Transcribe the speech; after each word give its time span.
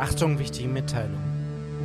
Achtung, 0.00 0.38
wichtige 0.38 0.70
Mitteilung. 0.70 1.20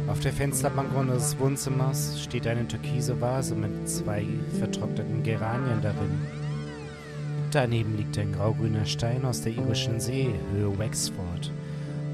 Auf 0.08 0.22
der 0.22 0.32
Fensterbank 0.32 0.96
unseres 0.96 1.38
Wohnzimmers 1.38 2.24
steht 2.24 2.48
eine 2.48 2.66
türkise 2.66 3.20
Vase 3.20 3.56
mit 3.56 3.90
zwei 3.90 4.26
vertrockneten 4.58 5.22
Geranien 5.22 5.82
darin. 5.82 6.22
Daneben 7.52 7.98
liegt 7.98 8.18
ein 8.18 8.32
graugrüner 8.32 8.86
Stein 8.86 9.26
aus 9.26 9.42
der 9.42 9.52
irischen 9.52 10.00
See, 10.00 10.30
Höhe 10.54 10.80
Wexford. 10.80 11.52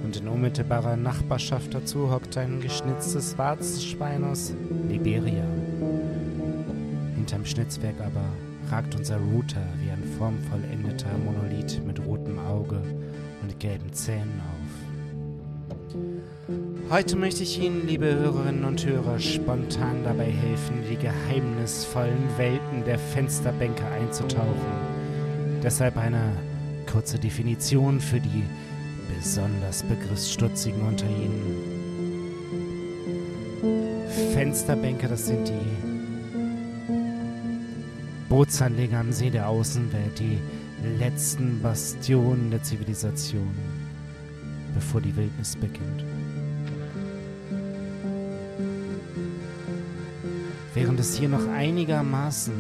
Und 0.04 0.18
in 0.18 0.28
unmittelbarer 0.28 0.98
Nachbarschaft 0.98 1.72
dazu 1.76 2.12
hockt 2.12 2.36
ein 2.36 2.62
geschnitztes 2.62 3.38
Warzenschwein 3.38 4.24
aus 4.24 4.56
Liberia. 4.90 5.46
Hinterm 7.14 7.46
Schnitzwerk 7.46 8.02
aber 8.02 8.26
ragt 8.72 8.96
unser 8.96 9.18
Router 9.18 9.68
wie 9.80 9.92
ein 9.92 10.04
formvollendeter 10.18 11.16
Monolith 11.24 11.80
mit 11.86 12.04
rotem 12.04 12.40
Auge 12.40 12.82
und 13.44 13.60
gelben 13.60 13.94
Zähnen 13.94 14.42
auf. 14.42 14.61
Heute 16.92 17.16
möchte 17.16 17.44
ich 17.44 17.58
Ihnen, 17.58 17.88
liebe 17.88 18.06
Hörerinnen 18.06 18.66
und 18.66 18.86
Hörer, 18.86 19.18
spontan 19.18 20.04
dabei 20.04 20.26
helfen, 20.26 20.84
die 20.90 20.98
geheimnisvollen 20.98 22.38
Welten 22.38 22.84
der 22.84 23.00
Fensterbänke 23.00 23.86
einzutauchen. 23.86 24.74
Deshalb 25.64 25.96
eine 25.96 26.36
kurze 26.92 27.18
Definition 27.18 28.02
für 28.02 28.20
die 28.20 28.44
besonders 29.16 29.84
begriffsstutzigen 29.84 30.82
unter 30.82 31.06
Ihnen. 31.06 31.56
Fensterbänke, 34.34 35.08
das 35.08 35.28
sind 35.28 35.48
die 35.48 35.54
Bootsanleger 38.28 39.00
am 39.00 39.14
See 39.14 39.30
der 39.30 39.48
Außenwelt, 39.48 40.20
die 40.20 40.40
letzten 41.00 41.62
Bastionen 41.62 42.52
der 42.52 42.62
Zivilisation, 42.64 43.56
bevor 44.76 45.00
die 45.00 45.16
Wildnis 45.16 45.56
beginnt. 45.56 46.11
Während 50.74 51.00
es 51.00 51.18
hier 51.18 51.28
noch 51.28 51.48
einigermaßen 51.50 52.54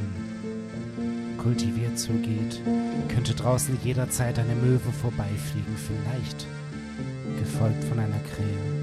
kultiviert 1.38 1.98
zugeht, 1.98 2.62
könnte 3.08 3.34
draußen 3.34 3.78
jederzeit 3.84 4.38
eine 4.38 4.54
Möwe 4.56 4.92
vorbeifliegen, 4.92 5.76
vielleicht 5.78 6.46
gefolgt 7.40 7.84
von 7.86 8.00
einer 8.00 8.20
Krähe. 8.20 8.81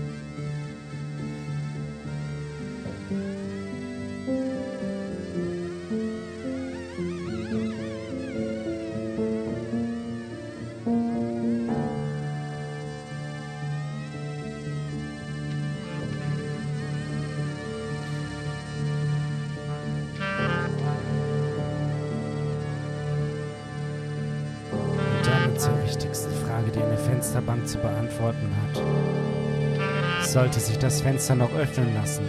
Sich 30.78 30.82
das 30.82 31.00
Fenster 31.00 31.34
noch 31.34 31.54
öffnen 31.54 31.92
lassen? 31.94 32.24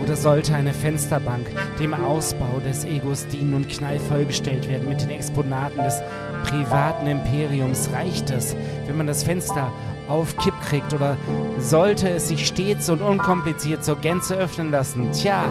Oder 0.00 0.14
sollte 0.14 0.54
eine 0.54 0.72
Fensterbank 0.72 1.50
dem 1.80 1.92
Ausbau 1.92 2.60
des 2.64 2.84
Egos 2.84 3.26
dienen 3.26 3.54
und 3.54 3.68
knallvollgestellt 3.68 4.68
werden 4.68 4.88
mit 4.88 5.02
den 5.02 5.10
Exponaten 5.10 5.82
des 5.82 6.00
privaten 6.44 7.08
Imperiums? 7.08 7.90
Reicht 7.92 8.30
es, 8.30 8.54
wenn 8.86 8.96
man 8.96 9.08
das 9.08 9.24
Fenster 9.24 9.72
auf 10.08 10.36
Kipp 10.36 10.54
kriegt? 10.68 10.94
Oder 10.94 11.16
sollte 11.58 12.08
es 12.08 12.28
sich 12.28 12.46
stets 12.46 12.88
und 12.88 13.02
unkompliziert 13.02 13.84
zur 13.84 13.96
Gänze 13.96 14.36
öffnen 14.36 14.70
lassen? 14.70 15.10
Tja, 15.10 15.44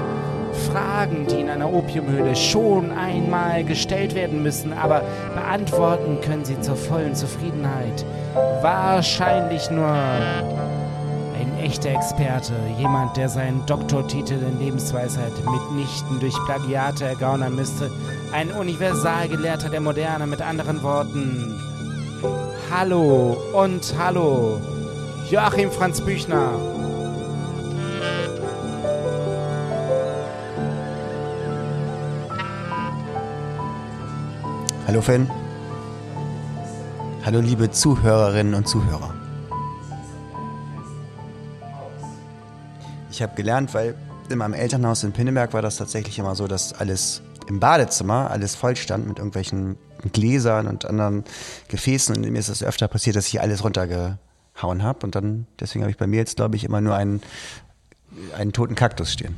Fragen, 0.72 1.28
die 1.28 1.41
in 1.41 1.50
einer 1.50 1.72
Opiumhöhle 1.72 2.36
schon 2.36 2.91
einmal 2.91 3.66
gestellt 3.66 4.16
werden 4.16 4.41
müssen, 4.41 4.72
aber 4.72 5.02
beantworten 5.36 6.19
können 6.22 6.46
sie 6.46 6.59
zur 6.62 6.78
vollen 6.78 7.13
Zufriedenheit. 7.13 8.06
Wahrscheinlich 8.62 9.69
nur 9.69 9.94
ein 11.38 11.59
echter 11.59 11.92
Experte, 11.92 12.53
jemand, 12.80 13.16
der 13.16 13.30
seinen 13.30 13.64
Doktortitel 13.68 14.34
in 14.34 14.59
Lebensweisheit 14.59 15.34
mitnichten 15.46 16.20
durch 16.20 16.36
Plagiate 16.46 17.06
ergaunern 17.06 17.56
müsste, 17.56 17.92
ein 18.31 18.52
Universalgelehrter 18.52 19.70
der 19.70 19.81
Moderne 19.81 20.25
mit 20.25 20.42
anderen 20.42 20.81
Worten. 20.81 21.53
Hallo 22.72 23.38
und 23.53 23.94
hallo, 24.00 24.59
Joachim 25.30 25.70
Franz 25.70 26.02
Büchner. 26.02 26.53
Hallo 34.88 35.02
Finn. 35.02 35.30
Hallo 37.25 37.42
liebe 37.42 37.69
Zuhörerinnen 37.69 38.56
und 38.56 38.68
Zuhörer. 38.68 39.26
Ich 43.17 43.23
habe 43.23 43.33
gelernt, 43.33 43.73
weil 43.73 43.95
in 44.29 44.38
meinem 44.38 44.53
Elternhaus 44.53 45.03
in 45.03 45.11
Pinneberg 45.11 45.51
war 45.51 45.63
das 45.63 45.78
tatsächlich 45.78 46.19
immer 46.19 46.35
so, 46.35 46.45
dass 46.45 46.72
alles 46.73 47.23
im 47.47 47.59
Badezimmer 47.59 48.29
alles 48.29 48.53
voll 48.53 48.75
stand 48.75 49.07
mit 49.07 49.17
irgendwelchen 49.17 49.75
Gläsern 50.13 50.67
und 50.67 50.85
anderen 50.85 51.23
Gefäßen 51.67 52.16
und 52.16 52.29
mir 52.29 52.38
ist 52.38 52.50
es 52.50 52.61
öfter 52.61 52.88
passiert, 52.88 53.16
dass 53.16 53.27
ich 53.27 53.41
alles 53.41 53.63
runtergehauen 53.63 54.83
habe 54.83 55.00
und 55.03 55.16
dann 55.16 55.47
deswegen 55.59 55.81
habe 55.81 55.89
ich 55.89 55.97
bei 55.97 56.06
mir 56.06 56.17
jetzt 56.17 56.35
glaube 56.35 56.57
ich 56.57 56.63
immer 56.63 56.79
nur 56.79 56.94
einen 56.94 57.22
einen 58.38 58.53
toten 58.53 58.75
Kaktus 58.75 59.13
stehen. 59.13 59.35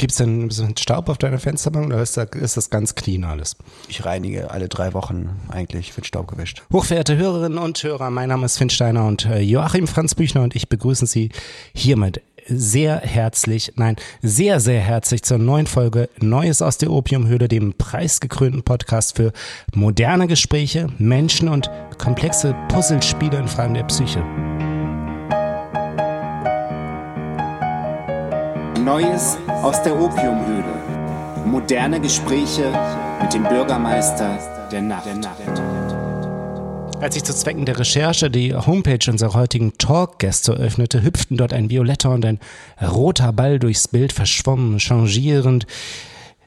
Gibt 0.00 0.12
es 0.12 0.16
denn 0.16 0.44
ein 0.44 0.48
bisschen 0.48 0.76
Staub 0.78 1.10
auf 1.10 1.18
deiner 1.18 1.38
Fensterbank 1.38 1.88
oder 1.88 2.00
ist 2.00 2.16
das, 2.16 2.30
ist 2.30 2.56
das 2.56 2.70
ganz 2.70 2.94
clean 2.94 3.22
alles? 3.24 3.54
Ich 3.86 4.02
reinige 4.06 4.50
alle 4.50 4.68
drei 4.70 4.94
Wochen 4.94 5.38
eigentlich, 5.48 5.94
wird 5.94 6.06
Staub 6.06 6.26
gewischt. 6.26 6.62
Hochverehrte 6.72 7.18
Hörerinnen 7.18 7.58
und 7.58 7.82
Hörer, 7.82 8.08
mein 8.08 8.30
Name 8.30 8.46
ist 8.46 8.56
Finn 8.56 8.70
Steiner 8.70 9.06
und 9.06 9.26
äh, 9.26 9.40
Joachim 9.40 9.86
Franz 9.86 10.14
Büchner 10.14 10.42
und 10.42 10.56
ich 10.56 10.70
begrüßen 10.70 11.06
Sie 11.06 11.28
hiermit 11.74 12.22
sehr 12.50 13.00
herzlich, 13.00 13.72
nein, 13.76 13.96
sehr, 14.22 14.60
sehr 14.60 14.80
herzlich 14.80 15.22
zur 15.22 15.38
neuen 15.38 15.66
Folge 15.66 16.08
Neues 16.20 16.62
aus 16.62 16.78
der 16.78 16.90
Opiumhöhle, 16.90 17.48
dem 17.48 17.74
preisgekrönten 17.74 18.62
Podcast 18.62 19.16
für 19.16 19.32
moderne 19.74 20.26
Gespräche, 20.26 20.88
Menschen 20.98 21.48
und 21.48 21.70
komplexe 21.98 22.54
Puzzlespiele 22.68 23.38
in 23.38 23.48
Fragen 23.48 23.74
der 23.74 23.84
Psyche. 23.84 24.22
Neues 28.84 29.38
aus 29.62 29.82
der 29.82 29.94
Opiumhöhle. 29.94 31.44
Moderne 31.44 32.00
Gespräche 32.00 32.72
mit 33.22 33.32
dem 33.32 33.44
Bürgermeister 33.44 34.38
der 34.70 34.82
Nacht. 34.82 35.06
Als 37.00 37.16
ich 37.16 37.24
zu 37.24 37.34
Zwecken 37.34 37.64
der 37.64 37.78
Recherche 37.78 38.30
die 38.30 38.54
Homepage 38.54 39.10
unserer 39.10 39.32
heutigen 39.32 39.72
Talkgäste 39.78 40.52
öffnete, 40.52 41.02
hüpften 41.02 41.38
dort 41.38 41.54
ein 41.54 41.70
violetter 41.70 42.10
und 42.10 42.26
ein 42.26 42.38
roter 42.82 43.32
Ball 43.32 43.58
durchs 43.58 43.88
Bild, 43.88 44.12
verschwommen, 44.12 44.78
changierend, 44.78 45.66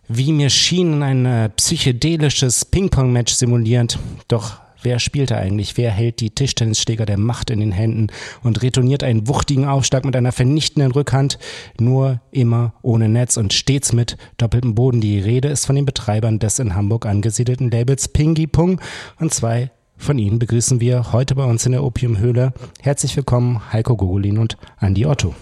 wie 0.07 0.31
mir 0.31 0.51
schien, 0.51 1.01
ein 1.01 1.25
äh, 1.25 1.49
psychedelisches 1.49 2.65
Ping-Pong-Match 2.65 3.33
simulierend. 3.33 3.97
Doch 4.27 4.63
Wer 4.83 4.99
spielt 4.99 5.31
da 5.31 5.37
eigentlich? 5.37 5.77
Wer 5.77 5.91
hält 5.91 6.19
die 6.19 6.31
Tischtennisschläger 6.31 7.05
der 7.05 7.17
Macht 7.17 7.49
in 7.49 7.61
den 7.61 7.71
Händen 7.71 8.07
und 8.43 8.61
retourniert 8.61 9.01
einen 9.01 9.29
wuchtigen 9.29 9.63
Aufschlag 9.63 10.03
mit 10.03 10.13
einer 10.13 10.33
vernichtenden 10.33 10.91
Rückhand? 10.91 11.39
Nur 11.79 12.19
immer 12.31 12.73
ohne 12.81 13.07
Netz 13.07 13.37
und 13.37 13.53
stets 13.53 13.93
mit 13.93 14.17
doppeltem 14.35 14.75
Boden. 14.75 14.99
Die 14.99 15.19
Rede 15.19 15.47
ist 15.47 15.65
von 15.65 15.77
den 15.77 15.85
Betreibern 15.85 16.37
des 16.37 16.59
in 16.59 16.75
Hamburg 16.75 17.05
angesiedelten 17.05 17.71
Labels 17.71 18.09
Pingy 18.09 18.45
Pung 18.45 18.81
und 19.19 19.33
zwei 19.33 19.71
von 19.97 20.17
Ihnen 20.19 20.39
begrüßen 20.39 20.79
wir 20.79 21.11
heute 21.13 21.35
bei 21.35 21.45
uns 21.45 21.65
in 21.65 21.71
der 21.71 21.83
Opiumhöhle. 21.83 22.53
Herzlich 22.81 23.15
willkommen, 23.15 23.61
Heiko 23.71 23.95
Gogolin 23.95 24.37
und 24.37 24.57
Andi 24.77 25.05
Otto. 25.05 25.33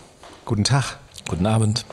Guten 0.46 0.64
Tag. 0.64 0.98
Guten 1.28 1.46
Abend. 1.46 1.86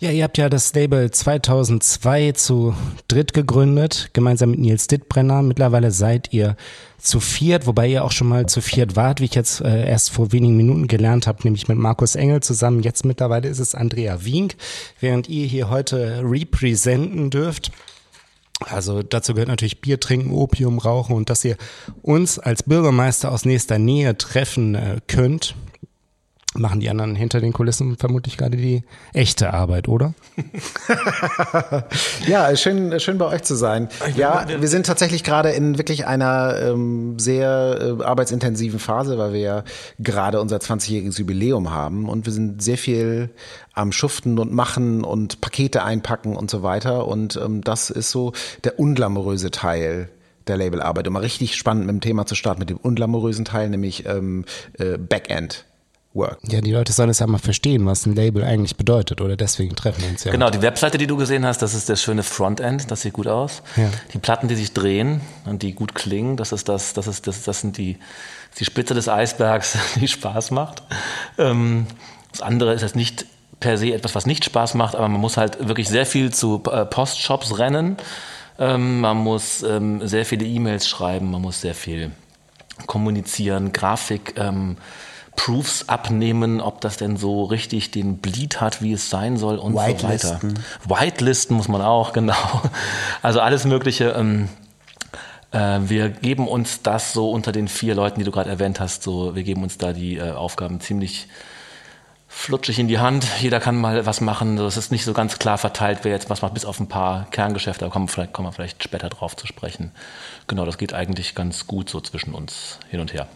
Ja, 0.00 0.10
ihr 0.10 0.24
habt 0.24 0.38
ja 0.38 0.48
das 0.48 0.72
Label 0.72 1.10
2002 1.10 2.32
zu 2.32 2.74
dritt 3.06 3.34
gegründet, 3.34 4.08
gemeinsam 4.14 4.52
mit 4.52 4.60
Nils 4.60 4.86
Dittbrenner. 4.86 5.42
Mittlerweile 5.42 5.90
seid 5.90 6.32
ihr 6.32 6.56
zu 6.96 7.20
viert, 7.20 7.66
wobei 7.66 7.86
ihr 7.86 8.02
auch 8.02 8.10
schon 8.10 8.28
mal 8.28 8.46
zu 8.46 8.62
viert 8.62 8.96
wart, 8.96 9.20
wie 9.20 9.26
ich 9.26 9.34
jetzt 9.34 9.60
äh, 9.60 9.86
erst 9.86 10.10
vor 10.10 10.32
wenigen 10.32 10.56
Minuten 10.56 10.86
gelernt 10.86 11.26
habe, 11.26 11.40
nämlich 11.44 11.68
mit 11.68 11.76
Markus 11.76 12.14
Engel 12.14 12.42
zusammen. 12.42 12.82
Jetzt 12.82 13.04
mittlerweile 13.04 13.48
ist 13.48 13.58
es 13.58 13.74
Andrea 13.74 14.24
Wink, 14.24 14.56
während 15.00 15.28
ihr 15.28 15.46
hier 15.46 15.68
heute 15.68 16.22
representen 16.24 17.28
dürft. 17.28 17.70
Also 18.68 19.02
dazu 19.02 19.34
gehört 19.34 19.48
natürlich 19.48 19.80
Bier 19.80 20.00
trinken, 20.00 20.32
Opium 20.32 20.78
rauchen 20.78 21.16
und 21.16 21.30
dass 21.30 21.44
ihr 21.44 21.56
uns 22.02 22.38
als 22.38 22.62
Bürgermeister 22.62 23.32
aus 23.32 23.44
nächster 23.44 23.78
Nähe 23.78 24.16
treffen 24.18 24.74
äh, 24.74 25.00
könnt 25.06 25.54
machen 26.54 26.80
die 26.80 26.90
anderen 26.90 27.14
hinter 27.14 27.40
den 27.40 27.52
Kulissen 27.52 27.96
vermutlich 27.96 28.36
gerade 28.36 28.56
die 28.56 28.82
echte 29.12 29.52
Arbeit, 29.54 29.86
oder? 29.86 30.14
ja, 32.26 32.56
schön, 32.56 32.98
schön 32.98 33.18
bei 33.18 33.26
euch 33.26 33.42
zu 33.42 33.54
sein. 33.54 33.88
Ja, 34.16 34.46
wir 34.48 34.68
sind 34.68 34.86
tatsächlich 34.86 35.22
gerade 35.22 35.50
in 35.50 35.78
wirklich 35.78 36.06
einer 36.08 36.56
ähm, 36.60 37.18
sehr 37.20 37.96
äh, 38.00 38.02
arbeitsintensiven 38.02 38.80
Phase, 38.80 39.16
weil 39.16 39.32
wir 39.32 39.40
ja 39.40 39.64
gerade 40.00 40.40
unser 40.40 40.56
20-jähriges 40.56 41.20
Jubiläum 41.20 41.70
haben 41.70 42.08
und 42.08 42.26
wir 42.26 42.32
sind 42.32 42.60
sehr 42.60 42.78
viel 42.78 43.30
am 43.80 43.92
Schuften 43.92 44.38
und 44.38 44.52
Machen 44.52 45.04
und 45.04 45.40
Pakete 45.40 45.82
einpacken 45.82 46.36
und 46.36 46.50
so 46.50 46.62
weiter. 46.62 47.08
Und 47.08 47.36
ähm, 47.36 47.62
das 47.62 47.90
ist 47.90 48.10
so 48.10 48.32
der 48.64 48.78
unglamouröse 48.78 49.50
Teil 49.50 50.08
der 50.46 50.56
Labelarbeit. 50.56 51.06
Um 51.06 51.14
mal 51.14 51.20
richtig 51.20 51.56
spannend 51.56 51.86
mit 51.86 51.94
dem 51.94 52.00
Thema 52.00 52.26
zu 52.26 52.34
starten, 52.34 52.60
mit 52.60 52.70
dem 52.70 52.76
unglamourösen 52.76 53.44
Teil, 53.44 53.68
nämlich 53.70 54.06
ähm, 54.06 54.44
äh, 54.78 54.98
Backend. 54.98 55.64
Work. 56.12 56.38
Ja, 56.42 56.60
die 56.60 56.72
Leute 56.72 56.92
sollen 56.92 57.08
es 57.08 57.20
ja 57.20 57.26
mal 57.28 57.38
verstehen, 57.38 57.86
was 57.86 58.04
ein 58.04 58.16
Label 58.16 58.42
eigentlich 58.42 58.76
bedeutet, 58.76 59.20
oder 59.20 59.36
deswegen 59.36 59.76
treffen 59.76 60.02
wir 60.02 60.08
uns 60.10 60.24
ja. 60.24 60.32
Genau, 60.32 60.50
die 60.50 60.60
Webseite, 60.60 60.98
die 60.98 61.06
du 61.06 61.16
gesehen 61.16 61.46
hast, 61.46 61.62
das 61.62 61.72
ist 61.72 61.88
der 61.88 61.94
schöne 61.94 62.24
Frontend, 62.24 62.90
das 62.90 63.02
sieht 63.02 63.12
gut 63.12 63.28
aus. 63.28 63.62
Ja. 63.76 63.88
Die 64.12 64.18
Platten, 64.18 64.48
die 64.48 64.56
sich 64.56 64.72
drehen 64.72 65.20
und 65.44 65.62
die 65.62 65.72
gut 65.72 65.94
klingen, 65.94 66.36
das 66.36 66.50
ist 66.50 66.68
das, 66.68 66.94
das 66.94 67.06
ist 67.06 67.28
das, 67.28 67.44
das 67.44 67.60
sind 67.60 67.78
die, 67.78 67.96
die 68.58 68.64
Spitze 68.64 68.94
des 68.94 69.08
Eisbergs, 69.08 69.78
die 70.00 70.08
Spaß 70.08 70.50
macht. 70.50 70.82
Ähm, 71.38 71.86
das 72.32 72.42
andere 72.42 72.74
ist 72.74 72.82
jetzt 72.82 72.96
nicht 72.96 73.26
per 73.60 73.78
se 73.78 73.92
etwas, 73.92 74.14
was 74.14 74.26
nicht 74.26 74.44
Spaß 74.44 74.74
macht, 74.74 74.96
aber 74.96 75.08
man 75.08 75.20
muss 75.20 75.36
halt 75.36 75.68
wirklich 75.68 75.88
sehr 75.88 76.06
viel 76.06 76.32
zu 76.32 76.62
äh, 76.70 76.84
Postshops 76.86 77.58
rennen. 77.58 77.96
Ähm, 78.58 79.00
man 79.00 79.18
muss 79.18 79.62
ähm, 79.62 80.06
sehr 80.06 80.24
viele 80.24 80.44
E-Mails 80.44 80.88
schreiben, 80.88 81.30
man 81.30 81.42
muss 81.42 81.60
sehr 81.60 81.74
viel 81.74 82.10
kommunizieren, 82.86 83.72
Grafik 83.72 84.34
ähm, 84.36 84.76
Proofs 85.36 85.88
abnehmen, 85.88 86.60
ob 86.60 86.80
das 86.80 86.96
denn 86.96 87.16
so 87.16 87.44
richtig 87.44 87.90
den 87.90 88.18
Bleed 88.18 88.60
hat, 88.60 88.82
wie 88.82 88.92
es 88.92 89.08
sein 89.08 89.36
soll 89.36 89.56
und 89.56 89.72
so 89.72 89.78
weiter. 89.78 90.40
Whitelisten 90.86 91.56
muss 91.56 91.68
man 91.68 91.80
auch, 91.80 92.12
genau. 92.14 92.62
Also 93.22 93.40
alles 93.40 93.64
Mögliche. 93.64 94.10
Ähm, 94.10 94.48
äh, 95.52 95.78
wir 95.82 96.10
geben 96.10 96.46
uns 96.48 96.82
das 96.82 97.12
so 97.12 97.30
unter 97.30 97.52
den 97.52 97.68
vier 97.68 97.94
Leuten, 97.94 98.18
die 98.18 98.24
du 98.24 98.30
gerade 98.30 98.50
erwähnt 98.50 98.80
hast, 98.80 99.02
so, 99.02 99.34
wir 99.34 99.42
geben 99.42 99.62
uns 99.62 99.78
da 99.78 99.92
die 99.92 100.16
äh, 100.16 100.32
Aufgaben 100.32 100.80
ziemlich 100.80 101.28
flutschig 102.30 102.78
in 102.78 102.88
die 102.88 103.00
Hand. 103.00 103.26
Jeder 103.40 103.60
kann 103.60 103.76
mal 103.76 104.06
was 104.06 104.20
machen. 104.20 104.56
Es 104.58 104.76
ist 104.76 104.92
nicht 104.92 105.04
so 105.04 105.12
ganz 105.12 105.40
klar 105.40 105.58
verteilt, 105.58 106.04
wer 106.04 106.12
jetzt 106.12 106.30
was 106.30 106.42
macht, 106.42 106.54
bis 106.54 106.64
auf 106.64 106.78
ein 106.78 106.86
paar 106.88 107.26
Kerngeschäfte. 107.30 107.84
Da 107.84 107.90
kommen, 107.90 108.06
vielleicht, 108.08 108.32
kommen 108.32 108.46
wir 108.48 108.52
vielleicht 108.52 108.80
später 108.82 109.08
drauf 109.08 109.34
zu 109.36 109.48
sprechen. 109.48 109.90
Genau, 110.46 110.64
das 110.64 110.78
geht 110.78 110.94
eigentlich 110.94 111.34
ganz 111.34 111.66
gut 111.66 111.90
so 111.90 112.00
zwischen 112.00 112.32
uns 112.32 112.78
hin 112.88 113.00
und 113.00 113.12
her. 113.12 113.26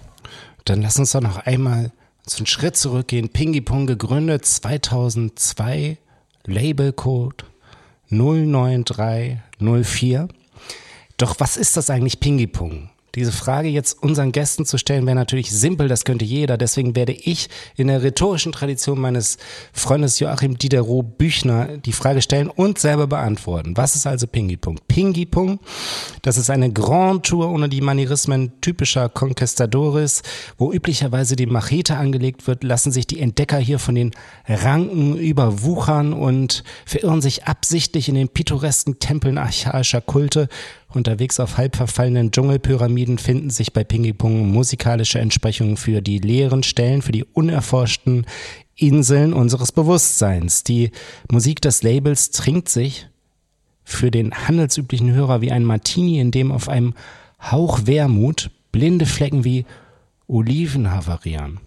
Dann 0.65 0.81
lass 0.81 0.97
uns 0.99 1.13
doch 1.13 1.21
noch 1.21 1.37
einmal 1.39 1.91
so 2.25 2.39
einen 2.39 2.47
Schritt 2.47 2.77
zurückgehen. 2.77 3.29
Pingy 3.29 3.61
Pong 3.61 3.87
gegründet 3.87 4.47
2002, 4.47 5.99
Labelcode 6.45 7.45
09304. 8.09 10.29
Doch 11.17 11.41
was 11.41 11.57
ist 11.57 11.77
das 11.77 11.91
eigentlich 11.91 12.21
Pingy 12.21 12.47
Pong? 12.47 12.91
Diese 13.15 13.33
Frage 13.33 13.69
jetzt 13.69 14.03
unseren 14.03 14.33
Gästen 14.33 14.67
zu 14.67 14.77
stellen, 14.79 15.07
wäre 15.07 15.15
natürlich 15.15 15.53
simpel, 15.53 15.89
das 15.89 16.05
könnte 16.05 16.25
jeder. 16.25 16.59
Deswegen 16.59 16.97
werde 16.97 17.13
ich 17.13 17.49
in 17.77 17.87
der 17.87 18.03
rhetorischen 18.03 18.53
Tradition 18.53 19.01
meines 19.01 19.39
Freundes 19.73 20.19
Joachim 20.19 20.59
Diderot 20.59 21.17
Büchner 21.17 21.79
die 21.79 21.93
Frage 21.93 22.23
stellen 22.23 22.49
und 22.49 22.79
selber 22.79 23.07
beantworten. 23.07 23.77
Was 23.77 23.95
ist 23.95 24.07
also 24.07 24.27
Pingi-Pong? 24.27 24.81
Pingi-Pong, 24.89 25.61
das 26.23 26.39
ist 26.39 26.51
eine 26.51 26.73
Grand 26.73 27.25
Tour 27.25 27.51
ohne 27.51 27.69
die 27.69 27.81
Manierismen 27.81 28.53
typischer 28.61 29.09
Conquistadores, 29.09 30.23
wo 30.59 30.73
üblicherweise 30.73 31.37
die 31.37 31.47
Machete 31.47 31.97
angelegt 31.97 32.47
wird, 32.47 32.65
lassen 32.65 32.91
sich 32.91 33.07
die 33.07 33.21
Entdecker 33.21 33.59
hier 33.59 33.79
von 33.79 33.95
den 33.95 34.11
Ranken 34.49 35.17
überwuchern 35.17 36.13
und 36.13 36.65
verirren 36.85 37.23
sich 37.23 37.45
absichtlich 37.45 38.09
in 38.09 38.17
den 38.17 38.29
pittoresken 38.29 38.99
Tempeln 38.99 39.39
archaischer 39.39 40.01
Kulte 40.01 40.49
Unterwegs 40.95 41.41
auf 41.41 41.57
halb 41.57 41.77
verfallenen 41.77 42.31
Dschungelpyramiden 42.31 43.19
finden 43.19 43.51
sich 43.51 43.73
bei 43.73 43.85
Ping-Pong 43.85 44.51
musikalische 44.51 45.19
Entsprechungen 45.19 45.77
für 45.77 46.03
die 46.03 46.19
leeren 46.19 46.63
Stellen, 46.63 47.03
für 47.03 47.13
die 47.13 47.25
unerforschten 47.25 48.27
Inseln 48.77 49.33
unseres 49.33 49.73
Bewusstseins. 49.73 50.65
Die 50.65 50.91
Musik 51.31 51.61
des 51.61 51.83
Labels 51.83 52.31
trinkt 52.31 52.69
sich 52.69 53.09
für 53.85 54.11
den 54.11 54.35
handelsüblichen 54.35 55.13
Hörer 55.13 55.41
wie 55.41 55.53
ein 55.53 55.65
Martini, 55.65 56.19
in 56.19 56.31
dem 56.31 56.51
auf 56.51 56.69
einem 56.69 56.95
Hauch 57.41 57.87
Wermut 57.87 58.51
blinde 58.73 59.07
Flecken 59.07 59.45
wie 59.45 59.67
Oliven 60.27 60.91
havarieren. 60.91 61.61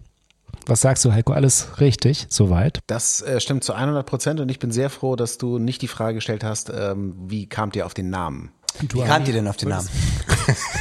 Was 0.66 0.82
sagst 0.82 1.06
du, 1.06 1.14
Heiko? 1.14 1.32
Alles 1.32 1.80
richtig, 1.80 2.26
soweit? 2.30 2.80
Das 2.88 3.22
äh, 3.22 3.40
stimmt 3.40 3.64
zu 3.64 3.74
100 3.74 4.06
Prozent 4.06 4.40
und 4.42 4.50
ich 4.50 4.60
bin 4.60 4.72
sehr 4.72 4.90
froh, 4.90 5.16
dass 5.16 5.38
du 5.38 5.60
nicht 5.60 5.82
die 5.82 5.88
Frage 5.88 6.16
gestellt 6.16 6.44
hast, 6.44 6.70
ähm, 6.76 7.16
wie 7.28 7.48
kamt 7.48 7.78
ihr 7.78 7.86
auf 7.86 7.94
den 7.94 8.10
Namen? 8.10 8.52
Du 8.84 8.98
Wie 8.98 9.08
kamt 9.08 9.28
ihr 9.28 9.34
denn 9.34 9.48
auf 9.48 9.58
den 9.58 9.70
Namen? 9.70 9.90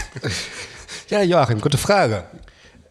ja, 1.08 1.22
Joachim, 1.22 1.60
gute 1.60 1.78
Frage. 1.78 2.24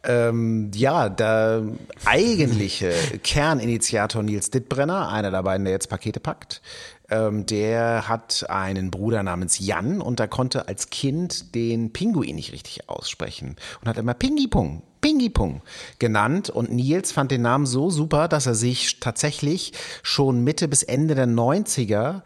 Ähm, 0.03 0.71
ja, 0.73 1.09
der 1.09 1.63
eigentliche 2.05 2.91
Kerninitiator 3.23 4.21
Nils 4.23 4.51
Dittbrenner, 4.51 5.09
einer 5.09 5.31
der 5.31 5.43
beiden, 5.43 5.65
der 5.65 5.73
jetzt 5.73 5.89
Pakete 5.89 6.19
packt, 6.19 6.61
ähm, 7.09 7.45
der 7.45 8.07
hat 8.07 8.45
einen 8.49 8.91
Bruder 8.91 9.23
namens 9.23 9.59
Jan 9.59 10.01
und 10.01 10.19
der 10.19 10.27
konnte 10.27 10.67
als 10.67 10.89
Kind 10.89 11.55
den 11.55 11.91
Pinguin 11.91 12.35
nicht 12.35 12.51
richtig 12.51 12.89
aussprechen 12.89 13.55
und 13.81 13.87
hat 13.87 13.97
immer 13.97 14.13
Pingipung, 14.13 14.83
Pingipung 15.01 15.61
genannt. 15.99 16.49
Und 16.49 16.71
Nils 16.71 17.11
fand 17.11 17.31
den 17.31 17.43
Namen 17.43 17.65
so 17.65 17.89
super, 17.89 18.27
dass 18.27 18.45
er 18.47 18.55
sich 18.55 18.99
tatsächlich 18.99 19.73
schon 20.01 20.43
Mitte 20.43 20.67
bis 20.67 20.83
Ende 20.83 21.13
der 21.15 21.27
90er 21.27 22.21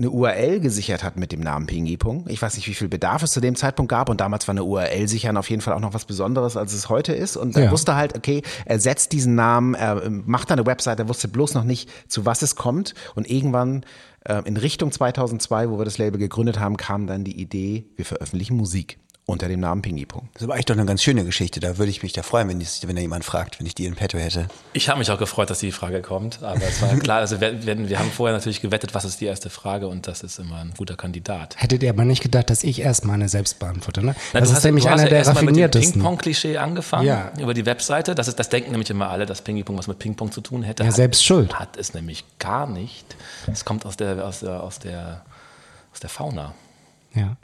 eine 0.00 0.10
URL 0.10 0.60
gesichert 0.60 1.04
hat 1.04 1.16
mit 1.16 1.30
dem 1.30 1.40
Namen 1.40 1.66
Pingipong. 1.66 2.24
Ich 2.28 2.40
weiß 2.40 2.56
nicht, 2.56 2.66
wie 2.66 2.74
viel 2.74 2.88
Bedarf 2.88 3.22
es 3.22 3.32
zu 3.32 3.40
dem 3.40 3.54
Zeitpunkt 3.54 3.90
gab 3.90 4.08
und 4.08 4.20
damals 4.20 4.48
war 4.48 4.54
eine 4.54 4.64
URL 4.64 5.06
sichern 5.08 5.36
auf 5.36 5.50
jeden 5.50 5.60
Fall 5.60 5.74
auch 5.74 5.80
noch 5.80 5.92
was 5.92 6.06
Besonderes, 6.06 6.56
als 6.56 6.72
es 6.72 6.88
heute 6.88 7.12
ist. 7.12 7.36
Und 7.36 7.54
er 7.54 7.64
ja. 7.64 7.70
wusste 7.70 7.94
halt, 7.94 8.16
okay, 8.16 8.42
er 8.64 8.80
setzt 8.80 9.12
diesen 9.12 9.34
Namen, 9.34 9.74
er 9.74 10.02
ähm, 10.02 10.22
macht 10.26 10.50
eine 10.50 10.64
Website, 10.64 10.98
er 10.98 11.08
wusste 11.08 11.28
bloß 11.28 11.52
noch 11.52 11.64
nicht, 11.64 11.90
zu 12.08 12.24
was 12.24 12.40
es 12.40 12.56
kommt. 12.56 12.94
Und 13.14 13.30
irgendwann 13.30 13.84
äh, 14.24 14.42
in 14.46 14.56
Richtung 14.56 14.90
2002, 14.90 15.70
wo 15.70 15.78
wir 15.78 15.84
das 15.84 15.98
Label 15.98 16.18
gegründet 16.18 16.58
haben, 16.58 16.78
kam 16.78 17.06
dann 17.06 17.22
die 17.22 17.38
Idee, 17.38 17.84
wir 17.96 18.06
veröffentlichen 18.06 18.56
Musik 18.56 18.98
unter 19.30 19.48
dem 19.48 19.60
Namen 19.60 19.82
Pingi-Pong. 19.82 20.28
Das 20.34 20.46
war 20.46 20.54
eigentlich 20.54 20.66
doch 20.66 20.74
eine 20.76 20.86
ganz 20.86 21.02
schöne 21.02 21.24
Geschichte. 21.24 21.60
Da 21.60 21.78
würde 21.78 21.90
ich 21.90 22.02
mich 22.02 22.12
da 22.12 22.22
freuen, 22.22 22.48
wenn, 22.48 22.58
dies, 22.58 22.80
wenn 22.86 22.96
da 22.96 23.02
jemand 23.02 23.24
fragt, 23.24 23.58
wenn 23.58 23.66
ich 23.66 23.74
die 23.74 23.86
in 23.86 23.94
petto 23.94 24.18
hätte. 24.18 24.46
Ich 24.72 24.88
habe 24.88 24.98
mich 24.98 25.10
auch 25.10 25.18
gefreut, 25.18 25.50
dass 25.50 25.60
die 25.60 25.72
Frage 25.72 26.02
kommt. 26.02 26.42
Aber 26.42 26.62
es 26.62 26.82
war 26.82 26.94
klar, 26.96 27.18
also 27.18 27.40
wir, 27.40 27.64
wir, 27.64 27.98
haben 27.98 28.10
vorher 28.10 28.36
natürlich 28.36 28.60
gewettet, 28.60 28.94
was 28.94 29.04
ist 29.04 29.20
die 29.20 29.26
erste 29.26 29.50
Frage 29.50 29.88
und 29.88 30.06
das 30.06 30.22
ist 30.22 30.38
immer 30.38 30.56
ein 30.56 30.72
guter 30.76 30.96
Kandidat. 30.96 31.56
Hättet 31.58 31.82
ihr 31.82 31.90
aber 31.90 32.04
nicht 32.04 32.22
gedacht, 32.22 32.50
dass 32.50 32.64
ich 32.64 32.80
erstmal 32.80 33.14
eine 33.14 33.28
selbst 33.28 33.58
beantworte, 33.58 34.04
ne? 34.04 34.14
Na, 34.32 34.40
das 34.40 34.50
ist 34.50 34.56
hast, 34.56 34.64
nämlich 34.64 34.88
einer 34.88 35.06
der 35.06 35.26
raffiniertesten. 35.26 35.80
mit 35.80 35.94
dem 35.94 36.02
Ping-Pong-Klischee 36.02 36.58
angefangen, 36.58 37.06
ja. 37.06 37.32
über 37.38 37.54
die 37.54 37.66
Webseite. 37.66 38.14
Das, 38.14 38.28
ist, 38.28 38.38
das 38.38 38.48
denken 38.48 38.70
nämlich 38.72 38.90
immer 38.90 39.10
alle, 39.10 39.26
dass 39.26 39.42
Ping-Pong 39.42 39.78
was 39.78 39.86
mit 39.86 39.98
Ping-Pong 39.98 40.32
zu 40.32 40.40
tun 40.40 40.62
hätte. 40.62 40.82
Ja, 40.82 40.88
hat, 40.88 40.96
selbst 40.96 41.24
schuld. 41.24 41.54
Hat 41.54 41.76
es 41.76 41.94
nämlich 41.94 42.24
gar 42.38 42.66
nicht. 42.66 43.16
Es 43.46 43.64
kommt 43.64 43.86
aus 43.86 43.96
der, 43.96 44.24
aus 44.24 44.40
der, 44.40 44.62
aus 44.62 44.78
der, 44.78 45.22
aus 45.92 46.00
der 46.00 46.10
Fauna. 46.10 46.54
Ja. 47.14 47.36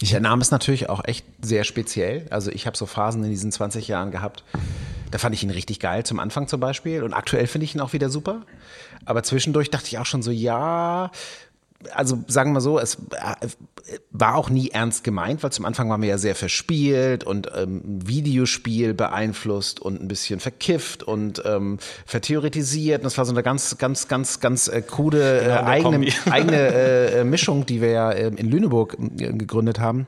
Ich, 0.00 0.10
der 0.10 0.20
Name 0.20 0.42
ist 0.42 0.50
natürlich 0.50 0.88
auch 0.88 1.02
echt 1.04 1.24
sehr 1.40 1.64
speziell. 1.64 2.26
Also 2.30 2.50
ich 2.50 2.66
habe 2.66 2.76
so 2.76 2.86
Phasen 2.86 3.24
in 3.24 3.30
diesen 3.30 3.50
20 3.50 3.88
Jahren 3.88 4.10
gehabt. 4.10 4.44
Da 5.10 5.18
fand 5.18 5.34
ich 5.34 5.42
ihn 5.42 5.50
richtig 5.50 5.80
geil, 5.80 6.04
zum 6.04 6.20
Anfang 6.20 6.48
zum 6.48 6.60
Beispiel. 6.60 7.02
Und 7.02 7.14
aktuell 7.14 7.46
finde 7.46 7.64
ich 7.64 7.74
ihn 7.74 7.80
auch 7.80 7.94
wieder 7.94 8.10
super. 8.10 8.42
Aber 9.06 9.22
zwischendurch 9.22 9.70
dachte 9.70 9.86
ich 9.86 9.98
auch 9.98 10.06
schon 10.06 10.22
so, 10.22 10.30
ja, 10.30 11.10
also 11.94 12.18
sagen 12.26 12.52
wir 12.52 12.60
so, 12.60 12.78
es 12.78 12.96
äh, 12.96 13.46
war 14.10 14.34
auch 14.34 14.50
nie 14.50 14.70
ernst 14.70 15.04
gemeint, 15.04 15.42
weil 15.42 15.52
zum 15.52 15.64
Anfang 15.64 15.88
waren 15.88 16.02
wir 16.02 16.08
ja 16.08 16.18
sehr 16.18 16.34
verspielt 16.34 17.24
und 17.24 17.50
ähm, 17.54 17.82
Videospiel 17.84 18.94
beeinflusst 18.94 19.80
und 19.80 20.02
ein 20.02 20.08
bisschen 20.08 20.40
verkifft 20.40 21.02
und 21.02 21.42
ähm, 21.44 21.78
vertheoretisiert. 22.04 23.00
Und 23.00 23.04
das 23.04 23.18
war 23.18 23.24
so 23.24 23.32
eine 23.32 23.42
ganz, 23.42 23.78
ganz, 23.78 24.08
ganz, 24.08 24.40
ganz 24.40 24.68
äh, 24.68 24.82
krude 24.82 25.40
äh, 25.40 25.52
eigene, 25.52 26.08
eigene 26.30 26.56
äh, 27.12 27.24
Mischung, 27.24 27.64
die 27.64 27.80
wir 27.80 27.90
ja 27.90 28.10
äh, 28.10 28.28
in 28.28 28.50
Lüneburg 28.50 28.96
äh, 28.98 29.32
gegründet 29.32 29.78
haben. 29.78 30.06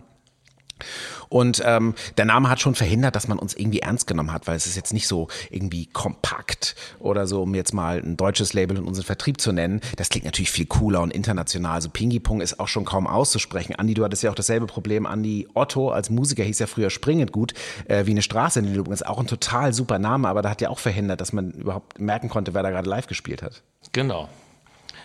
Und 1.30 1.62
ähm, 1.64 1.94
der 2.18 2.24
Name 2.24 2.50
hat 2.50 2.60
schon 2.60 2.74
verhindert, 2.74 3.14
dass 3.16 3.28
man 3.28 3.38
uns 3.38 3.54
irgendwie 3.54 3.78
ernst 3.78 4.08
genommen 4.08 4.32
hat, 4.32 4.48
weil 4.48 4.56
es 4.56 4.66
ist 4.66 4.76
jetzt 4.76 4.92
nicht 4.92 5.06
so 5.06 5.28
irgendwie 5.48 5.86
kompakt 5.86 6.74
oder 6.98 7.26
so, 7.26 7.42
um 7.42 7.54
jetzt 7.54 7.72
mal 7.72 7.98
ein 7.98 8.16
deutsches 8.16 8.52
Label 8.52 8.76
in 8.76 8.84
unseren 8.84 9.04
Vertrieb 9.06 9.40
zu 9.40 9.52
nennen. 9.52 9.80
Das 9.96 10.08
klingt 10.08 10.24
natürlich 10.24 10.50
viel 10.50 10.66
cooler 10.66 11.00
und 11.00 11.12
international. 11.12 11.74
Also 11.74 11.88
Pingipong 11.88 12.40
ist 12.40 12.58
auch 12.58 12.66
schon 12.66 12.84
kaum 12.84 13.06
auszusprechen. 13.06 13.76
Andi, 13.76 13.94
du 13.94 14.04
hattest 14.04 14.24
ja 14.24 14.30
auch 14.30 14.34
dasselbe 14.34 14.66
Problem. 14.66 15.06
Andi 15.06 15.46
Otto 15.54 15.90
als 15.90 16.10
Musiker 16.10 16.42
hieß 16.42 16.58
ja 16.58 16.66
früher 16.66 16.90
springend 16.90 17.30
gut, 17.30 17.54
äh, 17.86 18.06
wie 18.06 18.10
eine 18.10 18.22
Straße 18.22 18.58
in 18.58 18.66
Lüneburg. 18.66 18.92
Ist 18.92 19.06
auch 19.06 19.20
ein 19.20 19.28
total 19.28 19.72
super 19.72 20.00
Name, 20.00 20.28
aber 20.28 20.42
da 20.42 20.50
hat 20.50 20.60
ja 20.60 20.68
auch 20.68 20.80
verhindert, 20.80 21.20
dass 21.20 21.32
man 21.32 21.52
überhaupt 21.52 22.00
merken 22.00 22.28
konnte, 22.28 22.54
wer 22.54 22.64
da 22.64 22.70
gerade 22.70 22.90
live 22.90 23.06
gespielt 23.06 23.42
hat. 23.42 23.62
Genau. 23.92 24.28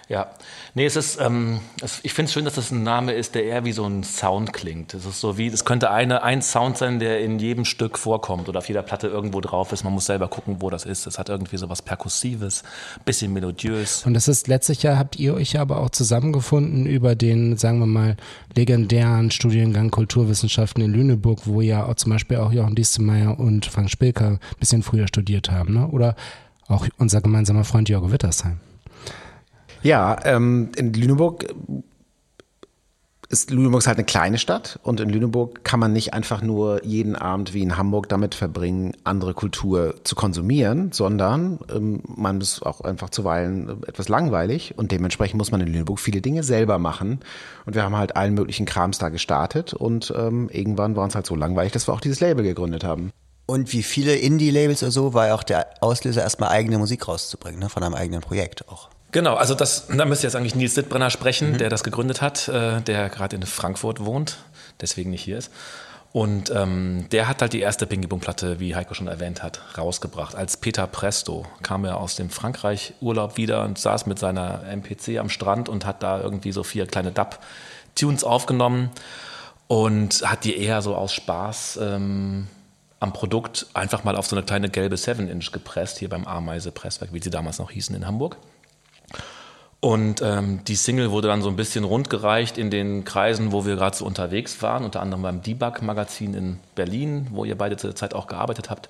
Ja, 0.07 0.27
nee, 0.75 0.85
es 0.85 0.95
ist, 0.95 1.19
ähm, 1.19 1.61
es, 1.81 1.99
ich 2.03 2.13
finde 2.13 2.27
es 2.27 2.33
schön, 2.33 2.45
dass 2.45 2.53
das 2.53 2.69
ein 2.69 2.83
Name 2.83 3.13
ist, 3.13 3.33
der 3.33 3.43
eher 3.43 3.65
wie 3.65 3.71
so 3.71 3.85
ein 3.85 4.03
Sound 4.03 4.53
klingt. 4.53 4.93
Es 4.93 5.03
ist 5.03 5.19
so 5.19 5.39
wie, 5.39 5.47
es 5.47 5.65
könnte 5.65 5.89
eine, 5.89 6.21
ein 6.21 6.43
Sound 6.43 6.77
sein, 6.77 6.99
der 6.99 7.21
in 7.21 7.39
jedem 7.39 7.65
Stück 7.65 7.97
vorkommt 7.97 8.47
oder 8.47 8.59
auf 8.59 8.67
jeder 8.67 8.83
Platte 8.83 9.07
irgendwo 9.07 9.41
drauf 9.41 9.71
ist. 9.71 9.83
Man 9.83 9.93
muss 9.93 10.05
selber 10.05 10.27
gucken, 10.27 10.57
wo 10.59 10.69
das 10.69 10.85
ist. 10.85 11.07
Es 11.07 11.17
hat 11.17 11.29
irgendwie 11.29 11.57
so 11.57 11.69
was 11.69 11.81
Perkussives, 11.81 12.63
bisschen 13.03 13.33
melodiös. 13.33 14.05
Und 14.05 14.13
das 14.13 14.27
ist 14.27 14.47
letztlich 14.47 14.83
ja, 14.83 14.99
habt 14.99 15.15
ihr 15.17 15.33
euch 15.33 15.59
aber 15.59 15.79
auch 15.79 15.89
zusammengefunden 15.89 16.85
über 16.85 17.15
den, 17.15 17.57
sagen 17.57 17.79
wir 17.79 17.87
mal, 17.87 18.15
legendären 18.55 19.31
Studiengang 19.31 19.89
Kulturwissenschaften 19.89 20.83
in 20.83 20.93
Lüneburg, 20.93 21.41
wo 21.45 21.61
ja 21.61 21.83
auch 21.83 21.95
zum 21.95 22.11
Beispiel 22.11 22.37
auch 22.37 22.51
Jochen 22.51 22.75
Diestemeier 22.75 23.39
und 23.39 23.65
Frank 23.65 23.89
Spilker 23.89 24.27
ein 24.27 24.39
bisschen 24.59 24.83
früher 24.83 25.07
studiert 25.07 25.49
haben, 25.49 25.73
ne? 25.73 25.87
Oder 25.87 26.15
auch 26.67 26.87
unser 26.97 27.21
gemeinsamer 27.21 27.63
Freund 27.63 27.89
Jorge 27.89 28.11
Wittersheim. 28.11 28.59
Ja, 29.85 30.17
ähm, 30.25 30.71
in 30.75 30.93
Lüneburg 30.93 31.45
ist 33.29 33.51
Lüneburg 33.51 33.81
ist 33.81 33.87
halt 33.87 33.99
eine 33.99 34.05
kleine 34.05 34.39
Stadt 34.39 34.79
und 34.81 34.99
in 34.99 35.09
Lüneburg 35.09 35.63
kann 35.63 35.79
man 35.79 35.93
nicht 35.93 36.15
einfach 36.15 36.41
nur 36.41 36.83
jeden 36.83 37.15
Abend 37.15 37.53
wie 37.53 37.61
in 37.61 37.77
Hamburg 37.77 38.09
damit 38.09 38.33
verbringen, 38.33 38.97
andere 39.03 39.35
Kultur 39.35 39.93
zu 40.03 40.15
konsumieren, 40.15 40.91
sondern 40.91 41.59
ähm, 41.71 42.01
man 42.07 42.41
ist 42.41 42.63
auch 42.63 42.81
einfach 42.81 43.11
zuweilen 43.11 43.83
etwas 43.85 44.09
langweilig 44.09 44.73
und 44.75 44.91
dementsprechend 44.91 45.37
muss 45.37 45.51
man 45.51 45.61
in 45.61 45.67
Lüneburg 45.67 45.99
viele 45.99 46.19
Dinge 46.19 46.41
selber 46.41 46.79
machen. 46.79 47.19
Und 47.67 47.75
wir 47.75 47.83
haben 47.83 47.95
halt 47.95 48.15
allen 48.15 48.33
möglichen 48.33 48.65
Krams 48.65 48.97
da 48.97 49.09
gestartet 49.09 49.75
und 49.75 50.11
ähm, 50.17 50.49
irgendwann 50.51 50.95
war 50.95 51.03
uns 51.03 51.13
halt 51.13 51.27
so 51.27 51.35
langweilig, 51.35 51.73
dass 51.73 51.87
wir 51.87 51.93
auch 51.93 52.01
dieses 52.01 52.21
Label 52.21 52.43
gegründet 52.43 52.83
haben. 52.83 53.11
Und 53.45 53.71
wie 53.71 53.83
viele 53.83 54.15
Indie-Labels 54.15 54.81
oder 54.81 54.91
so 54.91 55.13
war 55.13 55.27
ja 55.27 55.35
auch 55.35 55.43
der 55.43 55.67
Auslöser, 55.81 56.23
erstmal 56.23 56.49
eigene 56.49 56.79
Musik 56.79 57.07
rauszubringen, 57.07 57.59
ne? 57.59 57.69
von 57.69 57.83
einem 57.83 57.93
eigenen 57.93 58.21
Projekt 58.21 58.67
auch. 58.67 58.89
Genau, 59.15 59.35
also 59.35 59.55
das, 59.55 59.87
da 59.87 60.03
müsste 60.03 60.27
jetzt 60.27 60.35
eigentlich 60.35 60.55
Nils 60.55 60.73
Dittbrenner 60.73 61.09
sprechen, 61.09 61.53
mhm. 61.53 61.57
der 61.57 61.69
das 61.69 61.85
gegründet 61.85 62.21
hat, 62.21 62.49
äh, 62.49 62.81
der 62.81 63.07
gerade 63.07 63.37
in 63.37 63.43
Frankfurt 63.43 64.03
wohnt, 64.03 64.39
deswegen 64.81 65.11
nicht 65.11 65.23
hier 65.23 65.37
ist. 65.37 65.53
Und 66.11 66.51
ähm, 66.53 67.05
der 67.13 67.29
hat 67.29 67.41
halt 67.41 67.53
die 67.53 67.61
erste 67.61 67.87
Pingy-Boom-Platte, 67.87 68.59
wie 68.59 68.75
Heiko 68.75 68.93
schon 68.93 69.07
erwähnt 69.07 69.41
hat, 69.41 69.61
rausgebracht. 69.77 70.35
Als 70.35 70.57
Peter 70.57 70.85
Presto 70.85 71.45
kam 71.63 71.85
er 71.85 71.95
aus 71.95 72.17
dem 72.17 72.29
Frankreich-Urlaub 72.29 73.37
wieder 73.37 73.63
und 73.63 73.79
saß 73.79 74.05
mit 74.05 74.19
seiner 74.19 74.63
MPC 74.65 75.17
am 75.17 75.29
Strand 75.29 75.69
und 75.69 75.85
hat 75.85 76.03
da 76.03 76.19
irgendwie 76.19 76.51
so 76.51 76.63
vier 76.63 76.85
kleine 76.85 77.13
Dub-Tunes 77.13 78.25
aufgenommen 78.25 78.89
und 79.67 80.29
hat 80.29 80.43
die 80.43 80.57
eher 80.57 80.81
so 80.81 80.93
aus 80.93 81.13
Spaß 81.13 81.79
ähm, 81.81 82.47
am 82.99 83.13
Produkt 83.13 83.67
einfach 83.73 84.03
mal 84.03 84.17
auf 84.17 84.27
so 84.27 84.35
eine 84.35 84.45
kleine 84.45 84.67
gelbe 84.67 84.97
7-Inch 84.97 85.53
gepresst, 85.53 85.99
hier 85.99 86.09
beim 86.09 86.27
Ameise-Presswerk, 86.27 87.13
wie 87.13 87.21
sie 87.21 87.29
damals 87.29 87.59
noch 87.59 87.71
hießen 87.71 87.95
in 87.95 88.05
Hamburg. 88.05 88.35
Und 89.85 90.23
ähm, 90.23 90.61
die 90.67 90.73
Single 90.73 91.11
wurde 91.11 91.27
dann 91.27 91.43
so 91.43 91.49
ein 91.49 91.55
bisschen 91.55 91.83
rundgereicht 91.83 92.57
in 92.57 92.71
den 92.71 93.05
Kreisen, 93.05 93.51
wo 93.51 93.67
wir 93.67 93.75
gerade 93.75 93.95
so 93.95 94.03
unterwegs 94.03 94.59
waren, 94.63 94.83
unter 94.83 94.99
anderem 94.99 95.21
beim 95.21 95.43
Debug-Magazin 95.43 96.33
in 96.33 96.59
Berlin, 96.73 97.27
wo 97.29 97.45
ihr 97.45 97.55
beide 97.55 97.77
zur 97.77 97.95
Zeit 97.95 98.15
auch 98.15 98.25
gearbeitet 98.25 98.71
habt. 98.71 98.89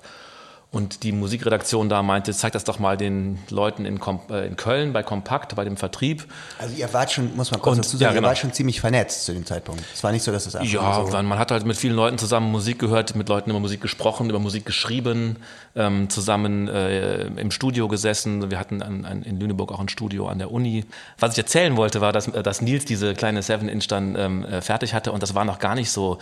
Und 0.76 1.04
die 1.04 1.12
Musikredaktion 1.12 1.88
da 1.88 2.02
meinte, 2.02 2.34
zeig 2.34 2.52
das 2.52 2.64
doch 2.64 2.78
mal 2.78 2.98
den 2.98 3.38
Leuten 3.48 3.86
in, 3.86 3.98
Kom 3.98 4.20
äh, 4.28 4.46
in 4.46 4.56
Köln 4.56 4.92
bei 4.92 5.02
Kompakt, 5.02 5.56
bei 5.56 5.64
dem 5.64 5.78
Vertrieb. 5.78 6.26
Also 6.58 6.76
ihr 6.76 6.92
wart 6.92 7.10
schon, 7.10 7.34
muss 7.34 7.50
man 7.50 7.62
kurz 7.62 7.78
und, 7.78 7.86
dazu 7.86 7.96
sagen, 7.96 8.02
ja, 8.02 8.08
genau. 8.10 8.26
ihr 8.26 8.28
wart 8.28 8.36
schon 8.36 8.52
ziemlich 8.52 8.78
vernetzt 8.78 9.24
zu 9.24 9.32
dem 9.32 9.46
Zeitpunkt. 9.46 9.82
Es 9.94 10.04
war 10.04 10.12
nicht 10.12 10.22
so, 10.22 10.32
dass 10.32 10.44
das 10.44 10.54
einfach 10.54 10.70
Ja, 10.70 11.06
so 11.06 11.22
man 11.22 11.38
hat 11.38 11.50
halt 11.50 11.64
mit 11.64 11.78
vielen 11.78 11.96
Leuten 11.96 12.18
zusammen 12.18 12.52
Musik 12.52 12.78
gehört, 12.78 13.16
mit 13.16 13.30
Leuten 13.30 13.48
über 13.48 13.58
Musik 13.58 13.80
gesprochen, 13.80 14.28
über 14.28 14.38
Musik 14.38 14.66
geschrieben, 14.66 15.38
ähm, 15.74 16.10
zusammen 16.10 16.68
äh, 16.68 17.24
im 17.24 17.50
Studio 17.50 17.88
gesessen. 17.88 18.50
Wir 18.50 18.58
hatten 18.58 18.82
an, 18.82 19.06
an, 19.06 19.22
in 19.22 19.40
Lüneburg 19.40 19.72
auch 19.72 19.80
ein 19.80 19.88
Studio 19.88 20.28
an 20.28 20.38
der 20.38 20.52
Uni. 20.52 20.84
Was 21.18 21.32
ich 21.32 21.38
erzählen 21.38 21.78
wollte, 21.78 22.02
war, 22.02 22.12
dass, 22.12 22.26
dass 22.26 22.60
Nils 22.60 22.84
diese 22.84 23.14
kleine 23.14 23.40
7-Inch 23.40 23.88
dann 23.88 24.14
ähm, 24.14 24.44
äh, 24.44 24.60
fertig 24.60 24.92
hatte 24.92 25.10
und 25.10 25.22
das 25.22 25.34
war 25.34 25.46
noch 25.46 25.58
gar 25.58 25.74
nicht 25.74 25.90
so 25.90 26.18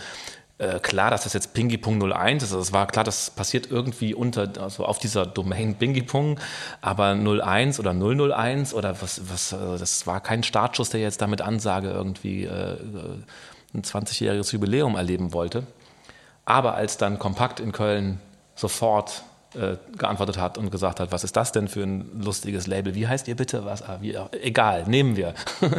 äh, 0.57 0.79
klar, 0.79 1.11
dass 1.11 1.23
das 1.25 1.33
jetzt 1.33 1.53
Pingy.01 1.53 2.37
ist. 2.37 2.43
Also 2.43 2.59
es 2.59 2.71
war 2.71 2.87
klar, 2.87 3.03
das 3.03 3.29
passiert 3.29 3.69
irgendwie 3.69 4.13
unter, 4.13 4.49
also 4.61 4.85
auf 4.85 4.99
dieser 4.99 5.25
Domain 5.25 5.75
Pingy.Pong, 5.75 6.39
aber 6.81 7.11
01 7.11 7.79
oder 7.79 7.93
001 7.93 8.73
oder 8.73 9.01
was, 9.01 9.21
was, 9.29 9.53
also 9.53 9.77
das 9.77 10.07
war 10.07 10.21
kein 10.21 10.43
Startschuss, 10.43 10.89
der 10.89 11.01
jetzt 11.01 11.21
damit 11.21 11.41
Ansage 11.41 11.89
irgendwie 11.89 12.45
äh, 12.45 12.77
ein 13.73 13.81
20-jähriges 13.81 14.53
Jubiläum 14.53 14.95
erleben 14.95 15.33
wollte. 15.33 15.67
Aber 16.45 16.75
als 16.75 16.97
dann 16.97 17.19
Kompakt 17.19 17.59
in 17.59 17.71
Köln 17.71 18.21
sofort 18.55 19.23
äh, 19.55 19.77
geantwortet 19.97 20.37
hat 20.37 20.57
und 20.57 20.69
gesagt 20.69 20.99
hat, 20.99 21.11
was 21.11 21.23
ist 21.23 21.35
das 21.35 21.51
denn 21.51 21.67
für 21.67 21.83
ein 21.83 22.21
lustiges 22.21 22.67
Label? 22.67 22.95
Wie 22.95 23.07
heißt 23.07 23.27
ihr 23.27 23.35
bitte? 23.35 23.65
Was? 23.65 23.81
Ah, 23.81 23.97
wie, 24.01 24.15
egal, 24.41 24.85
nehmen 24.87 25.15
wir. 25.15 25.33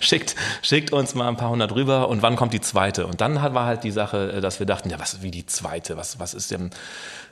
schickt, 0.00 0.34
schickt 0.62 0.92
uns 0.92 1.14
mal 1.14 1.28
ein 1.28 1.36
paar 1.36 1.50
hundert 1.50 1.74
rüber 1.74 2.08
und 2.08 2.22
wann 2.22 2.36
kommt 2.36 2.52
die 2.52 2.60
zweite? 2.60 3.06
Und 3.06 3.20
dann 3.20 3.34
war 3.54 3.66
halt 3.66 3.84
die 3.84 3.90
Sache, 3.90 4.32
äh, 4.32 4.40
dass 4.40 4.58
wir 4.58 4.66
dachten, 4.66 4.90
ja, 4.90 4.98
was 4.98 5.22
wie 5.22 5.30
die 5.30 5.46
zweite? 5.46 5.96
Was, 5.96 6.18
was 6.18 6.34
ist 6.34 6.50
denn, 6.50 6.70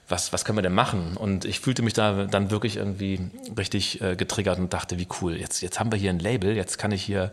was, 0.08 0.32
was 0.32 0.44
können 0.44 0.58
wir 0.58 0.62
denn 0.62 0.74
machen? 0.74 1.16
Und 1.16 1.44
ich 1.44 1.60
fühlte 1.60 1.82
mich 1.82 1.92
da 1.92 2.24
dann 2.24 2.50
wirklich 2.50 2.76
irgendwie 2.76 3.30
richtig 3.58 4.00
äh, 4.00 4.16
getriggert 4.16 4.58
und 4.58 4.72
dachte, 4.72 4.98
wie 4.98 5.08
cool, 5.20 5.36
jetzt, 5.36 5.60
jetzt 5.60 5.80
haben 5.80 5.92
wir 5.92 5.98
hier 5.98 6.10
ein 6.10 6.18
Label, 6.18 6.56
jetzt 6.56 6.78
kann 6.78 6.92
ich 6.92 7.02
hier 7.02 7.32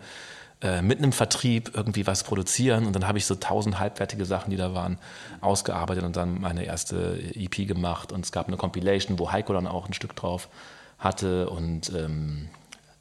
äh, 0.61 0.81
mitten 0.81 1.03
im 1.03 1.11
Vertrieb 1.11 1.71
irgendwie 1.75 2.07
was 2.07 2.23
produzieren. 2.23 2.85
Und 2.85 2.93
dann 2.93 3.07
habe 3.07 3.17
ich 3.17 3.25
so 3.25 3.35
tausend 3.35 3.79
halbwertige 3.79 4.25
Sachen, 4.25 4.49
die 4.49 4.57
da 4.57 4.73
waren, 4.73 4.97
ausgearbeitet 5.41 6.03
und 6.03 6.15
dann 6.15 6.41
meine 6.41 6.63
erste 6.63 7.19
EP 7.35 7.67
gemacht. 7.67 8.11
Und 8.11 8.25
es 8.25 8.31
gab 8.31 8.47
eine 8.47 8.57
Compilation, 8.57 9.19
wo 9.19 9.31
Heiko 9.31 9.53
dann 9.53 9.67
auch 9.67 9.87
ein 9.87 9.93
Stück 9.93 10.15
drauf 10.15 10.49
hatte. 10.97 11.49
Und 11.49 11.91
ähm, 11.95 12.49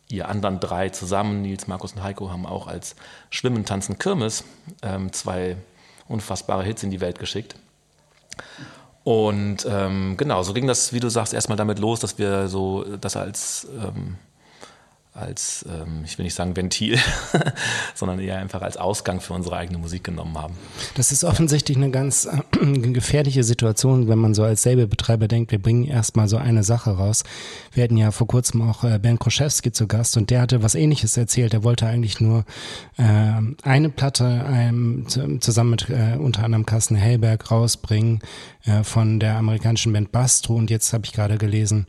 ihr 0.09 0.29
anderen 0.29 0.61
drei 0.61 0.91
zusammen, 0.91 1.43
Nils, 1.43 1.67
Markus 1.67 1.93
und 1.95 2.03
Heiko, 2.03 2.31
haben 2.31 2.47
auch 2.47 2.67
als 2.67 2.95
Schwimmen, 3.31 3.65
Tanzen, 3.65 3.99
Kirmes 3.99 4.45
ähm, 4.83 5.13
zwei 5.13 5.57
unfassbare 6.09 6.63
Hits 6.63 6.83
in 6.83 6.91
die 6.91 7.01
Welt 7.01 7.19
geschickt. 7.19 7.57
Und 9.03 9.65
ähm, 9.71 10.17
genau, 10.17 10.43
so 10.43 10.53
ging 10.53 10.67
das, 10.67 10.93
wie 10.93 11.01
du 11.01 11.09
sagst, 11.09 11.33
erstmal 11.33 11.57
damit 11.57 11.79
los, 11.79 12.01
dass 12.01 12.19
wir 12.19 12.49
so 12.49 12.85
das 12.99 13.17
als 13.17 13.69
ähm, 13.81 14.17
als, 15.17 15.65
ähm, 15.69 16.03
ich 16.05 16.19
will 16.19 16.25
nicht 16.25 16.35
sagen 16.35 16.57
Ventil, 16.57 16.99
sondern 17.95 18.19
eher 18.19 18.39
einfach 18.39 18.63
als 18.63 18.77
Ausgang 18.77 19.21
für 19.21 19.33
unsere 19.33 19.57
eigene 19.57 19.79
Musik 19.79 20.05
genommen 20.05 20.37
haben. 20.39 20.55
Das 20.95 21.13
ist 21.13 21.25
offensichtlich 21.25 21.77
eine 21.77 21.91
ganz 21.91 22.27
äh, 22.27 22.67
gefährliche 22.93 23.43
Situation, 23.45 24.09
wenn 24.09 24.19
man 24.19 24.35
so 24.35 24.43
als 24.43 24.65
Labelbetreiber 24.65 25.29
denkt, 25.29 25.53
wir 25.53 25.61
bringen 25.61 25.85
erstmal 25.85 26.29
so 26.29 26.37
eine 26.37 26.63
Sache 26.63 26.91
raus. 26.91 27.25
Wir 27.73 27.85
hatten 27.85 27.97
ja 27.97 28.11
vor 28.11 28.27
kurzem 28.27 28.63
auch 28.63 28.85
äh, 28.85 28.99
Ben 28.99 29.19
Kroschewski 29.19 29.73
zu 29.73 29.87
Gast 29.87 30.17
und 30.17 30.31
der 30.31 30.43
hatte 30.43 30.63
was 30.63 30.75
ähnliches 30.75 31.17
erzählt. 31.17 31.55
Er 31.55 31.65
wollte 31.65 31.87
eigentlich 31.87 32.21
nur 32.21 32.45
äh, 32.97 33.03
eine 33.63 33.91
Platte 33.91 34.45
ähm, 34.49 35.07
zusammen 35.41 35.71
mit 35.71 35.89
äh, 35.89 36.17
unter 36.19 36.45
anderem 36.45 36.67
Carsten 36.67 36.97
Hellberg 36.97 37.51
rausbringen 37.51 38.21
äh, 38.65 38.83
von 38.83 39.21
der 39.21 39.37
amerikanischen 39.37 39.93
Band 39.93 40.13
Bastro 40.13 40.55
und 40.55 40.71
jetzt 40.71 40.93
habe 40.93 41.05
ich 41.05 41.13
gerade 41.13 41.39
gelesen, 41.39 41.87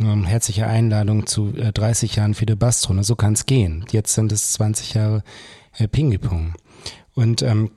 ähm, 0.00 0.24
herzliche 0.24 0.66
Einladung 0.66 1.26
zu 1.26 1.54
äh, 1.56 1.72
30 1.72 2.16
Jahren 2.16 2.34
Fide 2.34 2.56
Bastro. 2.56 2.94
Ne? 2.94 3.04
So 3.04 3.16
kann 3.16 3.34
es 3.34 3.46
gehen. 3.46 3.84
Jetzt 3.90 4.14
sind 4.14 4.32
es 4.32 4.52
20 4.54 4.94
Jahre 4.94 5.22
äh, 5.78 5.88
Ping-Pong. 5.88 6.54
Und 7.14 7.42
ähm, 7.42 7.70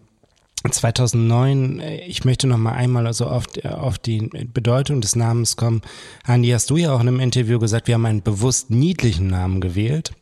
2009, 0.69 1.79
äh, 1.79 2.05
ich 2.05 2.25
möchte 2.25 2.47
noch 2.47 2.57
mal 2.57 2.73
einmal 2.73 3.05
also 3.07 3.27
auf, 3.27 3.45
äh, 3.57 3.67
auf 3.67 3.97
die 3.97 4.29
Bedeutung 4.53 5.01
des 5.01 5.15
Namens 5.15 5.57
kommen. 5.57 5.81
Andi, 6.23 6.49
hast 6.49 6.69
du 6.69 6.77
ja 6.77 6.93
auch 6.93 7.01
in 7.01 7.07
einem 7.07 7.19
Interview 7.19 7.59
gesagt, 7.59 7.87
wir 7.87 7.95
haben 7.95 8.05
einen 8.05 8.23
bewusst 8.23 8.69
niedlichen 8.69 9.27
Namen 9.27 9.61
gewählt. 9.61 10.13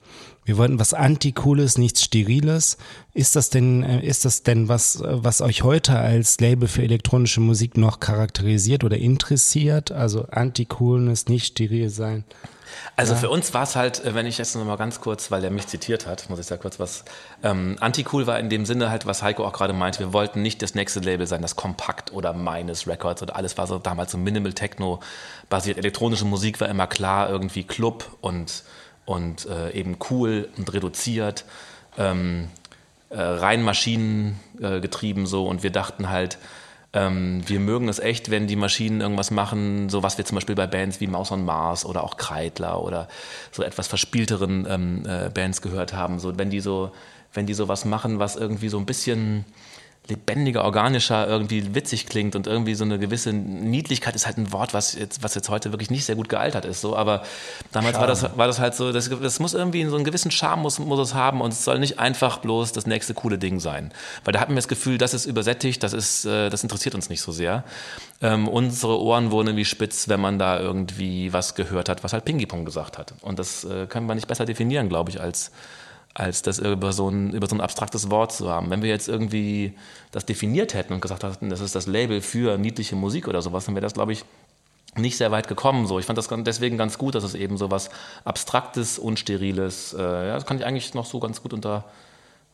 Wir 0.43 0.57
wollten 0.57 0.79
was 0.79 0.93
Anti-Cooles, 0.93 1.77
nichts 1.77 2.03
Steriles. 2.03 2.77
Ist 3.13 3.35
das 3.35 3.49
denn, 3.49 3.83
äh, 3.83 4.05
ist 4.05 4.25
das 4.25 4.41
denn 4.41 4.67
was, 4.67 4.99
was 5.03 5.41
euch 5.41 5.63
heute 5.63 5.97
als 5.97 6.39
Label 6.39 6.67
für 6.67 6.81
elektronische 6.81 7.41
Musik 7.41 7.77
noch 7.77 7.99
charakterisiert 7.99 8.83
oder 8.83 8.97
interessiert? 8.97 9.91
Also 9.91 10.25
Anti-Coolness, 10.31 11.27
nicht 11.27 11.45
steril 11.45 11.89
sein? 11.89 12.23
Also 12.95 13.13
ja. 13.13 13.19
für 13.19 13.29
uns 13.29 13.53
war 13.53 13.63
es 13.63 13.75
halt, 13.75 14.03
äh, 14.03 14.15
wenn 14.15 14.25
ich 14.25 14.37
jetzt 14.37 14.55
noch 14.55 14.65
mal 14.65 14.77
ganz 14.77 15.01
kurz, 15.01 15.29
weil 15.29 15.43
er 15.43 15.51
mich 15.51 15.67
zitiert 15.67 16.07
hat, 16.07 16.29
muss 16.29 16.39
ich 16.39 16.47
da 16.47 16.57
kurz 16.57 16.79
was. 16.79 17.05
Ähm, 17.43 17.77
Anti-Cool 17.79 18.27
war 18.27 18.39
in 18.39 18.49
dem 18.49 18.65
Sinne 18.65 18.89
halt, 18.89 19.05
was 19.05 19.21
Heiko 19.21 19.45
auch 19.45 19.53
gerade 19.53 19.73
meinte, 19.73 19.99
wir 19.99 20.13
wollten 20.13 20.41
nicht 20.41 20.61
das 20.61 20.73
nächste 20.73 20.99
Label 21.01 21.27
sein, 21.27 21.41
das 21.41 21.55
Kompakt 21.55 22.13
oder 22.13 22.33
Minus 22.33 22.87
Records 22.87 23.21
oder 23.21 23.35
alles 23.35 23.57
war 23.57 23.67
so 23.67 23.77
damals 23.77 24.11
so 24.11 24.17
Minimal 24.17 24.53
Techno 24.53 25.01
basiert. 25.49 25.77
Elektronische 25.77 26.25
Musik 26.25 26.59
war 26.61 26.69
immer 26.69 26.87
klar, 26.87 27.29
irgendwie 27.29 27.63
Club 27.63 28.17
und 28.21 28.63
und 29.05 29.45
äh, 29.45 29.71
eben 29.71 29.97
cool 30.09 30.49
und 30.57 30.71
reduziert, 30.73 31.45
ähm, 31.97 32.49
äh, 33.09 33.19
rein 33.19 33.63
maschinengetrieben 33.63 35.25
so. 35.25 35.47
Und 35.47 35.63
wir 35.63 35.71
dachten 35.71 36.09
halt, 36.09 36.37
ähm, 36.93 37.41
wir 37.47 37.59
mögen 37.59 37.87
es 37.87 37.99
echt, 37.99 38.31
wenn 38.31 38.47
die 38.47 38.55
Maschinen 38.55 39.01
irgendwas 39.01 39.31
machen, 39.31 39.89
so 39.89 40.03
was 40.03 40.17
wir 40.17 40.25
zum 40.25 40.35
Beispiel 40.35 40.55
bei 40.55 40.67
Bands 40.67 40.99
wie 40.99 41.07
Maus 41.07 41.31
on 41.31 41.45
Mars 41.45 41.85
oder 41.85 42.03
auch 42.03 42.17
Kreidler 42.17 42.83
oder 42.83 43.07
so 43.51 43.63
etwas 43.63 43.87
verspielteren 43.87 44.67
ähm, 44.69 45.03
äh, 45.05 45.29
Bands 45.29 45.61
gehört 45.61 45.93
haben, 45.93 46.19
so 46.19 46.37
wenn 46.37 46.49
die 46.49 46.59
so, 46.59 46.91
wenn 47.33 47.45
die 47.45 47.53
sowas 47.53 47.85
machen, 47.85 48.19
was 48.19 48.35
irgendwie 48.35 48.67
so 48.67 48.77
ein 48.77 48.85
bisschen 48.85 49.45
lebendiger, 50.07 50.63
organischer, 50.63 51.27
irgendwie 51.27 51.75
witzig 51.75 52.07
klingt 52.07 52.35
und 52.35 52.47
irgendwie 52.47 52.73
so 52.73 52.83
eine 52.83 52.97
gewisse 52.97 53.33
Niedlichkeit 53.33 54.15
ist 54.15 54.25
halt 54.25 54.37
ein 54.37 54.51
Wort, 54.51 54.73
was 54.73 54.95
jetzt, 54.95 55.23
was 55.23 55.35
jetzt 55.35 55.47
heute 55.49 55.71
wirklich 55.71 55.91
nicht 55.91 56.05
sehr 56.05 56.15
gut 56.15 56.27
gealtert 56.27 56.65
ist. 56.65 56.81
So, 56.81 56.97
aber 56.97 57.23
damals 57.71 57.97
war 57.97 58.07
das, 58.07 58.35
war 58.35 58.47
das 58.47 58.59
halt 58.59 58.73
so, 58.73 58.91
das, 58.91 59.09
das 59.09 59.39
muss 59.39 59.53
irgendwie 59.53 59.85
so 59.85 59.95
einen 59.95 60.03
gewissen 60.03 60.31
Charme 60.31 60.63
muss, 60.63 60.79
muss 60.79 60.99
es 60.99 61.13
haben 61.13 61.39
und 61.39 61.53
es 61.53 61.63
soll 61.63 61.79
nicht 61.79 61.99
einfach 61.99 62.39
bloß 62.39 62.71
das 62.71 62.87
nächste 62.87 63.13
coole 63.13 63.37
Ding 63.37 63.59
sein. 63.59 63.93
Weil 64.25 64.33
da 64.33 64.39
hatten 64.39 64.51
wir 64.51 64.57
das 64.57 64.67
Gefühl, 64.67 64.97
das 64.97 65.13
ist 65.13 65.27
übersättigt, 65.27 65.83
das 65.83 65.93
ist, 65.93 66.25
äh, 66.25 66.49
das 66.49 66.63
interessiert 66.63 66.95
uns 66.95 67.09
nicht 67.09 67.21
so 67.21 67.31
sehr. 67.31 67.63
Ähm, 68.21 68.47
unsere 68.47 68.99
Ohren 68.99 69.31
wurden 69.31 69.49
irgendwie 69.49 69.65
spitz, 69.65 70.09
wenn 70.09 70.19
man 70.19 70.39
da 70.39 70.59
irgendwie 70.59 71.31
was 71.31 71.53
gehört 71.55 71.89
hat, 71.89 72.03
was 72.03 72.13
halt 72.13 72.25
Pingy 72.25 72.47
Pong 72.47 72.65
gesagt 72.65 72.97
hat. 72.97 73.13
Und 73.21 73.39
das 73.39 73.63
äh, 73.63 73.85
können 73.85 74.07
wir 74.07 74.15
nicht 74.15 74.27
besser 74.27 74.45
definieren, 74.45 74.89
glaube 74.89 75.11
ich, 75.11 75.21
als 75.21 75.51
als 76.13 76.41
das 76.41 76.59
über 76.59 76.91
so, 76.91 77.09
ein, 77.09 77.33
über 77.33 77.47
so 77.47 77.55
ein 77.55 77.61
abstraktes 77.61 78.09
Wort 78.09 78.33
zu 78.33 78.49
haben. 78.49 78.69
Wenn 78.69 78.81
wir 78.81 78.89
jetzt 78.89 79.07
irgendwie 79.07 79.73
das 80.11 80.25
definiert 80.25 80.73
hätten 80.73 80.93
und 80.93 81.01
gesagt 81.01 81.23
hätten, 81.23 81.49
das 81.49 81.61
ist 81.61 81.75
das 81.75 81.87
Label 81.87 82.21
für 82.21 82.57
niedliche 82.57 82.95
Musik 82.95 83.27
oder 83.27 83.41
sowas, 83.41 83.65
dann 83.65 83.75
wäre 83.75 83.83
das, 83.83 83.93
glaube 83.93 84.11
ich, 84.11 84.25
nicht 84.95 85.15
sehr 85.15 85.31
weit 85.31 85.47
gekommen. 85.47 85.87
So, 85.87 85.99
ich 85.99 86.05
fand 86.05 86.17
das 86.17 86.27
deswegen 86.29 86.77
ganz 86.77 86.97
gut, 86.97 87.15
dass 87.15 87.23
es 87.23 87.33
eben 87.33 87.57
so 87.57 87.71
was 87.71 87.89
Abstraktes, 88.25 88.99
Unsteriles, 88.99 89.93
äh, 89.93 90.01
ja, 90.01 90.33
das 90.33 90.45
kann 90.45 90.57
ich 90.57 90.65
eigentlich 90.65 90.93
noch 90.93 91.05
so 91.05 91.19
ganz 91.21 91.41
gut 91.41 91.53
unter, 91.53 91.85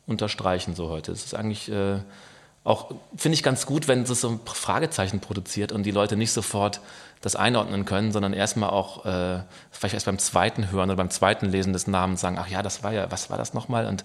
unterstreichen 0.06 0.74
so 0.76 0.88
heute. 0.88 1.10
Es 1.10 1.24
ist 1.24 1.34
eigentlich 1.34 1.68
äh, 1.70 1.98
auch, 2.68 2.94
finde 3.16 3.34
ich 3.34 3.42
ganz 3.42 3.64
gut, 3.64 3.88
wenn 3.88 4.02
es 4.02 4.20
so 4.20 4.28
ein 4.28 4.40
Fragezeichen 4.44 5.20
produziert 5.20 5.72
und 5.72 5.84
die 5.84 5.90
Leute 5.90 6.16
nicht 6.16 6.32
sofort 6.32 6.80
das 7.22 7.34
einordnen 7.34 7.86
können, 7.86 8.12
sondern 8.12 8.34
erstmal 8.34 8.70
auch 8.70 9.06
äh, 9.06 9.40
vielleicht 9.70 9.94
erst 9.94 10.06
beim 10.06 10.18
zweiten 10.18 10.70
Hören 10.70 10.90
oder 10.90 10.96
beim 10.96 11.10
zweiten 11.10 11.46
Lesen 11.46 11.72
des 11.72 11.86
Namens 11.86 12.20
sagen, 12.20 12.36
ach 12.38 12.48
ja, 12.48 12.62
das 12.62 12.82
war 12.84 12.92
ja, 12.92 13.10
was 13.10 13.30
war 13.30 13.38
das 13.38 13.54
nochmal? 13.54 13.86
Und 13.86 14.04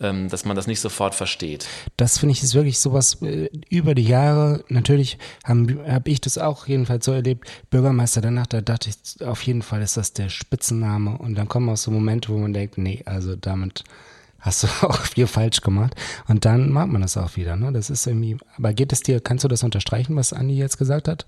ähm, 0.00 0.28
dass 0.28 0.44
man 0.44 0.54
das 0.54 0.68
nicht 0.68 0.80
sofort 0.80 1.16
versteht. 1.16 1.66
Das 1.96 2.18
finde 2.18 2.32
ich 2.32 2.42
ist 2.44 2.54
wirklich 2.54 2.78
sowas 2.78 3.20
äh, 3.20 3.50
über 3.68 3.96
die 3.96 4.04
Jahre. 4.04 4.64
Natürlich 4.68 5.18
habe 5.44 5.84
hab 5.90 6.06
ich 6.06 6.20
das 6.20 6.38
auch 6.38 6.68
jedenfalls 6.68 7.04
so 7.04 7.12
erlebt. 7.12 7.48
Bürgermeister 7.70 8.20
danach, 8.20 8.46
da 8.46 8.60
dachte 8.60 8.90
ich 8.90 9.26
auf 9.26 9.42
jeden 9.42 9.62
Fall 9.62 9.82
ist 9.82 9.96
das 9.96 10.12
der 10.12 10.28
Spitzenname. 10.28 11.18
Und 11.18 11.34
dann 11.34 11.48
kommen 11.48 11.68
auch 11.68 11.76
so 11.76 11.90
Momente, 11.90 12.28
wo 12.28 12.38
man 12.38 12.52
denkt, 12.52 12.78
nee, 12.78 13.02
also 13.06 13.34
damit 13.34 13.82
hast 14.40 14.62
du 14.62 14.66
auch 14.82 15.00
viel 15.02 15.26
falsch 15.26 15.60
gemacht. 15.60 15.94
Und 16.26 16.44
dann 16.44 16.70
mag 16.70 16.88
man 16.88 17.02
das 17.02 17.16
auch 17.16 17.36
wieder. 17.36 17.56
Ne? 17.56 17.72
Das 17.72 17.90
ist 17.90 18.06
irgendwie. 18.06 18.36
Aber 18.56 18.72
geht 18.72 18.92
es 18.92 19.02
dir? 19.02 19.20
Kannst 19.20 19.44
du 19.44 19.48
das 19.48 19.62
unterstreichen, 19.62 20.16
was 20.16 20.32
Andi 20.32 20.56
jetzt 20.56 20.78
gesagt 20.78 21.08
hat? 21.08 21.26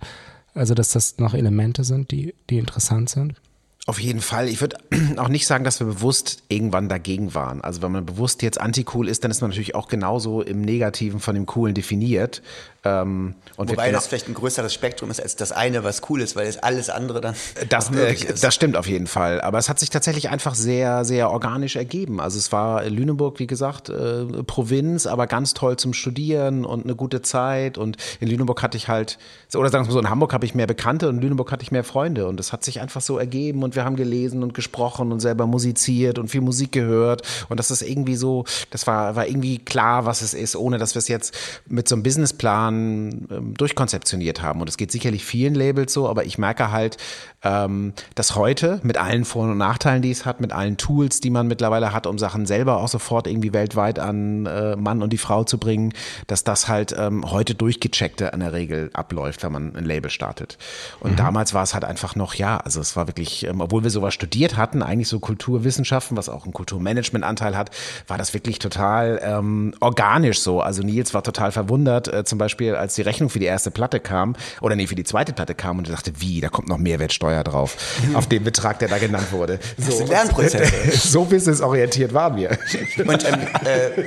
Also, 0.54 0.74
dass 0.74 0.90
das 0.90 1.18
noch 1.18 1.34
Elemente 1.34 1.84
sind, 1.84 2.10
die, 2.10 2.34
die 2.48 2.58
interessant 2.58 3.08
sind? 3.08 3.40
Auf 3.86 3.98
jeden 3.98 4.20
Fall. 4.20 4.48
Ich 4.48 4.60
würde 4.60 4.76
auch 5.16 5.28
nicht 5.28 5.46
sagen, 5.46 5.64
dass 5.64 5.80
wir 5.80 5.86
bewusst 5.86 6.42
irgendwann 6.48 6.88
dagegen 6.88 7.34
waren. 7.34 7.62
Also 7.62 7.82
wenn 7.82 7.90
man 7.92 8.04
bewusst 8.04 8.42
jetzt 8.42 8.60
anti-cool 8.60 9.08
ist, 9.08 9.24
dann 9.24 9.30
ist 9.30 9.40
man 9.40 9.50
natürlich 9.50 9.74
auch 9.74 9.88
genauso 9.88 10.42
im 10.42 10.60
Negativen 10.60 11.18
von 11.18 11.34
dem 11.34 11.46
Coolen 11.46 11.74
definiert. 11.74 12.42
Ähm, 12.82 13.34
Wobei 13.56 13.92
das 13.92 14.06
vielleicht 14.06 14.28
ein 14.28 14.34
größeres 14.34 14.72
Spektrum 14.72 15.10
ist 15.10 15.20
als 15.20 15.36
das 15.36 15.52
eine, 15.52 15.84
was 15.84 16.00
cool 16.08 16.22
ist, 16.22 16.34
weil 16.34 16.46
es 16.46 16.56
alles 16.56 16.88
andere 16.88 17.20
dann 17.20 17.34
das, 17.68 17.90
möglich 17.90 18.26
äh, 18.26 18.32
ist. 18.32 18.42
Das 18.42 18.54
stimmt 18.54 18.76
auf 18.76 18.86
jeden 18.86 19.06
Fall. 19.06 19.40
Aber 19.42 19.58
es 19.58 19.68
hat 19.68 19.78
sich 19.78 19.90
tatsächlich 19.90 20.30
einfach 20.30 20.54
sehr, 20.54 21.04
sehr 21.04 21.30
organisch 21.30 21.76
ergeben. 21.76 22.20
Also 22.20 22.38
es 22.38 22.52
war 22.52 22.84
Lüneburg, 22.84 23.38
wie 23.38 23.46
gesagt, 23.46 23.90
äh, 23.90 24.24
Provinz, 24.44 25.06
aber 25.06 25.26
ganz 25.26 25.52
toll 25.52 25.76
zum 25.76 25.92
Studieren 25.92 26.64
und 26.64 26.84
eine 26.84 26.96
gute 26.96 27.20
Zeit. 27.20 27.76
Und 27.76 27.98
in 28.18 28.28
Lüneburg 28.28 28.62
hatte 28.62 28.78
ich 28.78 28.88
halt, 28.88 29.18
oder 29.54 29.68
sagen 29.68 29.84
wir 29.84 29.88
mal 29.88 29.92
so, 29.92 30.00
in 30.00 30.08
Hamburg 30.08 30.32
habe 30.32 30.46
ich 30.46 30.54
mehr 30.54 30.66
Bekannte 30.66 31.08
und 31.08 31.16
in 31.16 31.22
Lüneburg 31.22 31.52
hatte 31.52 31.62
ich 31.62 31.72
mehr 31.72 31.84
Freunde. 31.84 32.28
Und 32.28 32.40
es 32.40 32.52
hat 32.52 32.64
sich 32.64 32.80
einfach 32.80 33.02
so 33.02 33.18
ergeben 33.18 33.62
und 33.70 33.76
wir 33.76 33.84
haben 33.84 33.94
gelesen 33.94 34.42
und 34.42 34.52
gesprochen 34.52 35.12
und 35.12 35.20
selber 35.20 35.46
musiziert 35.46 36.18
und 36.18 36.26
viel 36.26 36.40
Musik 36.40 36.72
gehört. 36.72 37.22
Und 37.48 37.60
das 37.60 37.70
ist 37.70 37.82
irgendwie 37.82 38.16
so, 38.16 38.44
das 38.72 38.88
war, 38.88 39.14
war 39.14 39.28
irgendwie 39.28 39.58
klar, 39.58 40.06
was 40.06 40.22
es 40.22 40.34
ist, 40.34 40.56
ohne 40.56 40.78
dass 40.78 40.96
wir 40.96 40.98
es 40.98 41.06
jetzt 41.06 41.36
mit 41.68 41.88
so 41.88 41.94
einem 41.94 42.02
Businessplan 42.02 43.28
ähm, 43.30 43.54
durchkonzeptioniert 43.54 44.42
haben. 44.42 44.60
Und 44.60 44.68
es 44.68 44.76
geht 44.76 44.90
sicherlich 44.90 45.24
vielen 45.24 45.54
Labels 45.54 45.92
so, 45.92 46.08
aber 46.08 46.24
ich 46.24 46.36
merke 46.36 46.72
halt, 46.72 46.96
ähm, 47.42 47.92
dass 48.16 48.34
heute 48.34 48.80
mit 48.82 48.98
allen 48.98 49.24
Vor- 49.24 49.44
und 49.44 49.56
Nachteilen, 49.56 50.02
die 50.02 50.10
es 50.10 50.26
hat, 50.26 50.40
mit 50.40 50.52
allen 50.52 50.76
Tools, 50.76 51.20
die 51.20 51.30
man 51.30 51.46
mittlerweile 51.46 51.92
hat, 51.92 52.08
um 52.08 52.18
Sachen 52.18 52.46
selber 52.46 52.78
auch 52.78 52.88
sofort 52.88 53.28
irgendwie 53.28 53.52
weltweit 53.52 54.00
an 54.00 54.46
äh, 54.46 54.74
Mann 54.74 55.00
und 55.00 55.12
die 55.12 55.18
Frau 55.18 55.44
zu 55.44 55.58
bringen, 55.58 55.94
dass 56.26 56.42
das 56.42 56.66
halt 56.66 56.92
ähm, 56.98 57.30
heute 57.30 57.54
durchgecheckte 57.54 58.32
in 58.34 58.40
der 58.40 58.52
Regel 58.52 58.90
abläuft, 58.94 59.44
wenn 59.44 59.52
man 59.52 59.76
ein 59.76 59.84
Label 59.84 60.10
startet. 60.10 60.58
Und 60.98 61.12
mhm. 61.12 61.16
damals 61.16 61.54
war 61.54 61.62
es 61.62 61.72
halt 61.72 61.84
einfach 61.84 62.16
noch, 62.16 62.34
ja, 62.34 62.56
also 62.56 62.80
es 62.80 62.96
war 62.96 63.06
wirklich, 63.06 63.46
ähm, 63.60 63.64
obwohl 63.64 63.82
wir 63.82 63.90
sowas 63.90 64.14
studiert 64.14 64.56
hatten, 64.56 64.82
eigentlich 64.82 65.08
so 65.08 65.20
Kulturwissenschaften, 65.20 66.16
was 66.16 66.28
auch 66.28 66.44
einen 66.44 66.52
Kulturmanagement-Anteil 66.52 67.56
hat, 67.56 67.70
war 68.06 68.18
das 68.18 68.34
wirklich 68.34 68.58
total 68.58 69.20
ähm, 69.22 69.74
organisch 69.80 70.40
so. 70.40 70.60
Also 70.60 70.82
Nils 70.82 71.14
war 71.14 71.22
total 71.22 71.52
verwundert, 71.52 72.12
äh, 72.12 72.24
zum 72.24 72.38
Beispiel 72.38 72.74
als 72.74 72.94
die 72.94 73.02
Rechnung 73.02 73.30
für 73.30 73.38
die 73.38 73.46
erste 73.46 73.70
Platte 73.70 74.00
kam, 74.00 74.36
oder 74.60 74.76
nee, 74.76 74.86
für 74.86 74.94
die 74.94 75.04
zweite 75.04 75.32
Platte 75.32 75.54
kam 75.54 75.78
und 75.78 75.88
ich 75.88 75.94
dachte, 75.94 76.12
wie, 76.18 76.40
da 76.40 76.48
kommt 76.48 76.68
noch 76.68 76.78
Mehrwertsteuer 76.78 77.44
drauf, 77.44 77.76
auf 78.14 78.28
den 78.28 78.44
Betrag, 78.44 78.78
der 78.78 78.88
da 78.88 78.98
genannt 78.98 79.32
wurde. 79.32 79.58
So, 79.76 79.86
das 79.86 79.98
sind 79.98 80.08
Lernprozesse. 80.08 80.90
so 81.08 81.24
businessorientiert 81.24 82.14
waren 82.14 82.36
wir. 82.36 82.50
Und 82.98 83.24
ähm, 83.24 83.40
äh, 83.64 84.04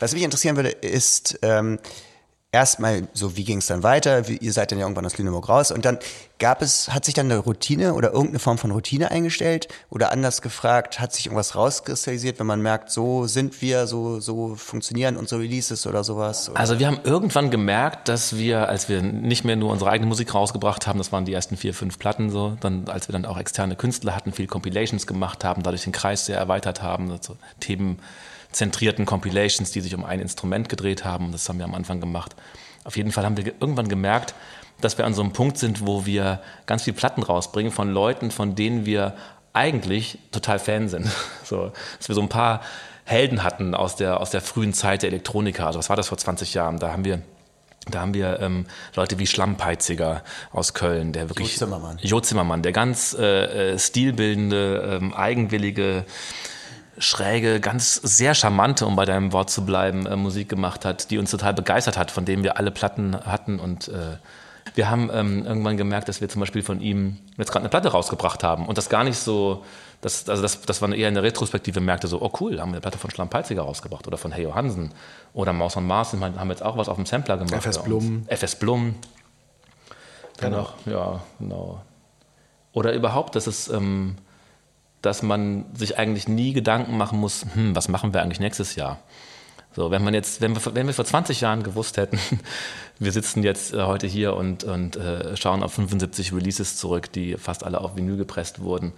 was 0.00 0.12
mich 0.12 0.22
interessieren 0.22 0.56
würde, 0.56 0.70
ist, 0.70 1.38
ähm, 1.42 1.78
erstmal 2.50 3.08
so, 3.12 3.36
wie 3.36 3.44
ging 3.44 3.58
es 3.58 3.66
dann 3.66 3.82
weiter? 3.82 4.26
Wie, 4.26 4.38
ihr 4.38 4.52
seid 4.52 4.72
dann 4.72 4.78
ja 4.78 4.86
irgendwann 4.86 5.04
aus 5.04 5.18
Lüneburg 5.18 5.48
raus 5.48 5.70
und 5.70 5.84
dann 5.84 5.98
gab 6.38 6.62
es, 6.62 6.88
hat 6.88 7.04
sich 7.04 7.12
dann 7.12 7.30
eine 7.30 7.40
Routine 7.40 7.92
oder 7.92 8.12
irgendeine 8.12 8.38
Form 8.38 8.56
von 8.56 8.70
Routine 8.70 9.10
eingestellt 9.10 9.68
oder 9.90 10.12
anders 10.12 10.40
gefragt, 10.40 10.98
hat 10.98 11.12
sich 11.12 11.26
irgendwas 11.26 11.56
rauskristallisiert, 11.56 12.38
wenn 12.38 12.46
man 12.46 12.62
merkt, 12.62 12.90
so 12.90 13.26
sind 13.26 13.60
wir, 13.60 13.86
so, 13.86 14.20
so 14.20 14.54
funktionieren 14.54 15.16
unsere 15.16 15.42
Releases 15.42 15.86
oder 15.86 16.04
sowas? 16.04 16.48
Oder? 16.48 16.58
Also 16.58 16.78
wir 16.78 16.86
haben 16.86 17.00
irgendwann 17.04 17.50
gemerkt, 17.50 18.08
dass 18.08 18.36
wir, 18.36 18.68
als 18.68 18.88
wir 18.88 19.02
nicht 19.02 19.44
mehr 19.44 19.56
nur 19.56 19.70
unsere 19.70 19.90
eigene 19.90 20.08
Musik 20.08 20.32
rausgebracht 20.32 20.86
haben, 20.86 20.98
das 20.98 21.12
waren 21.12 21.26
die 21.26 21.34
ersten 21.34 21.56
vier, 21.56 21.74
fünf 21.74 21.98
Platten 21.98 22.30
so, 22.30 22.56
dann, 22.60 22.88
als 22.88 23.08
wir 23.08 23.12
dann 23.12 23.26
auch 23.26 23.36
externe 23.36 23.76
Künstler 23.76 24.16
hatten, 24.16 24.32
viel 24.32 24.46
Compilations 24.46 25.06
gemacht 25.06 25.44
haben, 25.44 25.62
dadurch 25.62 25.84
den 25.84 25.92
Kreis 25.92 26.24
sehr 26.24 26.38
erweitert 26.38 26.82
haben, 26.82 27.10
also 27.10 27.36
Themen 27.60 27.98
zentrierten 28.52 29.06
Compilations, 29.06 29.70
die 29.70 29.80
sich 29.80 29.94
um 29.94 30.04
ein 30.04 30.20
Instrument 30.20 30.68
gedreht 30.68 31.04
haben. 31.04 31.32
Das 31.32 31.48
haben 31.48 31.58
wir 31.58 31.64
am 31.64 31.74
Anfang 31.74 32.00
gemacht. 32.00 32.34
Auf 32.84 32.96
jeden 32.96 33.12
Fall 33.12 33.24
haben 33.24 33.36
wir 33.36 33.46
irgendwann 33.46 33.88
gemerkt, 33.88 34.34
dass 34.80 34.96
wir 34.96 35.04
an 35.04 35.14
so 35.14 35.22
einem 35.22 35.32
Punkt 35.32 35.58
sind, 35.58 35.86
wo 35.86 36.06
wir 36.06 36.40
ganz 36.66 36.84
viele 36.84 36.96
Platten 36.96 37.22
rausbringen 37.22 37.72
von 37.72 37.92
Leuten, 37.92 38.30
von 38.30 38.54
denen 38.54 38.86
wir 38.86 39.14
eigentlich 39.52 40.18
total 40.30 40.58
Fan 40.58 40.88
sind. 40.88 41.06
So, 41.44 41.72
dass 41.98 42.08
wir 42.08 42.14
so 42.14 42.20
ein 42.20 42.28
paar 42.28 42.60
Helden 43.04 43.42
hatten 43.42 43.74
aus 43.74 43.96
der, 43.96 44.20
aus 44.20 44.28
der 44.28 44.42
frühen 44.42 44.74
Zeit 44.74 45.00
der 45.00 45.08
Elektroniker. 45.08 45.66
Also 45.66 45.78
was 45.78 45.88
war 45.88 45.96
das 45.96 46.08
vor 46.08 46.18
20 46.18 46.52
Jahren? 46.52 46.78
Da 46.78 46.92
haben 46.92 47.06
wir 47.06 47.22
da 47.90 48.00
haben 48.00 48.12
wir 48.12 48.40
ähm, 48.40 48.66
Leute 48.94 49.18
wie 49.18 49.26
Schlammpeiziger 49.26 50.22
aus 50.52 50.74
Köln, 50.74 51.14
der 51.14 51.30
wirklich 51.30 51.52
Jo 51.52 51.58
Zimmermann, 51.58 51.98
jo 52.02 52.20
Zimmermann 52.20 52.62
der 52.62 52.72
ganz 52.72 53.16
äh, 53.18 53.72
äh 53.72 53.78
stilbildende, 53.78 54.98
ähm, 55.00 55.14
eigenwillige 55.14 56.04
schräge, 56.98 57.60
ganz 57.60 57.94
sehr 57.94 58.34
charmante, 58.34 58.86
um 58.86 58.96
bei 58.96 59.04
deinem 59.04 59.32
Wort 59.32 59.50
zu 59.50 59.64
bleiben, 59.64 60.06
äh, 60.06 60.16
Musik 60.16 60.48
gemacht 60.48 60.84
hat, 60.84 61.10
die 61.10 61.18
uns 61.18 61.30
total 61.30 61.54
begeistert 61.54 61.96
hat, 61.96 62.10
von 62.10 62.24
dem 62.24 62.42
wir 62.42 62.56
alle 62.56 62.70
Platten 62.70 63.16
hatten. 63.24 63.58
Und 63.58 63.88
äh, 63.88 64.16
wir 64.74 64.90
haben 64.90 65.10
ähm, 65.12 65.44
irgendwann 65.46 65.76
gemerkt, 65.76 66.08
dass 66.08 66.20
wir 66.20 66.28
zum 66.28 66.40
Beispiel 66.40 66.62
von 66.62 66.80
ihm 66.80 67.18
jetzt 67.36 67.50
gerade 67.50 67.62
eine 67.62 67.68
Platte 67.68 67.88
rausgebracht 67.88 68.44
haben 68.44 68.66
und 68.66 68.78
das 68.78 68.88
gar 68.88 69.04
nicht 69.04 69.18
so, 69.18 69.64
das, 70.00 70.28
also 70.28 70.42
das, 70.42 70.60
das 70.62 70.82
war 70.82 70.92
eher 70.92 71.08
eine 71.08 71.22
Retrospektive, 71.22 71.80
merkte 71.80 72.06
so, 72.06 72.20
oh 72.20 72.30
cool, 72.40 72.60
haben 72.60 72.70
wir 72.70 72.74
eine 72.74 72.80
Platte 72.80 72.98
von 72.98 73.10
Schlammpeiziger 73.10 73.62
rausgebracht 73.62 74.06
oder 74.06 74.18
von 74.18 74.32
Hey 74.32 74.44
Johansen 74.44 74.92
oder 75.32 75.52
Maus 75.52 75.76
und 75.76 75.86
Mars, 75.86 76.12
haben 76.12 76.50
jetzt 76.50 76.62
auch 76.62 76.76
was 76.76 76.88
auf 76.88 76.96
dem 76.96 77.06
Sampler 77.06 77.38
gemacht. 77.38 77.64
FS 77.64 77.82
Blum. 77.82 78.24
FS 78.28 78.56
Blum. 78.56 78.94
Genau. 80.40 80.68
Ja, 80.86 81.20
genau. 81.38 81.82
Oder 82.72 82.92
überhaupt, 82.92 83.36
dass 83.36 83.46
es... 83.46 83.68
Ähm, 83.68 84.16
dass 85.02 85.22
man 85.22 85.66
sich 85.74 85.98
eigentlich 85.98 86.28
nie 86.28 86.52
Gedanken 86.52 86.96
machen 86.96 87.18
muss, 87.18 87.46
hm, 87.54 87.74
was 87.74 87.88
machen 87.88 88.12
wir 88.12 88.22
eigentlich 88.22 88.40
nächstes 88.40 88.74
Jahr? 88.74 88.98
So, 89.74 89.90
wenn 89.90 90.02
man 90.02 90.14
jetzt, 90.14 90.40
wenn 90.40 90.56
wir, 90.56 90.74
wenn 90.74 90.86
wir 90.86 90.94
vor 90.94 91.04
20 91.04 91.40
Jahren 91.40 91.62
gewusst 91.62 91.98
hätten, 91.98 92.18
wir 92.98 93.12
sitzen 93.12 93.42
jetzt 93.42 93.74
äh, 93.74 93.82
heute 93.82 94.06
hier 94.06 94.34
und, 94.34 94.64
und 94.64 94.96
äh, 94.96 95.36
schauen 95.36 95.62
auf 95.62 95.74
75 95.74 96.32
Releases 96.32 96.76
zurück, 96.76 97.12
die 97.12 97.36
fast 97.36 97.64
alle 97.64 97.80
auf 97.80 97.96
Vinyl 97.96 98.16
gepresst 98.16 98.60
wurden, 98.60 98.92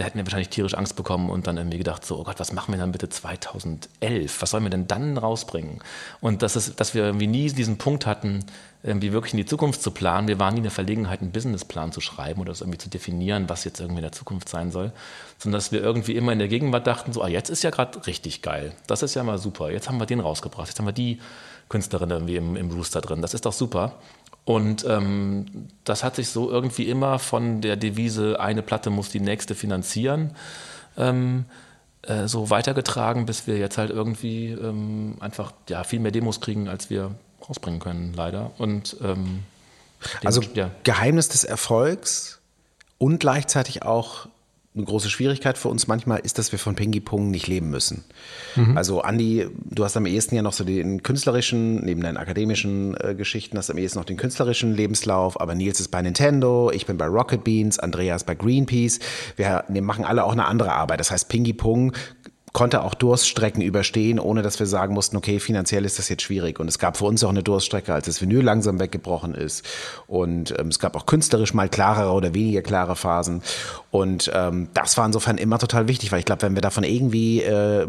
da 0.00 0.06
hätten 0.06 0.16
wir 0.16 0.24
wahrscheinlich 0.24 0.48
tierisch 0.48 0.72
Angst 0.72 0.96
bekommen 0.96 1.28
und 1.28 1.46
dann 1.46 1.58
irgendwie 1.58 1.76
gedacht, 1.76 2.06
so, 2.06 2.18
oh 2.18 2.24
Gott, 2.24 2.40
was 2.40 2.54
machen 2.54 2.72
wir 2.72 2.78
dann 2.78 2.90
bitte 2.90 3.10
2011? 3.10 4.40
Was 4.40 4.50
sollen 4.50 4.62
wir 4.62 4.70
denn 4.70 4.86
dann 4.86 5.18
rausbringen? 5.18 5.80
Und 6.22 6.40
das 6.40 6.56
ist, 6.56 6.80
dass 6.80 6.94
wir 6.94 7.04
irgendwie 7.04 7.26
nie 7.26 7.52
diesen 7.52 7.76
Punkt 7.76 8.06
hatten, 8.06 8.46
irgendwie 8.82 9.12
wirklich 9.12 9.34
in 9.34 9.36
die 9.36 9.44
Zukunft 9.44 9.82
zu 9.82 9.90
planen. 9.90 10.26
Wir 10.26 10.38
waren 10.38 10.54
nie 10.54 10.60
in 10.60 10.64
der 10.64 10.72
Verlegenheit, 10.72 11.20
einen 11.20 11.32
Businessplan 11.32 11.92
zu 11.92 12.00
schreiben 12.00 12.40
oder 12.40 12.48
das 12.48 12.62
irgendwie 12.62 12.78
zu 12.78 12.88
definieren, 12.88 13.50
was 13.50 13.64
jetzt 13.64 13.78
irgendwie 13.78 13.98
in 13.98 14.04
der 14.04 14.12
Zukunft 14.12 14.48
sein 14.48 14.70
soll, 14.70 14.92
sondern 15.36 15.58
dass 15.58 15.70
wir 15.70 15.82
irgendwie 15.82 16.16
immer 16.16 16.32
in 16.32 16.38
der 16.38 16.48
Gegenwart 16.48 16.86
dachten, 16.86 17.12
so, 17.12 17.20
ah, 17.20 17.28
jetzt 17.28 17.50
ist 17.50 17.62
ja 17.62 17.68
gerade 17.68 18.06
richtig 18.06 18.40
geil. 18.40 18.72
Das 18.86 19.02
ist 19.02 19.14
ja 19.14 19.22
mal 19.22 19.36
super. 19.36 19.70
Jetzt 19.70 19.90
haben 19.90 19.98
wir 19.98 20.06
den 20.06 20.20
rausgebracht. 20.20 20.68
Jetzt 20.68 20.78
haben 20.78 20.86
wir 20.86 20.92
die 20.92 21.20
Künstlerin 21.68 22.10
irgendwie 22.10 22.36
im, 22.36 22.56
im 22.56 22.70
Rooster 22.70 23.02
drin. 23.02 23.20
Das 23.20 23.34
ist 23.34 23.44
doch 23.44 23.52
super. 23.52 23.96
Und 24.44 24.84
ähm, 24.88 25.68
das 25.84 26.02
hat 26.02 26.16
sich 26.16 26.30
so 26.30 26.50
irgendwie 26.50 26.88
immer 26.88 27.18
von 27.18 27.60
der 27.60 27.76
Devise, 27.76 28.40
eine 28.40 28.62
Platte 28.62 28.90
muss 28.90 29.10
die 29.10 29.20
nächste 29.20 29.54
finanzieren, 29.54 30.34
ähm, 30.96 31.44
äh, 32.02 32.26
so 32.26 32.50
weitergetragen, 32.50 33.26
bis 33.26 33.46
wir 33.46 33.58
jetzt 33.58 33.78
halt 33.78 33.90
irgendwie 33.90 34.48
ähm, 34.48 35.16
einfach 35.20 35.52
ja, 35.68 35.84
viel 35.84 36.00
mehr 36.00 36.10
Demos 36.10 36.40
kriegen, 36.40 36.68
als 36.68 36.90
wir 36.90 37.14
rausbringen 37.48 37.80
können, 37.80 38.14
leider. 38.14 38.52
Und 38.58 38.96
ähm, 39.02 39.44
also 40.24 40.40
ja. 40.54 40.70
Geheimnis 40.84 41.28
des 41.28 41.44
Erfolgs 41.44 42.40
und 42.98 43.20
gleichzeitig 43.20 43.82
auch 43.82 44.26
eine 44.72 44.84
große 44.84 45.10
Schwierigkeit 45.10 45.58
für 45.58 45.68
uns 45.68 45.88
manchmal 45.88 46.20
ist, 46.20 46.38
dass 46.38 46.52
wir 46.52 46.58
von 46.60 46.76
Pingy 46.76 47.00
Pong 47.00 47.32
nicht 47.32 47.48
leben 47.48 47.70
müssen. 47.70 48.04
Mhm. 48.54 48.76
Also 48.76 49.02
Andi, 49.02 49.48
du 49.64 49.82
hast 49.84 49.96
am 49.96 50.06
ehesten 50.06 50.36
ja 50.36 50.42
noch 50.42 50.52
so 50.52 50.62
den 50.62 51.02
künstlerischen, 51.02 51.84
neben 51.84 52.00
deinen 52.02 52.16
akademischen 52.16 52.96
äh, 53.00 53.16
Geschichten, 53.16 53.58
hast 53.58 53.70
am 53.70 53.78
ehesten 53.78 53.98
noch 53.98 54.04
den 54.04 54.16
künstlerischen 54.16 54.76
Lebenslauf, 54.76 55.40
aber 55.40 55.56
Nils 55.56 55.80
ist 55.80 55.88
bei 55.88 56.00
Nintendo, 56.00 56.70
ich 56.72 56.86
bin 56.86 56.98
bei 56.98 57.06
Rocket 57.06 57.42
Beans, 57.42 57.80
Andreas 57.80 58.22
bei 58.22 58.36
Greenpeace. 58.36 59.00
Wir, 59.34 59.64
wir 59.66 59.82
machen 59.82 60.04
alle 60.04 60.22
auch 60.22 60.32
eine 60.32 60.46
andere 60.46 60.72
Arbeit. 60.72 61.00
Das 61.00 61.10
heißt, 61.10 61.28
Pingy 61.28 61.52
Pong 61.52 61.92
konnte 62.52 62.82
auch 62.82 62.94
Durststrecken 62.94 63.62
überstehen, 63.62 64.18
ohne 64.18 64.42
dass 64.42 64.58
wir 64.58 64.66
sagen 64.66 64.94
mussten, 64.94 65.16
okay, 65.16 65.38
finanziell 65.38 65.84
ist 65.84 65.98
das 65.98 66.08
jetzt 66.08 66.22
schwierig. 66.22 66.58
Und 66.58 66.68
es 66.68 66.78
gab 66.78 66.96
für 66.96 67.04
uns 67.04 67.22
auch 67.22 67.30
eine 67.30 67.42
Durststrecke, 67.42 67.94
als 67.94 68.06
das 68.06 68.20
Vinyl 68.20 68.42
langsam 68.42 68.80
weggebrochen 68.80 69.34
ist. 69.34 69.64
Und 70.06 70.54
ähm, 70.58 70.68
es 70.68 70.78
gab 70.78 70.96
auch 70.96 71.06
künstlerisch 71.06 71.54
mal 71.54 71.68
klarere 71.68 72.12
oder 72.12 72.34
weniger 72.34 72.62
klare 72.62 72.96
Phasen. 72.96 73.42
Und 73.90 74.30
ähm, 74.34 74.68
das 74.74 74.96
war 74.96 75.06
insofern 75.06 75.38
immer 75.38 75.58
total 75.58 75.88
wichtig, 75.88 76.12
weil 76.12 76.20
ich 76.20 76.24
glaube, 76.24 76.42
wenn 76.42 76.54
wir 76.54 76.62
davon 76.62 76.84
irgendwie 76.84 77.42
äh, 77.42 77.86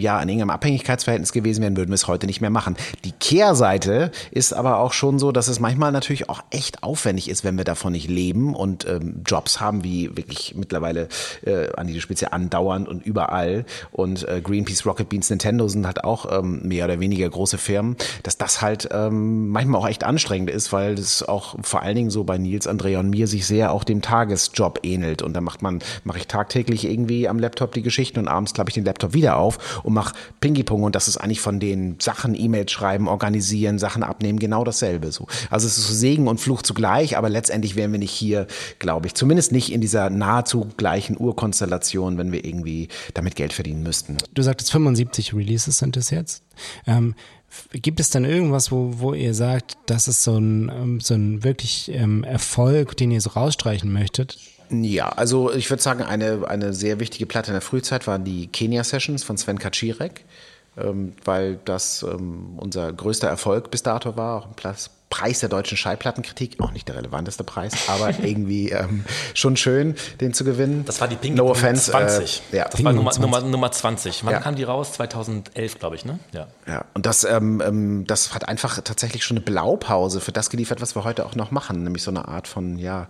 ja 0.00 0.20
in 0.20 0.28
irgendeinem 0.28 0.50
Abhängigkeitsverhältnis 0.50 1.32
gewesen 1.32 1.62
wären, 1.62 1.76
würden 1.76 1.90
wir 1.90 1.94
es 1.94 2.06
heute 2.06 2.26
nicht 2.26 2.40
mehr 2.40 2.50
machen. 2.50 2.76
Die 3.04 3.12
Kehrseite 3.12 4.10
ist 4.30 4.52
aber 4.52 4.78
auch 4.78 4.92
schon 4.92 5.18
so, 5.18 5.32
dass 5.32 5.48
es 5.48 5.60
manchmal 5.60 5.92
natürlich 5.92 6.28
auch 6.28 6.42
echt 6.50 6.82
aufwendig 6.82 7.28
ist, 7.28 7.44
wenn 7.44 7.56
wir 7.56 7.64
davon 7.64 7.92
nicht 7.92 8.08
leben 8.08 8.54
und 8.54 8.86
ähm, 8.86 9.22
Jobs 9.24 9.60
haben, 9.60 9.84
wie 9.84 10.16
wirklich 10.16 10.54
mittlerweile 10.56 11.08
äh, 11.44 11.72
an 11.76 11.86
die 11.86 12.00
Spitze 12.00 12.32
andauernd 12.32 12.88
und 12.88 13.04
überall 13.04 13.64
und 13.96 14.28
äh, 14.28 14.42
Greenpeace, 14.42 14.84
Rocket 14.84 15.08
Beans, 15.08 15.30
Nintendo 15.30 15.66
sind 15.68 15.86
halt 15.86 16.04
auch 16.04 16.30
ähm, 16.30 16.60
mehr 16.62 16.84
oder 16.84 17.00
weniger 17.00 17.28
große 17.28 17.56
Firmen, 17.56 17.96
dass 18.22 18.36
das 18.36 18.60
halt 18.60 18.88
ähm, 18.92 19.48
manchmal 19.48 19.80
auch 19.80 19.88
echt 19.88 20.04
anstrengend 20.04 20.50
ist, 20.50 20.70
weil 20.70 20.96
das 20.96 21.22
auch 21.22 21.56
vor 21.62 21.82
allen 21.82 21.96
Dingen 21.96 22.10
so 22.10 22.22
bei 22.22 22.36
Nils, 22.36 22.66
Andrea 22.66 23.00
und 23.00 23.08
mir 23.08 23.26
sich 23.26 23.46
sehr 23.46 23.72
auch 23.72 23.84
dem 23.84 24.02
Tagesjob 24.02 24.80
ähnelt. 24.82 25.22
Und 25.22 25.32
da 25.32 25.40
macht 25.40 25.62
man, 25.62 25.78
mache 26.04 26.18
ich 26.18 26.26
tagtäglich 26.26 26.84
irgendwie 26.84 27.26
am 27.26 27.38
Laptop 27.38 27.72
die 27.72 27.80
Geschichten 27.80 28.18
und 28.18 28.28
abends 28.28 28.52
klappe 28.52 28.68
ich 28.68 28.74
den 28.74 28.84
Laptop 28.84 29.14
wieder 29.14 29.38
auf 29.38 29.80
und 29.82 29.94
mache 29.94 30.14
Pingy-Pong 30.40 30.82
und 30.82 30.94
das 30.94 31.08
ist 31.08 31.16
eigentlich 31.16 31.40
von 31.40 31.58
den 31.58 31.96
Sachen, 31.98 32.34
E-Mails 32.38 32.72
schreiben, 32.72 33.08
organisieren, 33.08 33.78
Sachen 33.78 34.02
abnehmen, 34.02 34.38
genau 34.38 34.62
dasselbe 34.62 35.10
so. 35.10 35.26
Also 35.48 35.66
es 35.66 35.78
ist 35.78 35.88
Segen 35.98 36.28
und 36.28 36.38
Fluch 36.38 36.60
zugleich, 36.60 37.16
aber 37.16 37.30
letztendlich 37.30 37.76
wären 37.76 37.92
wir 37.92 37.98
nicht 37.98 38.12
hier, 38.12 38.46
glaube 38.78 39.06
ich, 39.06 39.14
zumindest 39.14 39.52
nicht 39.52 39.72
in 39.72 39.80
dieser 39.80 40.10
nahezu 40.10 40.68
gleichen 40.76 41.16
Urkonstellation, 41.18 42.18
wenn 42.18 42.30
wir 42.30 42.44
irgendwie 42.44 42.88
damit 43.14 43.36
Geld 43.36 43.54
verdienen 43.54 43.85
müssten. 43.86 44.18
Du 44.34 44.42
sagtest 44.42 44.72
75 44.72 45.34
Releases 45.34 45.78
sind 45.78 45.96
es 45.96 46.10
jetzt. 46.10 46.42
Ähm, 46.86 47.14
gibt 47.72 48.00
es 48.00 48.10
dann 48.10 48.24
irgendwas, 48.24 48.70
wo, 48.70 48.94
wo 48.98 49.14
ihr 49.14 49.34
sagt, 49.34 49.76
das 49.86 50.08
ist 50.08 50.22
so 50.22 50.36
ein, 50.36 50.68
ähm, 50.68 51.00
so 51.00 51.14
ein 51.14 51.44
wirklich 51.44 51.90
ähm, 51.92 52.24
Erfolg, 52.24 52.96
den 52.96 53.10
ihr 53.10 53.20
so 53.20 53.30
rausstreichen 53.30 53.92
möchtet? 53.92 54.38
Ja, 54.70 55.10
also 55.10 55.52
ich 55.52 55.70
würde 55.70 55.82
sagen, 55.82 56.02
eine, 56.02 56.48
eine 56.48 56.72
sehr 56.72 56.98
wichtige 56.98 57.26
Platte 57.26 57.48
in 57.48 57.54
der 57.54 57.60
Frühzeit 57.60 58.06
waren 58.06 58.24
die 58.24 58.48
Kenia 58.48 58.82
Sessions 58.82 59.22
von 59.22 59.36
Sven 59.36 59.58
Kaczirek, 59.58 60.24
ähm, 60.76 61.12
weil 61.24 61.58
das 61.64 62.02
ähm, 62.02 62.54
unser 62.56 62.92
größter 62.92 63.28
Erfolg 63.28 63.70
bis 63.70 63.82
dato 63.82 64.16
war, 64.16 64.40
auch 64.40 64.46
ein 64.46 64.54
Platz, 64.56 64.90
Preis 65.08 65.38
der 65.38 65.48
deutschen 65.48 65.76
Schallplattenkritik, 65.76 66.60
auch 66.60 66.72
nicht 66.72 66.88
der 66.88 66.96
relevanteste 66.96 67.44
Preis, 67.44 67.72
aber 67.88 68.10
irgendwie 68.22 68.70
ähm, 68.70 69.04
schon 69.34 69.56
schön, 69.56 69.94
den 70.20 70.34
zu 70.34 70.44
gewinnen. 70.44 70.84
Das 70.84 71.00
war 71.00 71.08
die 71.08 71.16
Pink 71.16 71.36
no 71.36 71.50
offense, 71.50 71.90
20. 71.90 72.42
Äh, 72.52 72.56
ja. 72.56 72.68
Das 72.68 72.82
war 72.82 72.92
Nummer, 72.92 73.16
Nummer, 73.18 73.40
Nummer 73.40 73.70
20. 73.70 74.24
Wann 74.24 74.32
ja. 74.32 74.40
kam 74.40 74.56
die 74.56 74.64
raus? 74.64 74.92
2011, 74.94 75.78
glaube 75.78 75.96
ich, 75.96 76.04
ne? 76.04 76.18
Ja. 76.32 76.48
ja. 76.66 76.84
Und 76.94 77.06
das, 77.06 77.24
ähm, 77.24 77.62
ähm, 77.64 78.04
das 78.06 78.34
hat 78.34 78.48
einfach 78.48 78.80
tatsächlich 78.82 79.24
schon 79.24 79.36
eine 79.36 79.44
Blaupause 79.44 80.20
für 80.20 80.32
das 80.32 80.50
geliefert, 80.50 80.80
was 80.80 80.96
wir 80.96 81.04
heute 81.04 81.24
auch 81.24 81.36
noch 81.36 81.50
machen, 81.50 81.84
nämlich 81.84 82.02
so 82.02 82.10
eine 82.10 82.26
Art 82.26 82.48
von, 82.48 82.76
ja, 82.76 83.08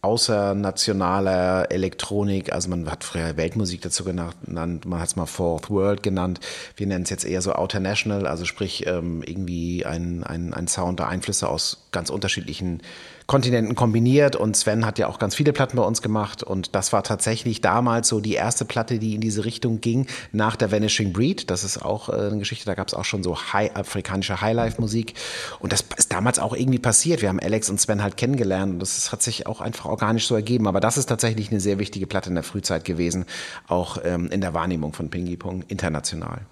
außernationaler 0.00 1.72
Elektronik, 1.72 2.52
also 2.52 2.70
man 2.70 2.88
hat 2.88 3.02
früher 3.02 3.36
Weltmusik 3.36 3.80
dazu 3.82 4.04
genannt, 4.04 4.36
man 4.46 5.00
hat 5.00 5.08
es 5.08 5.16
mal 5.16 5.26
Fourth 5.26 5.70
World 5.70 6.02
genannt, 6.04 6.38
wir 6.76 6.86
nennen 6.86 7.02
es 7.02 7.10
jetzt 7.10 7.24
eher 7.24 7.42
so 7.42 7.52
Outer 7.52 7.80
National, 7.80 8.26
also 8.26 8.44
sprich 8.44 8.86
ähm, 8.86 9.22
irgendwie 9.26 9.84
ein, 9.84 10.22
ein, 10.22 10.54
ein 10.54 10.68
Sound 10.68 11.00
der 11.00 11.08
Einflüsse 11.08 11.48
aus 11.48 11.88
ganz 11.90 12.10
unterschiedlichen 12.10 12.82
Kontinenten 13.28 13.74
kombiniert 13.74 14.36
und 14.36 14.56
Sven 14.56 14.86
hat 14.86 14.98
ja 14.98 15.06
auch 15.06 15.18
ganz 15.18 15.34
viele 15.34 15.52
Platten 15.52 15.76
bei 15.76 15.82
uns 15.82 16.00
gemacht 16.00 16.42
und 16.42 16.74
das 16.74 16.94
war 16.94 17.02
tatsächlich 17.02 17.60
damals 17.60 18.08
so 18.08 18.20
die 18.20 18.32
erste 18.32 18.64
Platte, 18.64 18.98
die 18.98 19.14
in 19.14 19.20
diese 19.20 19.44
Richtung 19.44 19.82
ging, 19.82 20.06
nach 20.32 20.56
der 20.56 20.72
Vanishing 20.72 21.12
Breed. 21.12 21.50
Das 21.50 21.62
ist 21.62 21.84
auch 21.84 22.08
äh, 22.08 22.12
eine 22.12 22.38
Geschichte, 22.38 22.64
da 22.64 22.72
gab 22.72 22.88
es 22.88 22.94
auch 22.94 23.04
schon 23.04 23.22
so 23.22 23.36
high, 23.36 23.76
afrikanische 23.76 24.40
Highlife-Musik 24.40 25.12
und 25.60 25.74
das 25.74 25.84
ist 25.98 26.10
damals 26.10 26.38
auch 26.38 26.54
irgendwie 26.54 26.78
passiert. 26.78 27.20
Wir 27.20 27.28
haben 27.28 27.38
Alex 27.38 27.68
und 27.68 27.78
Sven 27.78 28.02
halt 28.02 28.16
kennengelernt 28.16 28.72
und 28.72 28.78
das 28.78 29.12
hat 29.12 29.22
sich 29.22 29.46
auch 29.46 29.60
einfach 29.60 29.84
organisch 29.84 30.26
so 30.26 30.34
ergeben, 30.34 30.66
aber 30.66 30.80
das 30.80 30.96
ist 30.96 31.10
tatsächlich 31.10 31.50
eine 31.50 31.60
sehr 31.60 31.78
wichtige 31.78 32.06
Platte 32.06 32.30
in 32.30 32.34
der 32.34 32.44
Frühzeit 32.44 32.86
gewesen, 32.86 33.26
auch 33.66 33.98
ähm, 34.04 34.28
in 34.28 34.40
der 34.40 34.54
Wahrnehmung 34.54 34.94
von 34.94 35.10
Pingy 35.10 35.36
Pong 35.36 35.64
international. 35.68 36.46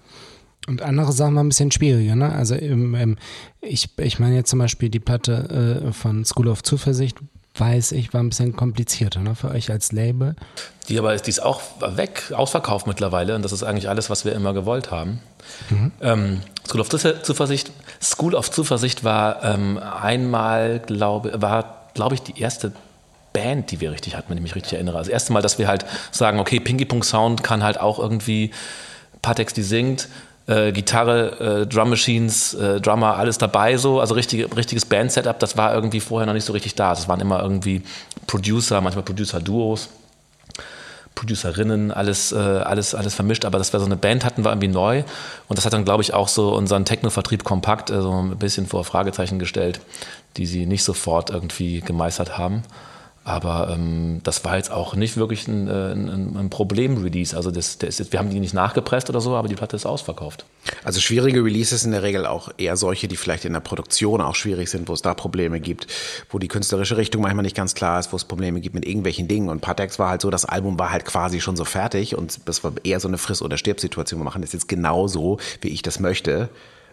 Und 0.67 0.81
andere 0.81 1.13
Sachen 1.13 1.35
waren 1.35 1.45
ein 1.47 1.49
bisschen 1.49 1.71
schwieriger, 1.71 2.15
ne? 2.15 2.31
Also 2.33 2.55
ähm, 2.55 3.17
ich, 3.61 3.89
ich 3.97 4.19
meine 4.19 4.35
jetzt 4.35 4.49
zum 4.49 4.59
Beispiel 4.59 4.89
die 4.89 4.99
Platte 4.99 5.85
äh, 5.87 5.91
von 5.93 6.25
School 6.25 6.49
of 6.49 6.61
Zuversicht, 6.61 7.17
weiß 7.55 7.93
ich, 7.93 8.13
war 8.13 8.21
ein 8.21 8.29
bisschen 8.29 8.55
komplizierter 8.55 9.21
ne, 9.21 9.33
für 9.33 9.49
euch 9.49 9.71
als 9.71 9.91
Label. 9.91 10.35
Die 10.89 10.99
aber 10.99 11.13
ist, 11.13 11.25
die 11.25 11.31
ist 11.31 11.41
auch 11.41 11.61
weg, 11.95 12.31
ausverkauft 12.35 12.87
mittlerweile 12.87 13.35
und 13.35 13.43
das 13.43 13.51
ist 13.51 13.63
eigentlich 13.63 13.89
alles, 13.89 14.09
was 14.09 14.25
wir 14.25 14.33
immer 14.33 14.53
gewollt 14.53 14.91
haben. 14.91 15.21
Mhm. 15.69 15.91
Ähm, 16.01 16.41
School 16.67 16.81
of 16.81 16.89
Zuversicht, 16.89 17.71
School 18.01 18.35
of 18.35 18.51
Zuversicht 18.51 19.03
war 19.03 19.43
ähm, 19.43 19.77
einmal, 19.77 20.79
glaube 20.79 21.41
war, 21.41 21.89
glaube 21.93 22.15
ich, 22.15 22.21
die 22.21 22.39
erste 22.39 22.73
Band, 23.33 23.71
die 23.71 23.79
wir 23.81 23.91
richtig 23.91 24.15
hatten, 24.15 24.29
wenn 24.29 24.37
ich 24.37 24.43
mich 24.43 24.55
richtig 24.55 24.73
erinnere. 24.73 24.97
Also 24.97 25.09
das 25.09 25.13
erste 25.13 25.33
Mal, 25.33 25.41
dass 25.41 25.59
wir 25.59 25.67
halt 25.67 25.85
sagen, 26.11 26.39
okay, 26.39 26.59
Pinky 26.59 26.85
Punk 26.85 27.05
Sound 27.05 27.43
kann 27.43 27.63
halt 27.63 27.79
auch 27.79 27.99
irgendwie 27.99 28.51
Patex, 29.21 29.53
die 29.53 29.63
singt, 29.63 30.07
äh, 30.47 30.71
Gitarre, 30.71 31.61
äh, 31.61 31.67
Drum 31.67 31.89
Machines, 31.89 32.53
äh, 32.53 32.81
Drummer, 32.81 33.17
alles 33.17 33.37
dabei 33.37 33.77
so. 33.77 33.99
Also 33.99 34.15
richtige, 34.15 34.55
richtiges 34.55 34.85
Band-Setup, 34.85 35.37
das 35.39 35.57
war 35.57 35.73
irgendwie 35.73 35.99
vorher 35.99 36.25
noch 36.25 36.33
nicht 36.33 36.45
so 36.45 36.53
richtig 36.53 36.75
da. 36.75 36.93
Es 36.93 37.07
waren 37.07 37.19
immer 37.19 37.41
irgendwie 37.41 37.83
Producer, 38.25 38.81
manchmal 38.81 39.03
Producer-Duos. 39.03 39.89
Producerinnen, 41.15 41.91
alles, 41.91 42.31
äh, 42.31 42.37
alles, 42.37 42.93
alles 42.93 43.15
vermischt, 43.15 43.43
aber 43.43 43.57
dass 43.57 43.73
wir 43.73 43.79
so 43.79 43.87
eine 43.87 43.95
Band 43.95 44.23
hatten, 44.23 44.43
war 44.43 44.51
irgendwie 44.51 44.67
neu. 44.67 45.03
Und 45.47 45.57
das 45.57 45.65
hat 45.65 45.73
dann, 45.73 45.83
glaube 45.83 46.03
ich, 46.03 46.13
auch 46.13 46.27
so 46.27 46.55
unseren 46.55 46.85
Techno-Vertrieb 46.85 47.43
kompakt 47.43 47.89
äh, 47.89 48.01
so 48.01 48.11
ein 48.11 48.37
bisschen 48.37 48.67
vor 48.67 48.83
Fragezeichen 48.83 49.39
gestellt, 49.39 49.79
die 50.37 50.45
sie 50.45 50.67
nicht 50.67 50.83
sofort 50.83 51.31
irgendwie 51.31 51.81
gemeistert 51.81 52.37
haben. 52.37 52.61
Aber 53.27 53.67
ähm, 53.73 54.21
das 54.23 54.45
war 54.45 54.55
jetzt 54.55 54.71
auch 54.71 54.95
nicht 54.95 55.17
wirklich 55.17 55.49
ein, 55.49 55.67
äh, 55.67 55.91
ein, 55.91 56.37
ein 56.37 56.49
Problem-Release. 56.49 57.35
Also 57.35 57.51
das, 57.51 57.77
das 57.77 57.99
ist, 57.99 58.13
wir 58.13 58.19
haben 58.19 58.29
die 58.29 58.39
nicht 58.39 58.53
nachgepresst 58.53 59.09
oder 59.09 59.19
so, 59.19 59.35
aber 59.35 59.49
die 59.49 59.55
Platte 59.55 59.75
ist 59.75 59.85
ausverkauft. 59.85 60.45
Also 60.85 61.01
schwierige 61.01 61.43
Releases 61.43 61.83
in 61.83 61.91
der 61.91 62.03
Regel 62.03 62.25
auch 62.25 62.51
eher 62.57 62.77
solche, 62.77 63.09
die 63.09 63.17
vielleicht 63.17 63.43
in 63.43 63.51
der 63.51 63.59
Produktion 63.59 64.21
auch 64.21 64.33
schwierig 64.33 64.69
sind, 64.69 64.87
wo 64.87 64.93
es 64.93 65.01
da 65.01 65.13
Probleme 65.13 65.59
gibt, 65.59 65.87
wo 66.29 66.39
die 66.39 66.47
künstlerische 66.47 66.95
Richtung 66.95 67.21
manchmal 67.21 67.43
nicht 67.43 67.57
ganz 67.57 67.75
klar 67.75 67.99
ist, 67.99 68.13
wo 68.13 68.15
es 68.15 68.23
Probleme 68.23 68.61
gibt 68.61 68.75
mit 68.75 68.85
irgendwelchen 68.85 69.27
Dingen. 69.27 69.49
Und 69.49 69.59
Patex 69.59 69.99
war 69.99 70.07
halt 70.07 70.21
so, 70.21 70.29
das 70.29 70.45
Album 70.45 70.79
war 70.79 70.91
halt 70.91 71.03
quasi 71.03 71.41
schon 71.41 71.57
so 71.57 71.65
fertig 71.65 72.15
und 72.15 72.47
das 72.47 72.63
war 72.63 72.71
eher 72.85 73.01
so 73.01 73.09
eine 73.09 73.17
Friss- 73.17 73.41
oder 73.41 73.57
Stirb-Situation. 73.57 74.21
Wir 74.21 74.25
machen 74.25 74.41
das 74.41 74.53
jetzt 74.53 74.69
genauso, 74.69 75.37
wie 75.59 75.67
ich 75.67 75.81
das 75.81 75.99
möchte 75.99 76.47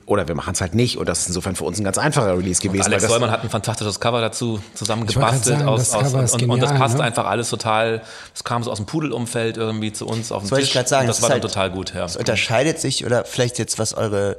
oder 0.07 0.29
wir 0.29 0.35
machen 0.35 0.53
es 0.53 0.61
halt 0.61 0.75
nicht. 0.75 0.99
Und 0.99 1.09
das 1.09 1.21
ist 1.21 1.29
insofern 1.29 1.57
für 1.57 1.64
uns 1.64 1.79
ein 1.79 1.85
ganz 1.85 1.99
einfacher 1.99 2.37
Release 2.37 2.61
gewesen. 2.61 2.87
Und 2.87 2.93
Alex 2.93 3.07
Sollmann 3.07 3.31
hat 3.31 3.43
ein 3.43 3.51
fantastisches 3.51 4.01
Cover 4.01 4.21
dazu 4.21 4.61
zusammengebastelt. 4.75 5.62
aus, 5.62 5.95
aus, 5.95 6.12
und, 6.14 6.40
genial, 6.40 6.55
und, 6.55 6.61
das 6.62 6.75
passt 6.75 6.99
ne? 6.99 7.05
einfach 7.05 7.27
alles 7.27 7.51
total. 7.51 8.03
Es 8.35 8.45
kam 8.45 8.62
so 8.62 8.71
aus 8.71 8.79
dem 8.79 8.87
Pudelumfeld 8.87 9.57
irgendwie 9.57 9.93
zu 9.93 10.07
uns 10.07 10.33
auf 10.33 10.43
den 10.43 10.51
das 10.51 10.59
Tisch. 10.59 10.75
Ich 10.77 10.88
sagen, 10.88 11.07
das, 11.07 11.17
das 11.17 11.23
war 11.23 11.31
halt, 11.31 11.43
total 11.43 11.71
gut. 11.71 11.95
Ja. 11.95 12.05
Es 12.05 12.17
unterscheidet 12.17 12.81
sich 12.81 13.05
oder 13.07 13.25
vielleicht 13.25 13.59
jetzt 13.59 13.79
was 13.79 13.95
eure 13.95 14.37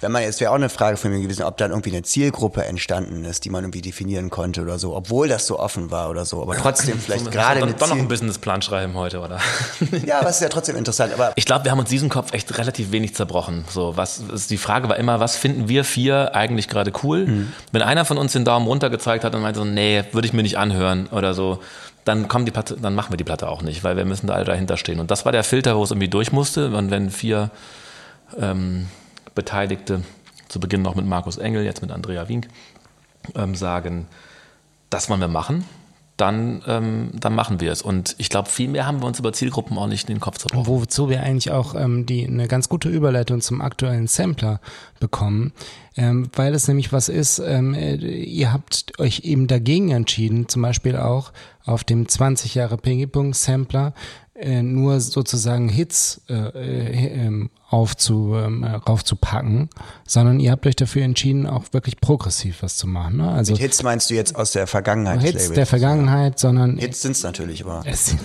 wenn 0.00 0.12
man 0.12 0.22
jetzt 0.22 0.40
wäre 0.40 0.50
auch 0.50 0.56
eine 0.56 0.70
Frage 0.70 0.96
von 0.96 1.10
mir 1.10 1.20
gewesen, 1.20 1.42
ob 1.42 1.58
dann 1.58 1.70
irgendwie 1.70 1.90
eine 1.90 2.02
Zielgruppe 2.02 2.64
entstanden 2.64 3.24
ist, 3.24 3.44
die 3.44 3.50
man 3.50 3.64
irgendwie 3.64 3.82
definieren 3.82 4.30
konnte 4.30 4.62
oder 4.62 4.78
so, 4.78 4.96
obwohl 4.96 5.28
das 5.28 5.46
so 5.46 5.58
offen 5.58 5.90
war 5.90 6.08
oder 6.08 6.24
so, 6.24 6.42
aber 6.42 6.56
trotzdem 6.56 6.98
vielleicht 7.00 7.24
so, 7.24 7.30
gerade 7.30 7.60
dann, 7.60 7.74
dann 7.76 7.88
noch 7.90 7.96
ein 7.96 8.08
Businessplan 8.08 8.62
schreiben 8.62 8.94
heute 8.94 9.20
oder? 9.20 9.38
ja, 10.06 10.20
was 10.22 10.36
ist 10.36 10.42
ja 10.42 10.48
trotzdem 10.48 10.76
interessant. 10.76 11.12
Aber 11.12 11.32
ich 11.36 11.44
glaube, 11.44 11.64
wir 11.64 11.70
haben 11.70 11.78
uns 11.78 11.90
diesen 11.90 12.08
Kopf 12.08 12.32
echt 12.32 12.56
relativ 12.56 12.92
wenig 12.92 13.14
zerbrochen. 13.14 13.64
So, 13.68 13.96
was 13.96 14.22
die 14.48 14.58
Frage 14.58 14.88
war 14.88 14.96
immer, 14.96 15.20
was 15.20 15.36
finden 15.36 15.68
wir 15.68 15.84
vier 15.84 16.34
eigentlich 16.34 16.68
gerade 16.68 16.92
cool? 17.02 17.26
Mhm. 17.26 17.52
Wenn 17.72 17.82
einer 17.82 18.04
von 18.04 18.16
uns 18.16 18.32
den 18.32 18.44
Daumen 18.44 18.66
runter 18.66 18.88
gezeigt 18.88 19.24
hat 19.24 19.34
und 19.34 19.42
meinte 19.42 19.58
so, 19.58 19.64
nee, 19.66 20.04
würde 20.12 20.26
ich 20.26 20.32
mir 20.32 20.42
nicht 20.42 20.56
anhören 20.56 21.08
oder 21.08 21.34
so, 21.34 21.60
dann 22.04 22.28
kommen 22.28 22.46
die 22.46 22.50
Platte, 22.50 22.76
dann 22.80 22.94
machen 22.94 23.12
wir 23.12 23.18
die 23.18 23.24
Platte 23.24 23.48
auch 23.48 23.60
nicht, 23.62 23.84
weil 23.84 23.96
wir 23.96 24.06
müssen 24.06 24.26
da 24.26 24.34
alle 24.34 24.44
dahinter 24.44 24.78
stehen. 24.78 25.00
Und 25.00 25.10
das 25.10 25.26
war 25.26 25.32
der 25.32 25.44
Filter, 25.44 25.76
wo 25.76 25.84
es 25.84 25.90
irgendwie 25.90 26.08
durch 26.08 26.32
musste. 26.32 26.70
Und 26.70 26.90
wenn 26.90 27.10
vier 27.10 27.50
ähm, 28.40 28.88
Beteiligte, 29.40 30.02
zu 30.48 30.60
Beginn 30.60 30.82
noch 30.82 30.96
mit 30.96 31.06
Markus 31.06 31.38
Engel, 31.38 31.64
jetzt 31.64 31.80
mit 31.80 31.90
Andrea 31.90 32.28
Wink, 32.28 32.48
ähm, 33.34 33.54
sagen, 33.54 34.06
das 34.90 35.08
wollen 35.08 35.20
wir 35.20 35.28
machen, 35.28 35.64
dann, 36.18 36.60
ähm, 36.66 37.10
dann 37.14 37.34
machen 37.34 37.58
wir 37.58 37.72
es. 37.72 37.80
Und 37.80 38.14
ich 38.18 38.28
glaube, 38.28 38.50
viel 38.50 38.68
mehr 38.68 38.86
haben 38.86 39.00
wir 39.00 39.06
uns 39.06 39.18
über 39.18 39.32
Zielgruppen 39.32 39.78
auch 39.78 39.86
nicht 39.86 40.10
in 40.10 40.16
den 40.16 40.20
Kopf 40.20 40.36
zerbrochen. 40.36 40.66
Wozu 40.66 41.08
wir 41.08 41.22
eigentlich 41.22 41.50
auch 41.50 41.74
ähm, 41.74 42.04
die 42.04 42.26
eine 42.26 42.48
ganz 42.48 42.68
gute 42.68 42.90
Überleitung 42.90 43.40
zum 43.40 43.62
aktuellen 43.62 44.08
Sampler 44.08 44.60
bekommen, 44.98 45.54
ähm, 45.96 46.28
weil 46.34 46.54
es 46.54 46.68
nämlich 46.68 46.92
was 46.92 47.08
ist, 47.08 47.38
ähm, 47.38 47.72
äh, 47.72 47.94
ihr 47.94 48.52
habt 48.52 48.98
euch 48.98 49.20
eben 49.20 49.46
dagegen 49.46 49.90
entschieden, 49.90 50.48
zum 50.48 50.60
Beispiel 50.60 50.96
auch 50.96 51.32
auf 51.64 51.84
dem 51.84 52.06
20 52.06 52.54
Jahre 52.54 52.76
Ping-Pong 52.76 53.32
Sampler 53.32 53.94
äh, 54.40 54.62
nur 54.62 55.00
sozusagen 55.00 55.68
Hits 55.68 56.22
äh, 56.28 56.34
äh, 56.34 57.26
ähm, 57.26 57.50
aufzu, 57.68 58.34
ähm, 58.34 58.64
raufzupacken, 58.64 59.68
sondern 60.06 60.40
ihr 60.40 60.50
habt 60.50 60.66
euch 60.66 60.76
dafür 60.76 61.02
entschieden, 61.02 61.46
auch 61.46 61.64
wirklich 61.72 62.00
progressiv 62.00 62.62
was 62.62 62.76
zu 62.76 62.86
machen. 62.86 63.18
Ne? 63.18 63.30
Also 63.30 63.52
Mit 63.52 63.62
Hits 63.62 63.82
meinst 63.82 64.10
du 64.10 64.14
jetzt 64.14 64.34
aus 64.34 64.52
der 64.52 64.66
Vergangenheit? 64.66 65.22
Hits 65.22 65.52
der 65.52 65.66
Vergangenheit, 65.66 66.38
sondern 66.38 66.78
Hits 66.78 67.02
sind 67.02 67.12
es 67.12 67.22
natürlich, 67.22 67.64
aber 67.64 67.82
es, 67.84 68.16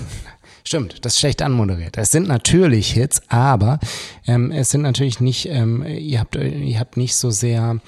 Stimmt, 0.67 1.06
das 1.06 1.13
ist 1.13 1.19
schlecht 1.19 1.43
anmoderiert. 1.43 1.95
Es 1.97 2.10
sind 2.10 2.28
natürlich 2.28 2.91
Hits, 2.91 3.21
aber 3.28 3.80
ähm, 4.25 4.51
es 4.51 4.71
sind 4.71 4.82
natürlich 4.82 5.19
nicht, 5.19 5.47
ähm, 5.47 5.86
ihr 5.86 6.19
habt 6.19 6.36
ihr 6.36 6.80
habt 6.80 6.97
nicht 6.97 7.15
so 7.15 7.30
sehr 7.30 7.80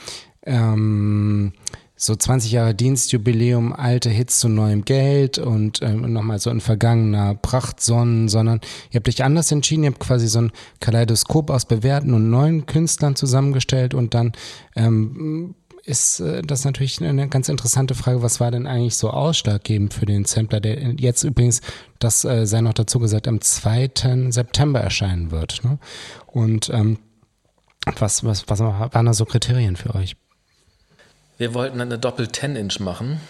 ähm, 0.44 1.54
so 1.97 2.15
20 2.15 2.51
Jahre 2.51 2.75
Dienstjubiläum, 2.75 3.73
alte 3.73 4.10
Hits 4.10 4.39
zu 4.39 4.49
neuem 4.49 4.86
Geld 4.86 5.39
und 5.39 5.81
ähm, 5.81 6.13
nochmal 6.13 6.39
so 6.39 6.51
in 6.51 6.62
vergangener 6.62 7.33
Prachtsonnen, 7.33 8.29
sondern 8.29 8.62
ihr 8.91 8.99
habt 8.99 9.10
euch 9.10 9.23
anders 9.23 9.51
entschieden, 9.51 9.83
ihr 9.83 9.89
habt 9.89 9.99
quasi 9.99 10.27
so 10.27 10.39
ein 10.39 10.51
Kaleidoskop 10.79 11.49
aus 11.49 11.65
bewährten 11.65 12.13
und 12.13 12.29
neuen 12.29 12.67
Künstlern 12.67 13.15
zusammengestellt 13.15 13.95
und 13.95 14.13
dann 14.13 14.33
ähm, 14.75 15.55
ist 15.83 16.19
äh, 16.19 16.43
das 16.43 16.65
natürlich 16.65 17.01
eine 17.01 17.29
ganz 17.29 17.49
interessante 17.49 17.95
Frage, 17.95 18.21
was 18.21 18.39
war 18.39 18.51
denn 18.51 18.67
eigentlich 18.67 18.95
so 18.95 19.10
ausschlaggebend 19.10 19.93
für 19.93 20.05
den 20.05 20.25
Sampler, 20.25 20.60
der 20.60 20.93
jetzt 20.99 21.23
übrigens, 21.23 21.62
das 21.97 22.23
äh, 22.25 22.45
sei 22.45 22.62
noch 22.62 22.73
dazu 22.73 22.99
gesagt, 22.99 23.27
am 23.27 23.41
2. 23.41 24.29
September 24.29 24.81
erscheinen 24.81 25.31
wird. 25.31 25.63
Ne? 25.63 25.79
Und 26.27 26.69
ähm, 26.69 26.99
was, 27.97 28.23
was, 28.23 28.47
was 28.49 28.60
waren 28.60 29.05
da 29.05 29.13
so 29.13 29.25
Kriterien 29.25 29.77
für 29.77 29.95
euch? 29.95 30.15
Wir 31.38 31.54
wollten 31.54 31.80
eine 31.80 32.00
Doppel-10-Inch 32.00 32.80
machen. 32.80 33.21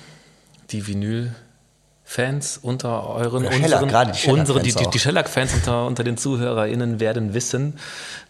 Die 0.72 0.88
Vinyl 0.88 1.36
Fans 2.10 2.58
unter 2.62 3.06
euren 3.10 3.46
Oder 3.46 3.52
Schellack, 3.52 3.82
unseren, 3.82 4.12
die 4.14 4.30
unsere, 4.30 4.62
die, 4.62 4.72
die, 4.72 4.90
die 4.90 5.00
Shellac-Fans 5.00 5.56
unter, 5.56 5.86
unter 5.86 6.06
den 6.06 6.16
ZuhörerInnen 6.16 7.02
werden 7.02 7.34
wissen, 7.34 7.78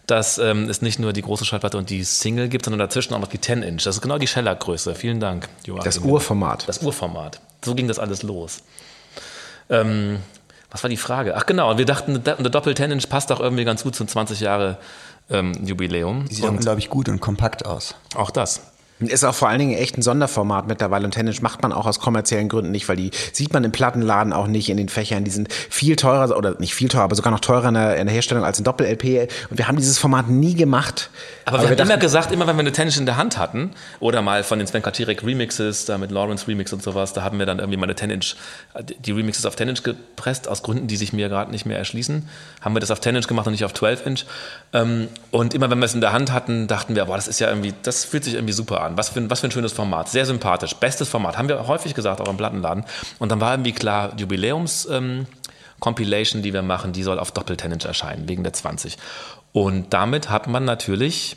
dass 0.08 0.38
ähm, 0.38 0.68
es 0.68 0.82
nicht 0.82 0.98
nur 0.98 1.12
die 1.12 1.22
große 1.22 1.44
Schallplatte 1.44 1.78
und 1.78 1.88
die 1.88 2.02
Single 2.02 2.48
gibt, 2.48 2.64
sondern 2.64 2.80
dazwischen 2.80 3.14
auch 3.14 3.20
noch 3.20 3.28
die 3.28 3.38
10-Inch. 3.38 3.84
Das 3.84 3.94
ist 3.94 4.02
genau 4.02 4.18
die 4.18 4.26
Shellac-Größe. 4.26 4.96
Vielen 4.96 5.20
Dank, 5.20 5.48
Joachim. 5.64 5.84
Das 5.84 5.98
Urformat. 5.98 6.68
Das 6.68 6.82
Urformat. 6.82 7.40
So 7.64 7.76
ging 7.76 7.86
das 7.86 8.00
alles 8.00 8.24
los. 8.24 8.64
Ähm, 9.70 10.18
was 10.72 10.82
war 10.82 10.90
die 10.90 10.96
Frage? 10.96 11.36
Ach 11.36 11.46
genau, 11.46 11.78
wir 11.78 11.86
dachten, 11.86 12.20
eine 12.26 12.50
Doppel-10-Inch 12.50 13.08
passt 13.08 13.30
auch 13.30 13.38
irgendwie 13.38 13.64
ganz 13.64 13.84
gut 13.84 13.94
zum 13.94 14.08
20 14.08 14.40
Jahre 14.40 14.78
ähm, 15.30 15.52
Jubiläum. 15.64 16.26
Die 16.28 16.34
sieht 16.34 16.46
unglaublich 16.46 16.90
gut 16.90 17.08
und 17.08 17.20
kompakt 17.20 17.64
aus. 17.64 17.94
Auch 18.16 18.32
das. 18.32 18.60
Ist 19.00 19.24
auch 19.24 19.34
vor 19.34 19.48
allen 19.48 19.60
Dingen 19.60 19.78
echt 19.78 19.96
ein 19.96 20.02
Sonderformat 20.02 20.66
mittlerweile 20.66 21.04
und 21.04 21.12
Tennis 21.12 21.40
macht 21.40 21.62
man 21.62 21.72
auch 21.72 21.86
aus 21.86 22.00
kommerziellen 22.00 22.48
Gründen 22.48 22.72
nicht, 22.72 22.88
weil 22.88 22.96
die 22.96 23.12
sieht 23.32 23.52
man 23.52 23.62
im 23.62 23.70
Plattenladen 23.70 24.32
auch 24.32 24.48
nicht 24.48 24.70
in 24.70 24.76
den 24.76 24.88
Fächern. 24.88 25.22
Die 25.22 25.30
sind 25.30 25.52
viel 25.52 25.94
teurer 25.94 26.36
oder 26.36 26.56
nicht 26.58 26.74
viel 26.74 26.88
teurer, 26.88 27.04
aber 27.04 27.14
sogar 27.14 27.30
noch 27.30 27.38
teurer 27.38 27.68
in 27.68 27.74
der, 27.74 27.96
in 27.96 28.06
der 28.06 28.14
Herstellung 28.14 28.44
als 28.44 28.58
ein 28.58 28.64
Doppel-LP. 28.64 29.30
Und 29.50 29.58
wir 29.58 29.68
haben 29.68 29.76
dieses 29.76 29.98
Format 29.98 30.28
nie 30.28 30.54
gemacht. 30.54 31.10
Aber, 31.44 31.58
aber 31.58 31.70
wir, 31.70 31.76
wir 31.76 31.84
haben 31.84 31.90
immer 31.90 32.00
gesagt, 32.00 32.32
immer 32.32 32.48
wenn 32.48 32.56
wir 32.56 32.60
eine 32.60 32.72
Tennis 32.72 32.96
in 32.96 33.06
der 33.06 33.16
Hand 33.16 33.38
hatten 33.38 33.70
oder 34.00 34.20
mal 34.20 34.42
von 34.42 34.58
den 34.58 34.66
Sven 34.66 34.82
Katirek 34.82 35.22
Remixes, 35.22 35.84
da 35.84 35.96
mit 35.96 36.10
Lawrence 36.10 36.48
Remix 36.48 36.72
und 36.72 36.82
sowas, 36.82 37.12
da 37.12 37.22
haben 37.22 37.38
wir 37.38 37.46
dann 37.46 37.60
irgendwie 37.60 37.78
mal 37.78 37.84
eine 37.84 37.94
Tennis, 37.94 38.34
die 38.98 39.12
Remixes 39.12 39.46
auf 39.46 39.54
Tennis 39.54 39.84
gepresst, 39.84 40.48
aus 40.48 40.64
Gründen, 40.64 40.88
die 40.88 40.96
sich 40.96 41.12
mir 41.12 41.28
gerade 41.28 41.52
nicht 41.52 41.66
mehr 41.66 41.78
erschließen. 41.78 42.28
Haben 42.62 42.74
wir 42.74 42.80
das 42.80 42.90
auf 42.90 42.98
Tennis 42.98 43.28
gemacht 43.28 43.46
und 43.46 43.52
nicht 43.52 43.64
auf 43.64 43.74
12-Inch. 43.74 44.24
Ähm, 44.72 45.06
und 45.30 45.54
immer 45.54 45.70
wenn 45.70 45.78
wir 45.78 45.86
es 45.86 45.94
in 45.94 46.00
der 46.00 46.12
Hand 46.12 46.32
hatten, 46.32 46.66
dachten 46.66 46.96
wir, 46.96 47.04
boah, 47.04 47.14
das 47.14 47.28
ist 47.28 47.38
ja 47.38 47.48
irgendwie, 47.48 47.74
das 47.84 48.04
fühlt 48.04 48.24
sich 48.24 48.34
irgendwie 48.34 48.52
super 48.52 48.80
an 48.80 48.87
an. 48.88 48.96
Was 48.96 49.10
für, 49.10 49.30
was 49.30 49.40
für 49.40 49.48
ein 49.48 49.50
schönes 49.50 49.72
Format. 49.72 50.08
Sehr 50.08 50.26
sympathisch. 50.26 50.74
Bestes 50.74 51.08
Format. 51.08 51.38
Haben 51.38 51.48
wir 51.48 51.66
häufig 51.66 51.94
gesagt, 51.94 52.20
auch 52.20 52.28
im 52.28 52.36
Plattenladen. 52.36 52.84
Und 53.18 53.30
dann 53.30 53.40
war 53.40 53.52
irgendwie 53.52 53.72
klar, 53.72 54.12
Jubiläums- 54.16 54.90
ähm, 54.90 55.26
Compilation, 55.80 56.42
die 56.42 56.52
wir 56.52 56.62
machen, 56.62 56.92
die 56.92 57.02
soll 57.02 57.18
auf 57.18 57.30
Doppeltennis 57.30 57.84
erscheinen, 57.84 58.28
wegen 58.28 58.42
der 58.42 58.52
20. 58.52 58.96
Und 59.52 59.92
damit 59.94 60.30
hat 60.30 60.46
man 60.46 60.64
natürlich 60.64 61.36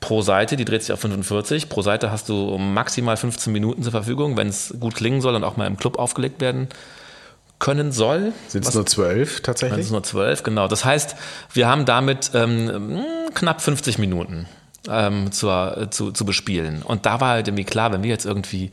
pro 0.00 0.22
Seite, 0.22 0.56
die 0.56 0.64
dreht 0.64 0.82
sich 0.82 0.92
auf 0.92 1.00
45, 1.00 1.68
pro 1.68 1.82
Seite 1.82 2.10
hast 2.10 2.28
du 2.28 2.58
maximal 2.58 3.16
15 3.16 3.52
Minuten 3.52 3.82
zur 3.82 3.92
Verfügung, 3.92 4.36
wenn 4.36 4.48
es 4.48 4.74
gut 4.80 4.94
klingen 4.94 5.20
soll 5.20 5.34
und 5.34 5.44
auch 5.44 5.56
mal 5.56 5.66
im 5.66 5.76
Club 5.76 5.98
aufgelegt 5.98 6.40
werden 6.40 6.68
können 7.58 7.92
soll. 7.92 8.32
Sind 8.48 8.66
es 8.66 8.74
nur 8.74 8.86
zwölf 8.86 9.42
tatsächlich? 9.42 9.76
Sind 9.76 9.84
es 9.86 9.90
nur 9.90 10.02
zwölf, 10.02 10.42
genau. 10.42 10.68
Das 10.68 10.84
heißt, 10.84 11.16
wir 11.52 11.68
haben 11.68 11.84
damit 11.84 12.30
ähm, 12.34 13.04
knapp 13.34 13.60
50 13.60 13.98
Minuten 13.98 14.46
ähm, 14.88 15.32
zur, 15.32 15.88
zu, 15.90 16.12
zu 16.12 16.24
bespielen. 16.24 16.82
Und 16.82 17.06
da 17.06 17.20
war 17.20 17.30
halt 17.30 17.48
irgendwie 17.48 17.64
klar, 17.64 17.92
wenn 17.92 18.02
wir 18.02 18.10
jetzt 18.10 18.26
irgendwie 18.26 18.70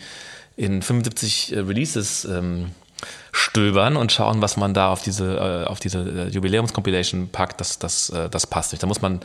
in 0.56 0.82
75 0.82 1.56
äh, 1.56 1.60
Releases 1.60 2.26
ähm, 2.26 2.72
stöbern 3.32 3.96
und 3.98 4.12
schauen, 4.12 4.42
was 4.42 4.58
man 4.58 4.74
da 4.74 4.92
auf 4.92 5.02
diese, 5.02 5.38
äh, 5.38 5.68
auf 5.68 5.80
diese 5.80 6.00
äh, 6.00 6.28
Jubiläumskompilation 6.30 7.30
packt, 7.30 7.62
das, 7.62 7.80
das, 7.80 8.10
äh, 8.10 8.30
das 8.30 8.48
passt 8.48 8.72
nicht. 8.72 8.82
Da 8.82 8.88
muss 8.88 9.02
man 9.02 9.22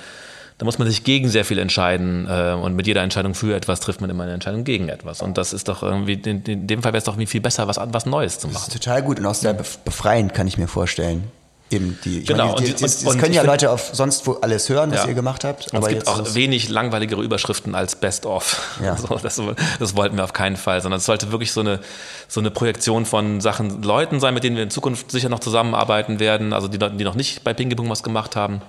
da 0.59 0.67
muss 0.67 0.79
man 0.79 0.87
sich 0.87 1.03
gegen 1.03 1.29
sehr 1.29 1.45
viel 1.45 1.59
entscheiden 1.59 2.29
äh, 2.29 2.53
und 2.53 2.77
mit 2.77 2.87
jeder 2.87 3.03
Entscheidung 3.03 3.35
für 3.35 3.57
etwas 3.57 3.81
trifft 3.81 4.01
man 4.01 4.11
immer 4.11 4.23
eine 4.23 4.35
Entscheidung 4.35 4.63
gegen 4.63 4.91
etwas. 4.91 5.21
Und 5.21 5.37
das 5.37 5.53
ist 5.53 5.67
doch 5.67 5.83
irgendwie, 5.83 6.13
in, 6.13 6.45
in 6.45 6.67
dem 6.69 6.83
Fall 6.83 6.93
wäre 6.93 6.99
es 6.99 7.05
doch 7.05 7.15
irgendwie 7.15 7.27
viel 7.27 7.41
besser, 7.41 7.67
was, 7.67 7.79
was 7.83 8.07
Neues 8.07 8.39
zu 8.39 8.47
machen. 8.47 8.55
Das 8.67 8.69
ist 8.69 8.75
total 8.75 9.03
gut 9.03 9.19
und 9.19 9.27
auch 9.27 9.35
sehr 9.35 9.55
befreiend, 9.55 10.35
kann 10.35 10.47
ich 10.47 10.59
mir 10.59 10.69
vorstellen 10.69 11.25
eben 11.73 11.99
die. 12.05 12.25
Genau. 12.25 12.53
Meine, 12.53 12.67
die, 12.67 12.75
die, 12.75 12.83
das, 12.83 13.03
das 13.03 13.19
können 13.19 13.33
ja 13.33 13.43
Leute 13.43 13.71
auf 13.71 13.91
sonst 13.93 14.27
wo 14.27 14.35
alles 14.35 14.69
hören, 14.69 14.91
was 14.91 15.03
ja. 15.03 15.09
ihr 15.09 15.15
gemacht 15.15 15.45
habt. 15.45 15.75
Aber 15.75 15.87
es 15.87 15.95
gibt 15.95 16.07
auch 16.07 16.35
wenig 16.35 16.69
langweiligere 16.69 17.23
Überschriften 17.23 17.75
als 17.75 17.97
Best 17.97 18.27
of. 18.27 18.79
Ja. 18.83 18.97
So, 19.03 19.17
das, 19.17 19.41
das, 19.81 19.97
wollten 19.97 20.17
wir 20.17 20.23
auf 20.23 20.33
keinen 20.33 20.57
Fall, 20.57 20.81
sondern 20.81 20.99
es 20.99 21.07
sollte 21.07 21.33
wirklich 21.33 21.51
so 21.51 21.61
eine, 21.61 21.81
so 22.29 22.41
eine 22.41 22.51
Projektion 22.51 23.05
von 23.05 23.41
Sachen, 23.41 23.83
Leuten 23.83 24.21
sein, 24.21 24.33
mit 24.33 24.45
denen 24.45 24.55
wir 24.55 24.63
in 24.63 24.71
Zukunft 24.71 25.11
sicher 25.11 25.29
noch 25.29 25.41
zusammenarbeiten 25.41 26.21
werden, 26.21 26.53
also 26.53 26.69
die, 26.69 26.79
die 26.79 27.05
noch 27.05 27.15
nicht 27.15 27.43
bei 27.43 27.53
Ping 27.53 27.73
was 27.89 28.03
gemacht 28.03 28.37
haben. 28.37 28.63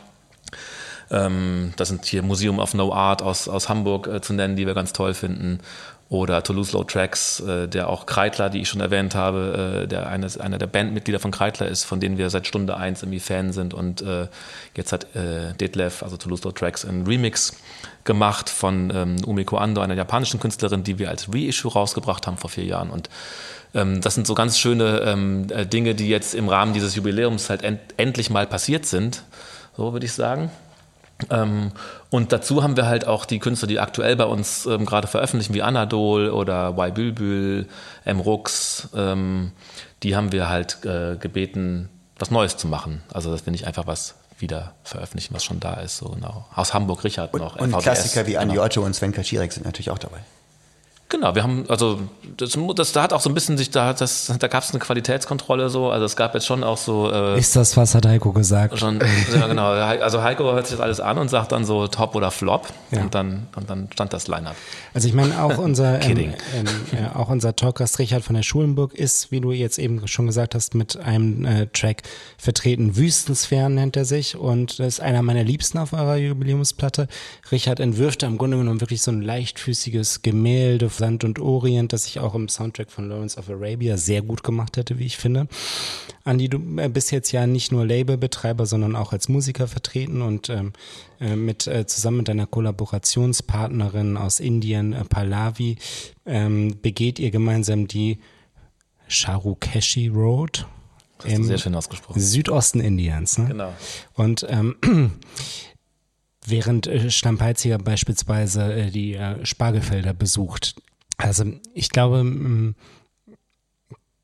Ähm, 1.12 1.74
das 1.76 1.90
sind 1.90 2.06
hier 2.06 2.24
Museum 2.24 2.58
of 2.60 2.74
No 2.74 2.94
Art 2.94 3.22
aus, 3.22 3.48
aus 3.48 3.70
Hamburg 3.70 4.08
äh, 4.08 4.22
zu 4.22 4.34
nennen, 4.34 4.56
die 4.56 4.66
wir 4.66 4.74
ganz 4.74 4.94
toll 4.94 5.14
finden 5.14 5.60
oder 6.14 6.44
Toulouse 6.44 6.78
Tracks, 6.88 7.40
äh, 7.40 7.68
der 7.68 7.90
auch 7.90 8.06
Kreitler, 8.06 8.52
die 8.52 8.62
ich 8.62 8.70
schon 8.70 8.82
erwähnt 8.82 9.16
habe, 9.16 9.82
äh, 9.84 9.88
der 9.88 10.08
eines, 10.10 10.38
einer 10.38 10.60
der 10.60 10.68
Bandmitglieder 10.68 11.18
von 11.18 11.32
Kreitler 11.32 11.68
ist, 11.68 11.86
von 11.86 12.00
denen 12.00 12.20
wir 12.20 12.30
seit 12.30 12.46
Stunde 12.46 12.78
eins 12.78 13.02
irgendwie 13.02 13.20
Fan 13.20 13.52
sind 13.52 13.74
und 13.74 14.04
äh, 14.04 14.28
jetzt 14.76 14.92
hat 14.92 15.08
Detlef, 15.16 16.04
also 16.04 16.18
Toulouse 16.18 16.42
Tracks, 16.54 16.86
einen 16.86 17.08
Remix 17.08 17.56
gemacht 18.04 18.50
von 18.50 18.92
ähm, 18.94 19.16
Umiko 19.26 19.58
Ando, 19.58 19.82
einer 19.82 19.96
japanischen 19.96 20.40
Künstlerin, 20.40 20.84
die 20.84 21.00
wir 21.00 21.10
als 21.10 21.34
Reissue 21.34 21.72
rausgebracht 21.72 22.28
haben 22.28 22.38
vor 22.38 22.50
vier 22.50 22.66
Jahren 22.66 22.92
und 22.92 23.10
ähm, 23.74 24.02
das 24.02 24.14
sind 24.14 24.28
so 24.28 24.36
ganz 24.36 24.60
schöne 24.60 25.02
ähm, 25.06 25.48
äh, 25.50 25.66
Dinge, 25.66 25.96
die 25.96 26.10
jetzt 26.10 26.36
im 26.36 26.48
Rahmen 26.48 26.74
dieses 26.74 26.96
Jubiläums 26.96 27.50
halt 27.50 27.64
end 27.64 27.80
endlich 27.98 28.30
mal 28.30 28.46
passiert 28.46 28.86
sind, 28.86 29.24
so 29.76 29.94
würde 29.94 30.06
ich 30.06 30.14
sagen. 30.14 30.52
Ähm, 31.30 31.72
und 32.10 32.32
dazu 32.32 32.64
haben 32.64 32.78
wir 32.78 32.86
halt 32.86 33.08
auch 33.08 33.26
die 33.26 33.40
Künstler, 33.40 33.68
die 33.68 33.80
aktuell 33.80 34.16
bei 34.16 34.26
uns 34.26 34.66
ähm, 34.66 34.86
gerade 34.86 35.08
veröffentlichen, 35.08 35.54
wie 35.54 35.62
Anadol 35.62 36.30
oder 36.30 36.70
Y 36.78 36.94
Bülbül, 36.94 37.68
M. 38.06 38.20
Rux, 38.20 38.90
ähm, 38.96 39.52
die 40.04 40.16
haben 40.16 40.32
wir 40.32 40.50
halt 40.50 40.84
äh, 40.86 41.16
gebeten, 41.16 41.90
was 42.18 42.32
Neues 42.32 42.58
zu 42.58 42.68
machen. 42.68 43.02
Also, 43.12 43.32
dass 43.32 43.46
wir 43.46 43.52
nicht 43.52 43.66
einfach 43.68 43.88
was 43.88 44.16
wieder 44.40 44.74
veröffentlichen, 44.84 45.34
was 45.34 45.44
schon 45.44 45.60
da 45.60 45.76
ist. 45.76 45.98
So 45.98 46.10
genau. 46.10 46.46
Aus 46.56 46.74
Hamburg 46.74 47.04
Richard 47.04 47.34
noch. 47.34 47.56
Und, 47.56 47.74
und 47.74 47.82
Klassiker 47.82 48.28
wie 48.28 48.38
Andi 48.38 48.56
genau. 48.56 48.66
Otto 48.66 48.84
und 48.84 48.94
Sven 48.94 49.12
Kaczirek 49.12 49.52
sind 49.52 49.66
natürlich 49.66 49.90
auch 49.90 50.00
dabei. 50.00 50.20
Genau, 51.14 51.36
wir 51.36 51.44
haben, 51.44 51.66
also 51.68 52.00
das, 52.38 52.58
das, 52.76 52.92
da 52.92 53.04
hat 53.04 53.14
auch 53.14 53.22
so 53.22 53.30
ein 53.30 53.36
bisschen 53.36 53.56
sich, 53.56 53.70
da, 53.70 53.94
das, 53.94 54.34
da 54.40 54.48
gab 54.48 54.64
es 54.64 54.72
eine 54.72 54.80
Qualitätskontrolle 54.80 55.70
so, 55.70 55.92
also 55.92 56.06
es 56.06 56.16
gab 56.16 56.34
jetzt 56.34 56.48
schon 56.48 56.64
auch 56.64 56.78
so. 56.78 57.12
Äh, 57.12 57.38
ist 57.38 57.56
das, 57.56 57.78
was 57.78 57.94
hat 57.94 58.08
Heiko 58.08 58.32
gesagt? 58.32 58.80
Schon, 58.80 59.00
ja 59.32 59.46
genau. 59.46 59.68
Also 59.68 60.24
Heiko 60.24 60.46
hört 60.46 60.66
sich 60.66 60.76
das 60.76 60.84
alles 60.84 61.00
an 61.00 61.20
und 61.20 61.30
sagt 61.30 61.52
dann 61.52 61.66
so 61.66 61.88
Top 61.88 62.16
oder 62.16 62.32
Flop 62.32 62.68
ja. 62.90 63.02
und 63.02 63.14
dann 63.14 63.46
und 63.56 63.70
dann 63.70 63.90
stand 63.94 64.12
das 64.12 64.28
Line-Up. 64.28 64.56
Also 64.96 65.08
ich 65.08 65.14
meine 65.14 65.44
auch 65.44 65.60
unser 65.60 66.02
ähm, 66.10 66.18
ähm, 66.18 66.34
äh, 66.92 67.16
auch 67.16 67.30
unser 67.30 67.56
Talkgast 67.56 68.00
Richard 68.00 68.24
von 68.24 68.36
der 68.36 68.42
Schulenburg 68.42 68.96
ist, 68.96 69.32
wie 69.32 69.40
du 69.40 69.52
jetzt 69.52 69.78
eben 69.78 70.08
schon 70.08 70.26
gesagt 70.26 70.56
hast, 70.56 70.74
mit 70.74 70.98
einem 70.98 71.46
äh, 71.46 71.68
Track 71.68 72.02
vertreten. 72.40 72.96
Wüstensphären 72.96 73.76
nennt 73.76 73.96
er 73.98 74.06
sich 74.06 74.36
und 74.36 74.80
das 74.80 74.88
ist 74.88 75.00
einer 75.00 75.22
meiner 75.22 75.44
Liebsten 75.44 75.78
auf 75.78 75.94
eurer 75.94 76.16
Jubiläumsplatte. 76.16 77.08
Richard 77.52 77.80
entwirft 77.80 78.24
da 78.24 78.28
im 78.28 78.40
Grunde 78.40 78.58
genommen 78.58 78.82
wirklich 78.82 79.04
so 79.04 79.12
ein 79.12 79.22
leichtfüßiges 79.22 80.24
Gemälde 80.24 80.90
Sand 81.04 81.26
und 81.26 81.38
Orient, 81.38 81.92
das 81.92 82.06
ich 82.06 82.22
auch 82.22 82.34
im 82.34 82.48
Soundtrack 82.48 82.90
von 82.90 83.10
Lawrence 83.10 83.38
of 83.38 83.50
Arabia 83.50 83.98
sehr 83.98 84.22
gut 84.22 84.42
gemacht 84.42 84.78
hätte, 84.78 85.00
wie 85.00 85.06
ich 85.06 85.18
finde. 85.18 85.50
Andi, 86.24 86.48
du 86.48 86.60
äh, 86.78 86.88
bist 86.88 87.12
jetzt 87.12 87.34
ja 87.34 87.46
nicht 87.46 87.74
nur 87.74 87.86
Labelbetreiber, 87.86 88.66
sondern 88.66 88.96
auch 88.96 89.12
als 89.12 89.28
Musiker 89.28 89.68
vertreten 89.68 90.22
und 90.22 90.50
ähm, 90.50 90.72
äh, 91.20 91.36
mit 91.36 91.68
äh, 91.68 91.86
zusammen 91.86 92.20
mit 92.20 92.30
deiner 92.30 92.48
Kollaborationspartnerin 92.48 94.16
aus 94.16 94.40
Indien, 94.40 94.94
äh, 94.94 95.04
Pallavi, 95.04 95.76
ähm, 96.26 96.78
begeht 96.82 97.20
ihr 97.20 97.32
gemeinsam 97.32 97.86
die 97.90 98.20
Charukeshi 99.10 100.08
Road. 100.08 100.66
Ausgesprochen. 101.76 102.22
Südosten 102.22 102.80
Indiens. 102.80 103.38
Ne? 103.38 103.48
Genau. 103.50 103.74
Und 104.14 104.46
ähm, 104.50 104.78
während 106.46 106.88
äh, 106.88 107.12
Stampeitziger 107.12 107.78
beispielsweise 107.78 108.90
die 108.90 109.20
Spargelfelder 109.44 110.14
besucht. 110.14 110.76
Also 111.18 111.46
ich 111.74 111.90
glaube, 111.90 112.74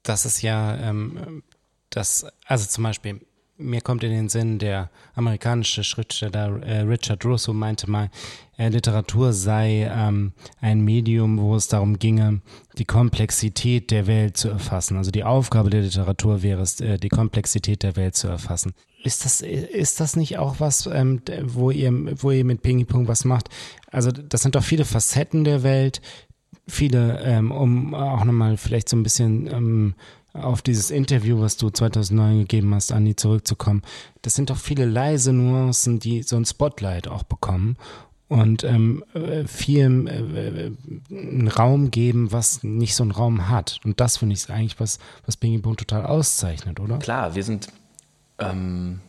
das 0.04 0.25
ist 0.25 0.41
ja, 0.41 0.75
ähm, 0.78 1.43
das, 1.89 2.25
also 2.45 2.67
zum 2.67 2.84
Beispiel, 2.84 3.21
mir 3.60 3.82
kommt 3.82 4.04
in 4.04 4.12
den 4.12 4.30
Sinn, 4.30 4.58
der 4.58 4.89
amerikanische 5.15 5.84
Schriftsteller 5.84 6.63
äh, 6.63 6.80
Richard 6.82 7.25
Russo 7.25 7.54
meinte 7.54 7.89
mal, 7.89 8.10
äh, 8.58 8.69
Literatur 8.69 9.34
sei 9.34 9.91
ähm, 9.93 10.32
ein 10.62 10.82
Medium, 10.82 11.38
wo 11.39 11.56
es 11.56 11.67
darum 11.67 11.99
ginge, 11.99 12.41
die 12.78 12.86
Komplexität 12.86 13.91
der 13.91 14.08
Welt 14.08 14.38
zu 14.38 14.49
erfassen. 14.49 14.97
Also 14.97 15.12
die 15.12 15.25
Aufgabe 15.25 15.69
der 15.69 15.82
Literatur 15.82 16.41
wäre 16.41 16.62
es, 16.62 16.80
äh, 16.80 16.97
die 16.97 17.10
Komplexität 17.10 17.84
der 17.84 17.97
Welt 17.97 18.15
zu 18.15 18.28
erfassen. 18.30 18.73
Ist 19.04 19.23
das, 19.23 19.41
ist 19.41 19.99
das 19.99 20.15
nicht 20.15 20.38
auch 20.38 20.60
was, 20.60 20.86
ähm, 20.88 21.21
wo, 21.43 21.71
ihr, 21.71 21.91
wo 22.21 22.32
ihr 22.32 22.43
mit 22.43 22.62
Pingy 22.62 22.86
Pong 22.86 23.08
was 23.08 23.23
macht? 23.23 23.49
Also 23.91 24.12
das 24.12 24.41
sind 24.41 24.56
doch 24.56 24.63
viele 24.63 24.84
Facetten 24.84 25.43
der 25.43 25.63
Welt, 25.63 26.02
viele, 26.69 27.19
ähm, 27.23 27.51
um 27.51 27.93
auch 27.93 28.23
nochmal 28.23 28.58
vielleicht 28.58 28.89
so 28.89 28.97
ein 28.97 29.03
bisschen 29.03 29.47
ähm, 29.47 29.93
auf 30.34 30.62
dieses 30.62 30.91
Interview, 30.91 31.41
was 31.41 31.58
du 31.58 31.69
2009 31.69 32.39
gegeben 32.39 32.73
hast, 32.73 32.91
Andi, 32.91 33.15
zurückzukommen. 33.15 33.82
Das 34.21 34.36
sind 34.36 34.49
doch 34.49 34.58
viele 34.58 34.86
leise 34.86 35.34
Nuancen, 35.34 35.99
die 35.99 36.23
so 36.23 36.38
ein 36.38 36.45
Spotlight 36.45 37.08
auch 37.08 37.23
bekommen 37.23 37.77
und 38.29 38.63
ähm, 38.63 39.03
viel 39.47 40.08
äh, 40.08 40.71
einen 41.12 41.47
Raum 41.47 41.89
geben, 41.89 42.32
was 42.32 42.63
nicht 42.63 42.95
so 42.95 43.03
einen 43.03 43.12
Raum 43.12 43.49
hat. 43.49 43.79
Und 43.84 43.99
das 43.99 44.17
finde 44.17 44.36
ich 44.36 44.49
eigentlich, 44.49 44.79
was, 44.79 44.99
was 45.25 45.36
Bingy 45.36 45.58
Boom 45.58 45.75
total 45.75 46.05
auszeichnet, 46.05 46.79
oder? 46.79 46.99
Klar, 46.99 47.34
wir 47.34 47.43
sind, 47.43 47.69
ähm, 48.38 49.01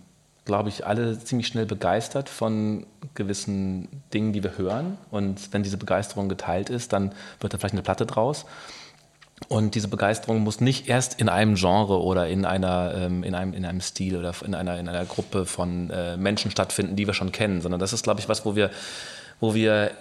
glaube 0.44 0.68
ich, 0.68 0.86
alle 0.86 1.18
ziemlich 1.18 1.46
schnell 1.46 1.66
begeistert 1.66 2.28
von 2.28 2.86
gewissen 3.14 3.88
Dingen, 4.12 4.32
die 4.32 4.42
wir 4.42 4.58
hören. 4.58 4.98
Und 5.10 5.52
wenn 5.52 5.62
diese 5.62 5.76
Begeisterung 5.76 6.28
geteilt 6.28 6.70
ist, 6.70 6.92
dann 6.92 7.12
wird 7.40 7.54
da 7.54 7.58
vielleicht 7.58 7.74
eine 7.74 7.82
Platte 7.82 8.06
draus. 8.06 8.46
Und 9.48 9.74
diese 9.74 9.88
Begeisterung 9.88 10.40
muss 10.40 10.60
nicht 10.60 10.88
erst 10.88 11.20
in 11.20 11.28
einem 11.28 11.54
Genre 11.54 12.02
oder 12.02 12.28
in 12.28 12.44
einer 12.44 12.94
ähm, 12.94 13.24
in 13.24 13.34
einem 13.34 13.54
in 13.54 13.64
einem 13.64 13.80
Stil 13.80 14.16
oder 14.16 14.34
in 14.44 14.54
einer 14.54 14.78
in 14.78 14.88
einer 14.88 15.04
Gruppe 15.06 15.46
von 15.46 15.90
äh, 15.90 16.16
Menschen 16.16 16.50
stattfinden, 16.50 16.94
die 16.94 17.06
wir 17.06 17.14
schon 17.14 17.32
kennen, 17.32 17.60
sondern 17.62 17.80
das 17.80 17.92
ist, 17.92 18.04
glaube 18.04 18.20
ich, 18.20 18.28
was, 18.28 18.44
wo 18.44 18.54
wir 18.54 18.70
wo 19.40 19.54
wir 19.54 19.92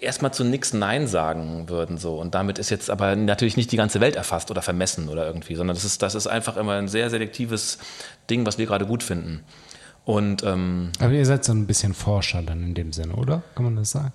erstmal 0.00 0.32
zu 0.32 0.44
nichts 0.44 0.72
Nein 0.72 1.08
sagen 1.08 1.68
würden 1.68 1.98
so 1.98 2.14
und 2.20 2.36
damit 2.36 2.60
ist 2.60 2.70
jetzt 2.70 2.90
aber 2.90 3.16
natürlich 3.16 3.56
nicht 3.56 3.72
die 3.72 3.76
ganze 3.76 4.00
Welt 4.00 4.14
erfasst 4.14 4.52
oder 4.52 4.62
vermessen 4.62 5.08
oder 5.08 5.26
irgendwie, 5.26 5.56
sondern 5.56 5.74
das 5.74 5.84
ist 5.84 6.00
das 6.00 6.14
ist 6.14 6.28
einfach 6.28 6.56
immer 6.56 6.74
ein 6.74 6.86
sehr 6.86 7.10
selektives 7.10 7.78
Ding, 8.30 8.46
was 8.46 8.58
wir 8.58 8.66
gerade 8.66 8.86
gut 8.86 9.02
finden. 9.02 9.44
Und 10.04 10.42
ähm, 10.42 10.90
aber 11.00 11.12
ihr 11.12 11.24
seid 11.24 11.44
so 11.44 11.52
ein 11.52 11.66
bisschen 11.66 11.94
Forscher 11.94 12.42
dann 12.42 12.62
in 12.62 12.74
dem 12.74 12.92
Sinne, 12.92 13.14
oder? 13.14 13.42
Kann 13.54 13.64
man 13.64 13.76
das 13.76 13.90
sagen? 13.90 14.12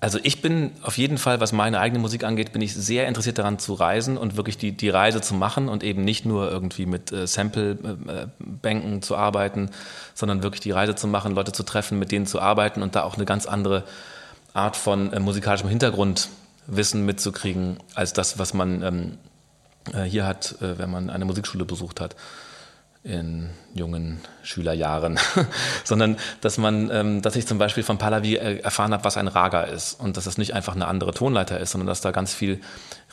Also 0.00 0.20
ich 0.22 0.42
bin 0.42 0.70
auf 0.82 0.96
jeden 0.96 1.18
Fall, 1.18 1.40
was 1.40 1.52
meine 1.52 1.80
eigene 1.80 1.98
Musik 1.98 2.22
angeht, 2.22 2.52
bin 2.52 2.62
ich 2.62 2.72
sehr 2.72 3.08
interessiert 3.08 3.38
daran 3.38 3.58
zu 3.58 3.74
reisen 3.74 4.16
und 4.16 4.36
wirklich 4.36 4.56
die, 4.56 4.70
die 4.70 4.90
Reise 4.90 5.20
zu 5.20 5.34
machen 5.34 5.68
und 5.68 5.82
eben 5.82 6.04
nicht 6.04 6.24
nur 6.24 6.50
irgendwie 6.50 6.86
mit 6.86 7.10
äh, 7.10 7.26
Sample-Bänken 7.26 8.98
äh, 8.98 9.00
zu 9.00 9.16
arbeiten, 9.16 9.70
sondern 10.14 10.44
wirklich 10.44 10.60
die 10.60 10.70
Reise 10.70 10.94
zu 10.94 11.08
machen, 11.08 11.34
Leute 11.34 11.50
zu 11.50 11.64
treffen, 11.64 11.98
mit 11.98 12.12
denen 12.12 12.26
zu 12.26 12.40
arbeiten 12.40 12.82
und 12.82 12.94
da 12.94 13.02
auch 13.02 13.16
eine 13.16 13.24
ganz 13.24 13.46
andere 13.46 13.82
Art 14.54 14.76
von 14.76 15.12
äh, 15.12 15.18
musikalischem 15.18 15.68
Hintergrundwissen 15.68 17.04
mitzukriegen, 17.04 17.78
als 17.96 18.12
das, 18.12 18.38
was 18.38 18.54
man 18.54 18.82
ähm, 18.82 19.18
äh, 19.92 20.04
hier 20.04 20.26
hat, 20.26 20.62
äh, 20.62 20.78
wenn 20.78 20.90
man 20.90 21.10
eine 21.10 21.24
Musikschule 21.24 21.64
besucht 21.64 22.00
hat 22.00 22.14
in 23.08 23.48
jungen 23.74 24.20
Schülerjahren, 24.42 25.18
sondern 25.84 26.16
dass 26.40 26.58
man, 26.58 26.90
ähm, 26.90 27.22
dass 27.22 27.36
ich 27.36 27.46
zum 27.46 27.58
Beispiel 27.58 27.82
von 27.82 27.96
Pahlavi 27.96 28.36
äh, 28.36 28.58
erfahren 28.58 28.92
habe, 28.92 29.04
was 29.04 29.16
ein 29.16 29.28
Raga 29.28 29.62
ist 29.62 29.94
und 29.94 30.16
dass 30.16 30.24
das 30.24 30.36
nicht 30.36 30.54
einfach 30.54 30.74
eine 30.74 30.86
andere 30.86 31.14
Tonleiter 31.14 31.58
ist, 31.58 31.70
sondern 31.70 31.86
dass 31.86 32.00
da 32.00 32.10
ganz 32.10 32.34
viel 32.34 32.60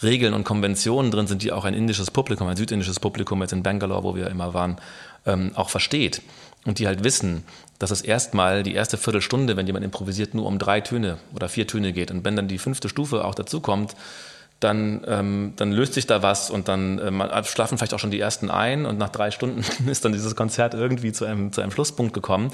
Regeln 0.04 0.34
und 0.34 0.44
Konventionen 0.44 1.12
drin 1.12 1.28
sind, 1.28 1.42
die 1.44 1.52
auch 1.52 1.66
ein 1.66 1.74
indisches 1.74 2.12
Publikum, 2.12 2.48
ein 2.48 2.58
südindisches 2.58 3.00
Publikum 3.00 3.42
jetzt 3.42 3.54
in 3.54 3.64
Bangalore, 3.64 4.04
wo 4.04 4.16
wir 4.16 4.28
immer 4.28 4.54
waren, 4.54 4.78
ähm, 5.26 5.52
auch 5.56 5.70
versteht. 5.70 6.22
Und 6.66 6.80
die 6.80 6.88
halt 6.88 7.04
wissen, 7.04 7.44
dass 7.80 7.92
es 7.92 8.02
erstmal 8.02 8.64
die 8.64 8.74
erste 8.74 8.98
Viertelstunde, 8.98 9.56
wenn 9.56 9.68
jemand 9.68 9.86
improvisiert, 9.86 10.34
nur 10.34 10.48
um 10.48 10.60
drei 10.60 10.82
Töne 10.82 11.20
oder 11.34 11.48
vier 11.48 11.68
Töne 11.68 11.94
geht. 11.94 12.12
Und 12.12 12.26
wenn 12.26 12.36
dann 12.36 12.48
die 12.48 12.58
fünfte 12.58 12.90
Stufe 12.90 13.24
auch 13.24 13.36
dazu 13.36 13.62
kommt, 13.62 13.96
dann, 14.60 15.02
ähm, 15.08 15.54
dann 15.58 15.72
löst 15.72 15.94
sich 15.94 16.08
da 16.08 16.22
was 16.24 16.50
und 16.50 16.68
dann 16.68 17.00
äh, 17.00 17.44
schlafen 17.44 17.78
vielleicht 17.78 17.94
auch 17.94 18.00
schon 18.00 18.12
die 18.12 18.20
ersten 18.20 18.50
ein 18.50 18.86
und 18.86 18.98
nach 18.98 19.10
drei 19.10 19.32
Stunden 19.32 19.64
ist 19.90 20.06
dann 20.06 20.14
dieses 20.14 20.36
Konzert 20.36 20.74
irgendwie 20.74 21.12
zu 21.12 21.26
einem, 21.26 21.52
zu 21.52 21.62
einem 21.62 21.72
Schlusspunkt 21.72 22.14
gekommen, 22.14 22.52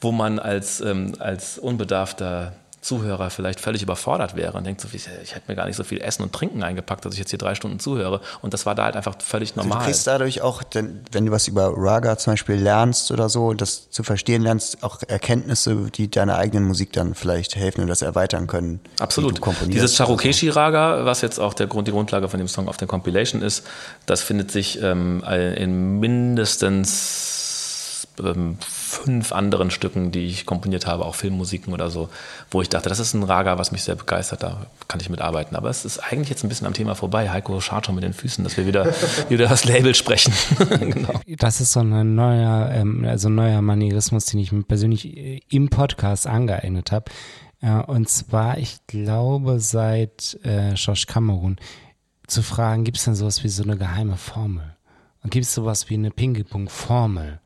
wo 0.00 0.12
man 0.12 0.38
als, 0.38 0.80
ähm, 0.80 1.12
als 1.18 1.58
unbedarfter 1.58 2.52
Zuhörer 2.86 3.30
vielleicht 3.30 3.58
völlig 3.58 3.82
überfordert 3.82 4.36
wäre 4.36 4.56
und 4.56 4.64
denkt 4.64 4.80
so, 4.80 4.86
ich 4.92 5.08
hätte 5.08 5.42
mir 5.48 5.56
gar 5.56 5.66
nicht 5.66 5.74
so 5.74 5.82
viel 5.82 6.00
Essen 6.00 6.22
und 6.22 6.32
Trinken 6.32 6.62
eingepackt, 6.62 7.04
dass 7.04 7.14
ich 7.14 7.18
jetzt 7.18 7.30
hier 7.30 7.38
drei 7.38 7.56
Stunden 7.56 7.80
zuhöre. 7.80 8.20
Und 8.42 8.54
das 8.54 8.64
war 8.64 8.76
da 8.76 8.84
halt 8.84 8.96
einfach 8.96 9.16
völlig 9.20 9.56
normal. 9.56 9.78
Also 9.78 9.80
du 9.80 9.86
kriegst 9.86 10.06
dadurch 10.06 10.40
auch, 10.40 10.62
wenn 11.10 11.26
du 11.26 11.32
was 11.32 11.48
über 11.48 11.72
Raga 11.76 12.16
zum 12.16 12.34
Beispiel 12.34 12.54
lernst 12.54 13.10
oder 13.10 13.28
so, 13.28 13.54
das 13.54 13.90
zu 13.90 14.04
verstehen 14.04 14.42
lernst, 14.42 14.84
auch 14.84 15.02
Erkenntnisse, 15.06 15.90
die 15.92 16.08
deiner 16.08 16.38
eigenen 16.38 16.64
Musik 16.64 16.92
dann 16.92 17.16
vielleicht 17.16 17.56
helfen 17.56 17.80
und 17.80 17.88
das 17.88 18.02
erweitern 18.02 18.46
können. 18.46 18.78
Absolut. 19.00 19.40
Dieses 19.66 19.96
Charukeshi-Raga, 19.96 21.04
was 21.04 21.22
jetzt 21.22 21.40
auch 21.40 21.54
der 21.54 21.66
Grund, 21.66 21.88
die 21.88 21.92
Grundlage 21.92 22.28
von 22.28 22.38
dem 22.38 22.46
Song 22.48 22.68
auf 22.68 22.76
der 22.76 22.86
Compilation 22.86 23.42
ist, 23.42 23.66
das 24.06 24.22
findet 24.22 24.52
sich 24.52 24.80
ähm, 24.80 25.24
in 25.24 25.98
mindestens 25.98 27.26
ähm, 28.22 28.58
fünf 28.86 29.32
anderen 29.32 29.70
Stücken, 29.70 30.12
die 30.12 30.26
ich 30.26 30.46
komponiert 30.46 30.86
habe, 30.86 31.04
auch 31.04 31.16
Filmmusiken 31.16 31.72
oder 31.72 31.90
so, 31.90 32.08
wo 32.50 32.62
ich 32.62 32.68
dachte, 32.68 32.88
das 32.88 33.00
ist 33.00 33.14
ein 33.14 33.24
Raga, 33.24 33.58
was 33.58 33.72
mich 33.72 33.82
sehr 33.82 33.96
begeistert, 33.96 34.44
da 34.44 34.66
kann 34.86 35.00
ich 35.00 35.10
mitarbeiten. 35.10 35.56
Aber 35.56 35.68
es 35.68 35.84
ist 35.84 35.98
eigentlich 35.98 36.28
jetzt 36.28 36.44
ein 36.44 36.48
bisschen 36.48 36.66
am 36.66 36.72
Thema 36.72 36.94
vorbei. 36.94 37.30
Heiko 37.30 37.60
schaut 37.60 37.86
schon 37.86 37.96
mit 37.96 38.04
den 38.04 38.12
Füßen, 38.12 38.44
dass 38.44 38.56
wir 38.56 38.66
wieder, 38.66 38.86
wieder 39.28 39.48
das 39.48 39.64
Label 39.64 39.94
sprechen. 39.94 40.32
genau. 40.80 41.20
Das 41.26 41.60
ist 41.60 41.72
so 41.72 41.80
ein 41.80 42.14
neuer, 42.14 42.70
ähm, 42.72 43.04
also 43.04 43.28
ein 43.28 43.34
neuer 43.34 43.60
Manierismus, 43.60 44.26
den 44.26 44.38
ich 44.38 44.52
mir 44.52 44.62
persönlich 44.62 45.16
äh, 45.16 45.40
im 45.50 45.68
Podcast 45.68 46.26
angeeignet 46.26 46.92
habe. 46.92 47.10
Ja, 47.60 47.80
und 47.80 48.08
zwar, 48.08 48.58
ich 48.58 48.78
glaube, 48.86 49.58
seit 49.58 50.38
äh, 50.44 50.74
Josh 50.74 51.06
Cameron 51.06 51.56
zu 52.28 52.42
fragen, 52.42 52.84
gibt 52.84 52.98
es 52.98 53.04
denn 53.04 53.14
sowas 53.14 53.42
wie 53.42 53.48
so 53.48 53.64
eine 53.64 53.76
geheime 53.76 54.16
Formel? 54.16 54.76
Und 55.24 55.30
gibt 55.30 55.46
es 55.46 55.54
sowas 55.54 55.90
wie 55.90 55.94
eine 55.94 56.10
Ping-Pong-Formel? 56.12 57.40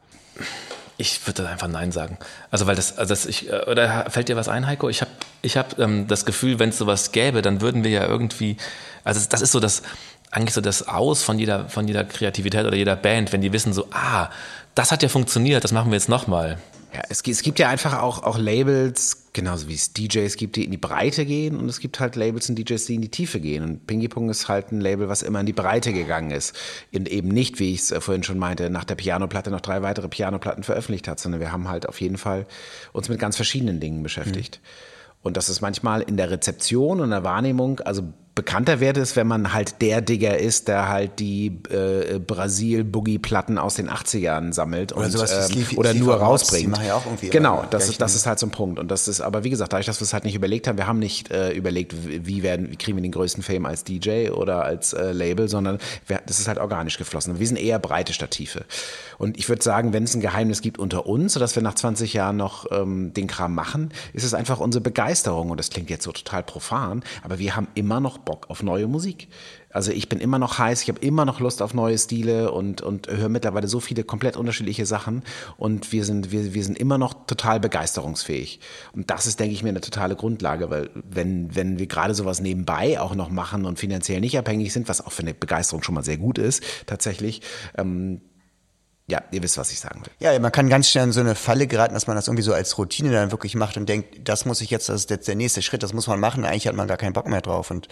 Ich 1.01 1.27
würde 1.27 1.49
einfach 1.49 1.67
Nein 1.67 1.93
sagen. 1.93 2.19
Also 2.51 2.67
weil 2.67 2.77
das, 2.77 2.99
also 2.99 3.09
das 3.09 3.25
ich, 3.25 3.49
äh, 3.49 3.65
oder 3.65 4.11
fällt 4.11 4.29
dir 4.29 4.37
was 4.37 4.49
ein, 4.51 4.67
Heiko? 4.67 4.91
Ich 4.91 5.01
habe 5.01 5.11
ich 5.41 5.57
hab, 5.57 5.79
ähm, 5.79 6.07
das 6.07 6.27
Gefühl, 6.27 6.59
wenn 6.59 6.69
es 6.69 6.77
sowas 6.77 7.11
gäbe, 7.11 7.41
dann 7.41 7.63
würden 7.63 7.85
wir 7.85 7.91
ja 7.91 8.07
irgendwie, 8.07 8.59
also 9.03 9.19
das 9.27 9.41
ist 9.41 9.53
so 9.53 9.61
das, 9.61 9.83
eigentlich 10.31 10.53
so 10.53 10.61
das 10.61 10.89
Aus 10.89 11.23
von 11.23 11.39
jeder, 11.39 11.71
von 11.71 11.89
jeder 11.89 12.05
Kreativität 12.05 12.67
oder 12.67 12.77
jeder 12.77 12.97
Band, 12.97 13.33
wenn 13.33 13.41
die 13.41 13.51
wissen 13.51 13.73
so, 13.73 13.87
ah, 13.93 14.29
das 14.75 14.93
hat 14.93 15.03
ja 15.03 15.09
funktioniert, 15.09 15.65
das 15.65 15.73
machen 15.73 15.91
wir 15.91 15.97
jetzt 15.97 16.11
nochmal. 16.11 16.59
Ja, 16.93 17.03
es, 17.09 17.23
es, 17.23 17.43
gibt 17.43 17.59
ja 17.59 17.69
einfach 17.69 18.03
auch, 18.03 18.25
auch 18.25 18.37
Labels, 18.37 19.29
genauso 19.33 19.69
wie 19.69 19.75
es 19.75 19.93
DJs 19.93 20.37
gibt, 20.37 20.57
die 20.57 20.65
in 20.65 20.73
die 20.73 20.77
Breite 20.77 21.25
gehen 21.25 21.57
und 21.57 21.69
es 21.69 21.79
gibt 21.79 22.01
halt 22.01 22.17
Labels 22.17 22.49
und 22.49 22.57
DJs, 22.59 22.85
die 22.87 22.97
in 22.97 23.01
die 23.03 23.11
Tiefe 23.11 23.41
gehen. 23.41 23.63
Und 23.63 23.87
Pingy 23.87 24.09
Pong 24.09 24.29
ist 24.29 24.49
halt 24.49 24.73
ein 24.73 24.81
Label, 24.81 25.09
was 25.09 25.23
immer 25.23 25.41
in 25.41 25.47
die 25.47 25.53
Breite 25.53 25.93
gegangen 25.93 26.33
ist. 26.33 26.57
Und 26.93 27.09
eben 27.09 27.29
nicht, 27.29 27.61
wie 27.61 27.73
ich 27.73 27.81
es 27.81 27.91
äh, 27.93 28.01
vorhin 28.01 28.25
schon 28.25 28.39
meinte, 28.39 28.71
nach 28.71 28.85
der 28.85 28.97
Pianoplatte 28.97 29.51
noch 29.51 29.61
drei 29.61 29.83
weitere 29.83 30.09
Pianoplatten 30.09 30.65
veröffentlicht 30.65 31.07
hat, 31.07 31.21
sondern 31.21 31.41
wir 31.41 31.53
haben 31.53 31.69
halt 31.69 31.89
auf 31.89 32.01
jeden 32.01 32.19
Fall 32.19 32.47
uns 32.93 33.09
mit 33.09 33.21
ganz 33.21 33.37
verschiedenen 33.37 33.79
Dingen 33.79 34.03
beschäftigt. 34.03 34.61
Mhm. 34.63 34.91
Und 35.23 35.37
das 35.37 35.49
ist 35.49 35.61
manchmal 35.61 36.03
in 36.03 36.17
der 36.17 36.31
Rezeption 36.31 37.01
und 37.01 37.11
der 37.11 37.23
Wahrnehmung, 37.23 37.81
also 37.81 38.13
bekannter 38.41 38.81
wird 38.81 38.97
es, 38.97 39.17
wenn 39.17 39.27
man 39.27 39.53
halt 39.53 39.83
der 39.83 40.01
Digger 40.01 40.39
ist, 40.39 40.67
der 40.67 40.89
halt 40.89 41.19
die 41.19 41.59
äh, 41.69 42.19
Brasil-Boogie-Platten 42.19 43.59
aus 43.59 43.75
den 43.75 43.91
80ern 43.91 44.55
sammelt 44.55 44.95
oder, 44.95 45.05
und, 45.05 45.11
sowas 45.11 45.31
ähm, 45.31 45.43
Sleepy, 45.43 45.77
oder 45.77 45.93
nur 45.93 46.15
rausbringt. 46.15 46.79
Ja 46.83 46.95
auch 46.95 47.05
irgendwie 47.05 47.29
genau, 47.29 47.67
das, 47.69 47.91
ist, 47.91 48.01
das 48.01 48.15
ist 48.15 48.27
halt 48.27 48.39
so 48.39 48.47
ein 48.47 48.51
Punkt. 48.51 48.79
Und 48.79 48.91
das 48.91 49.09
ist, 49.09 49.21
aber 49.21 49.45
wie 49.45 49.51
gesagt, 49.51 49.75
dadurch, 49.75 49.85
dass 49.85 50.01
wir 50.01 50.07
es 50.07 50.15
halt 50.15 50.25
nicht 50.25 50.35
überlegt 50.35 50.69
haben, 50.69 50.79
wir 50.79 50.87
haben 50.87 51.01
nicht 51.01 51.31
äh, 51.31 51.53
überlegt, 51.53 51.95
wie 52.07 52.43
werden, 52.43 52.71
wie 52.71 52.77
kriegen 52.77 52.97
wir 52.97 53.03
den 53.03 53.13
größten 53.13 53.43
Fame 53.43 53.67
als 53.67 53.85
DJ 53.85 54.31
oder 54.31 54.65
als 54.65 54.95
äh, 54.95 55.13
Label, 55.13 55.47
sondern 55.51 55.77
wir, 56.07 56.23
das 56.25 56.41
ist 56.41 56.49
halt 56.49 56.57
organisch 56.57 56.97
geflossen. 56.97 57.39
Wir 57.39 57.47
sind 57.47 57.59
eher 57.59 57.79
breite 57.79 58.15
Stative. 58.15 58.65
Und 59.19 59.37
ich 59.39 59.51
würde 59.51 59.63
sagen, 59.63 59.93
wenn 59.93 60.05
es 60.05 60.15
ein 60.15 60.23
Geheimnis 60.23 60.63
gibt 60.63 60.79
unter 60.79 61.05
uns, 61.05 61.35
sodass 61.35 61.57
wir 61.57 61.63
nach 61.63 61.75
20 61.75 62.15
Jahren 62.15 62.39
noch 62.39 62.65
ähm, 62.71 63.13
den 63.13 63.27
Kram 63.27 63.55
machen, 63.55 63.91
ist 64.15 64.25
es 64.25 64.33
einfach 64.33 64.61
unsere 64.61 64.81
Begeisterung. 64.81 65.51
Und 65.51 65.61
das 65.61 65.69
klingt 65.69 65.91
jetzt 65.91 66.05
so 66.05 66.13
total 66.13 66.43
profan, 66.43 67.03
aber 67.23 67.39
wir 67.39 67.55
haben 67.55 67.69
immer 67.75 68.01
noch 68.01 68.17
Bock 68.31 68.49
auf 68.49 68.63
neue 68.63 68.87
Musik. 68.87 69.27
Also 69.71 69.91
ich 69.91 70.09
bin 70.09 70.21
immer 70.21 70.39
noch 70.39 70.57
heiß, 70.57 70.83
ich 70.83 70.89
habe 70.89 71.01
immer 71.01 71.25
noch 71.25 71.41
Lust 71.41 71.63
auf 71.63 71.75
neue 71.75 71.99
Stile 71.99 72.53
und, 72.53 72.81
und 72.81 73.09
höre 73.09 73.29
mittlerweile 73.29 73.67
so 73.67 73.81
viele 73.81 74.05
komplett 74.05 74.37
unterschiedliche 74.37 74.87
Sachen 74.87 75.25
und 75.57 75.91
wir 75.91 76.05
sind, 76.05 76.31
wir, 76.31 76.55
wir 76.55 76.63
sind 76.63 76.79
immer 76.79 76.97
noch 76.97 77.27
total 77.27 77.59
begeisterungsfähig. 77.59 78.61
Und 78.93 79.11
das 79.11 79.27
ist, 79.27 79.41
denke 79.41 79.55
ich 79.55 79.65
mir, 79.65 79.71
eine 79.71 79.81
totale 79.81 80.15
Grundlage, 80.15 80.71
weil 80.71 80.91
wenn, 80.95 81.57
wenn 81.57 81.81
wir 81.81 81.89
gerade 81.89 82.15
sowas 82.15 82.41
nebenbei 82.41 83.01
auch 83.01 83.17
noch 83.17 83.31
machen 83.31 83.65
und 83.65 83.81
finanziell 83.81 84.21
nicht 84.21 84.39
abhängig 84.39 84.73
sind, 84.73 84.89
was 84.89 85.05
auch 85.05 85.13
für 85.13 85.23
eine 85.23 85.35
Begeisterung 85.35 85.83
schon 85.83 85.97
mal 85.97 86.05
sehr 86.05 86.19
gut 86.19 86.39
ist, 86.39 86.63
tatsächlich, 86.87 87.43
ähm, 87.77 88.21
ja, 89.11 89.21
ihr 89.31 89.43
wisst, 89.43 89.59
was 89.59 89.71
ich 89.73 89.81
sagen 89.81 90.01
will. 90.05 90.13
Ja, 90.21 90.39
man 90.39 90.53
kann 90.53 90.69
ganz 90.69 90.89
schnell 90.89 91.05
in 91.05 91.13
so 91.13 91.21
eine 91.21 91.35
Falle 91.35 91.67
geraten, 91.67 91.95
dass 91.95 92.07
man 92.07 92.17
das 92.17 92.29
irgendwie 92.29 92.43
so 92.45 92.55
als 92.55 92.79
Routine 92.79 93.11
dann 93.13 93.31
wirklich 93.33 93.55
macht 93.57 93.77
und 93.77 93.89
denkt, 93.89 94.29
das 94.29 94.45
muss 94.45 94.61
ich 94.61 94.71
jetzt, 94.71 94.89
das 94.89 95.03
ist 95.03 95.11
jetzt 95.11 95.27
der 95.29 95.35
nächste 95.35 95.63
Schritt, 95.63 95.83
das 95.83 95.93
muss 95.93 96.07
man 96.07 96.21
machen. 96.21 96.45
Eigentlich 96.45 96.67
hat 96.69 96.75
man 96.77 96.87
gar 96.89 96.97
keinen 96.97 97.13
Bock 97.13 97.27
mehr 97.27 97.41
drauf 97.41 97.71
und, 97.71 97.89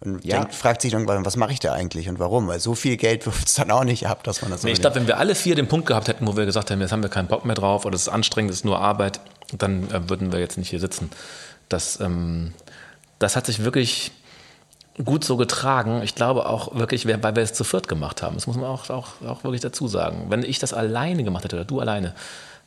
und 0.00 0.24
Ja. 0.24 0.38
denkt, 0.38 0.54
fragt 0.54 0.80
sich 0.82 0.92
irgendwann, 0.94 1.24
was 1.26 1.36
mache 1.36 1.52
ich 1.52 1.60
da 1.60 1.72
eigentlich 1.74 2.08
und 2.08 2.18
warum? 2.18 2.48
Weil 2.48 2.58
so 2.60 2.74
viel 2.74 2.96
Geld 2.96 3.26
wirft 3.26 3.48
es 3.48 3.54
dann 3.54 3.70
auch 3.70 3.84
nicht 3.84 4.06
ab, 4.06 4.24
dass 4.24 4.40
man 4.42 4.50
das 4.50 4.62
Nee, 4.62 4.72
ich 4.72 4.80
glaube, 4.80 4.96
wenn 4.96 5.06
wir 5.06 5.18
alle 5.18 5.34
vier 5.34 5.54
den 5.54 5.68
Punkt 5.68 5.86
gehabt 5.86 6.08
hätten, 6.08 6.26
wo 6.26 6.36
wir 6.36 6.46
gesagt 6.46 6.70
hätten, 6.70 6.80
jetzt 6.80 6.92
haben 6.92 7.02
wir 7.02 7.10
keinen 7.10 7.28
Bock 7.28 7.44
mehr 7.44 7.54
drauf 7.56 7.84
oder 7.84 7.94
es 7.94 8.02
ist 8.02 8.08
anstrengend, 8.08 8.50
es 8.50 8.58
ist 8.58 8.64
nur 8.64 8.80
Arbeit, 8.80 9.20
dann 9.52 9.90
äh, 9.90 10.08
würden 10.08 10.32
wir 10.32 10.38
jetzt 10.40 10.56
nicht 10.56 10.70
hier 10.70 10.80
sitzen. 10.80 11.10
Das, 11.68 12.00
ähm, 12.00 12.52
das 13.18 13.36
hat 13.36 13.46
sich 13.46 13.62
wirklich 13.64 14.10
gut 15.04 15.24
so 15.24 15.36
getragen. 15.36 16.02
Ich 16.02 16.14
glaube 16.14 16.46
auch 16.46 16.74
wirklich, 16.74 17.06
weil 17.06 17.36
wir 17.36 17.42
es 17.42 17.52
zu 17.52 17.64
viert 17.64 17.88
gemacht 17.88 18.22
haben. 18.22 18.34
Das 18.34 18.46
muss 18.46 18.56
man 18.56 18.66
auch, 18.66 18.88
auch, 18.90 19.08
auch 19.26 19.44
wirklich 19.44 19.60
dazu 19.60 19.88
sagen. 19.88 20.26
Wenn 20.28 20.42
ich 20.42 20.58
das 20.58 20.72
alleine 20.72 21.24
gemacht 21.24 21.44
hätte 21.44 21.56
oder 21.56 21.64
du 21.64 21.80
alleine, 21.80 22.14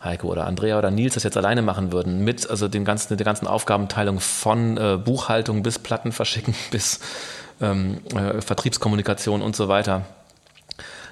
Heiko 0.04 0.28
oder 0.28 0.46
Andrea 0.46 0.78
oder 0.78 0.92
Nils 0.92 1.14
das 1.14 1.24
jetzt 1.24 1.38
alleine 1.38 1.62
machen 1.62 1.92
würden, 1.92 2.24
mit 2.24 2.50
also 2.50 2.68
den 2.68 2.84
ganzen, 2.84 3.16
der 3.16 3.26
ganzen 3.26 3.48
Aufgabenteilung 3.48 4.20
von 4.20 4.78
äh, 4.78 4.98
Buchhaltung 4.98 5.64
bis 5.64 5.80
Platten 5.80 6.12
verschicken 6.12 6.54
bis 6.72 7.00
ähm, 7.62 8.02
äh, 8.16 8.42
Vertriebskommunikation 8.42 9.42
und 9.42 9.56
so 9.56 9.68
weiter, 9.68 10.06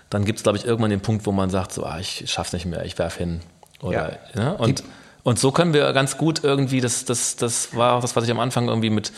dann 0.09 0.25
gibt 0.25 0.39
es, 0.39 0.43
glaube 0.43 0.57
ich, 0.57 0.65
irgendwann 0.65 0.89
den 0.89 0.99
Punkt, 0.99 1.25
wo 1.25 1.31
man 1.31 1.49
sagt, 1.49 1.71
so, 1.71 1.85
ah, 1.85 1.99
ich 1.99 2.25
schaff's 2.29 2.51
nicht 2.51 2.65
mehr, 2.65 2.83
ich 2.85 2.99
werf 2.99 3.15
hin. 3.15 3.39
Oder, 3.81 4.19
ja. 4.35 4.51
Und, 4.51 4.83
und 5.23 5.39
so 5.39 5.51
können 5.51 5.73
wir 5.73 5.93
ganz 5.93 6.17
gut 6.17 6.43
irgendwie, 6.43 6.81
das, 6.81 7.05
das, 7.05 7.37
das 7.37 7.75
war 7.75 7.93
auch 7.93 8.01
das, 8.01 8.15
was 8.17 8.25
ich 8.25 8.31
am 8.31 8.39
Anfang 8.39 8.67
irgendwie 8.67 8.89
mit, 8.89 9.13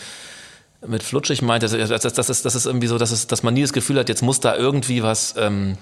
mit 0.88 1.04
Flutschig 1.04 1.42
meinte, 1.42 1.68
das, 1.68 2.02
das, 2.02 2.14
das, 2.14 2.30
ist, 2.30 2.46
das 2.46 2.56
ist 2.56 2.66
irgendwie 2.66 2.88
so, 2.88 2.98
dass, 2.98 3.12
es, 3.12 3.28
dass 3.28 3.44
man 3.44 3.54
nie 3.54 3.62
das 3.62 3.74
Gefühl 3.74 4.00
hat, 4.00 4.10
jetzt 4.10 4.22
muss 4.22 4.40
da 4.40 4.56
irgendwie 4.56 5.04
was, 5.04 5.36
ähm, 5.38 5.78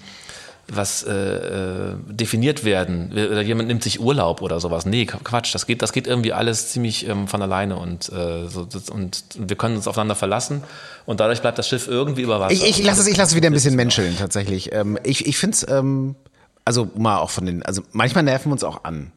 was 0.68 1.04
äh, 1.04 1.12
äh, 1.12 1.96
definiert 2.08 2.64
werden. 2.64 3.12
Oder 3.12 3.42
jemand 3.42 3.68
nimmt 3.68 3.84
sich 3.84 4.00
Urlaub 4.00 4.42
oder 4.42 4.60
sowas. 4.60 4.86
Nee, 4.86 5.06
Quatsch, 5.06 5.54
das 5.54 5.66
geht, 5.66 5.82
das 5.82 5.92
geht 5.92 6.08
irgendwie 6.08 6.34
alles 6.34 6.70
ziemlich 6.70 7.08
ähm, 7.08 7.28
von 7.28 7.42
alleine 7.42 7.78
und, 7.78 8.10
äh, 8.10 8.48
so, 8.48 8.66
das, 8.66 8.90
und 8.90 9.24
wir 9.38 9.56
können 9.56 9.76
uns 9.76 9.88
aufeinander 9.88 10.16
verlassen 10.16 10.64
und 11.06 11.20
dadurch 11.20 11.42
bleibt 11.42 11.58
das 11.58 11.68
Schiff 11.68 11.88
irgendwie 11.88 12.22
über 12.22 12.40
Wasser. 12.40 12.54
Ich, 12.54 12.64
ich 12.64 12.84
lasse 12.84 13.02
es, 13.02 13.08
ich 13.08 13.18
lasse 13.18 13.32
es 13.32 13.36
wieder 13.36 13.50
ein 13.50 13.54
bisschen 13.54 13.76
menscheln, 13.76 14.16
tatsächlich. 14.18 14.72
Ähm, 14.74 14.98
ich 15.04 15.26
ich 15.26 15.38
finde 15.38 15.56
es, 15.56 15.68
ähm, 15.68 16.16
also 16.64 16.90
mal 16.96 17.18
auch 17.18 17.32
von 17.32 17.46
den, 17.46 17.64
also 17.64 17.82
manchmal 17.92 18.24
nerven 18.24 18.50
wir 18.50 18.54
uns 18.54 18.64
auch 18.64 18.84
an. 18.84 19.12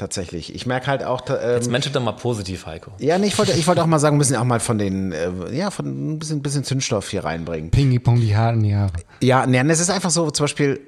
Tatsächlich. 0.00 0.54
Ich 0.54 0.64
merke 0.64 0.86
halt 0.86 1.04
auch, 1.04 1.20
ähm, 1.28 1.56
Jetzt 1.56 1.70
Mensch 1.70 1.92
doch 1.92 2.02
mal 2.02 2.12
positiv, 2.12 2.64
Heiko. 2.64 2.92
ja, 3.00 3.18
nee, 3.18 3.26
ich 3.26 3.36
wollte, 3.36 3.52
ich 3.52 3.66
wollte 3.66 3.82
auch 3.82 3.86
mal 3.86 3.98
sagen, 3.98 4.16
wir 4.16 4.18
müssen 4.20 4.34
auch 4.34 4.44
mal 4.44 4.58
von 4.58 4.78
den, 4.78 5.12
äh, 5.12 5.28
ja, 5.52 5.70
von 5.70 6.12
ein 6.14 6.18
bisschen, 6.18 6.40
bisschen 6.40 6.64
Zündstoff 6.64 7.10
hier 7.10 7.22
reinbringen. 7.22 7.70
Pingi-Pong, 7.70 8.18
die 8.18 8.34
harten 8.34 8.64
Jahre. 8.64 8.94
Ja, 9.20 9.46
nee, 9.46 9.60
es 9.60 9.78
ist 9.78 9.90
einfach 9.90 10.08
so, 10.08 10.30
zum 10.30 10.44
Beispiel 10.44 10.80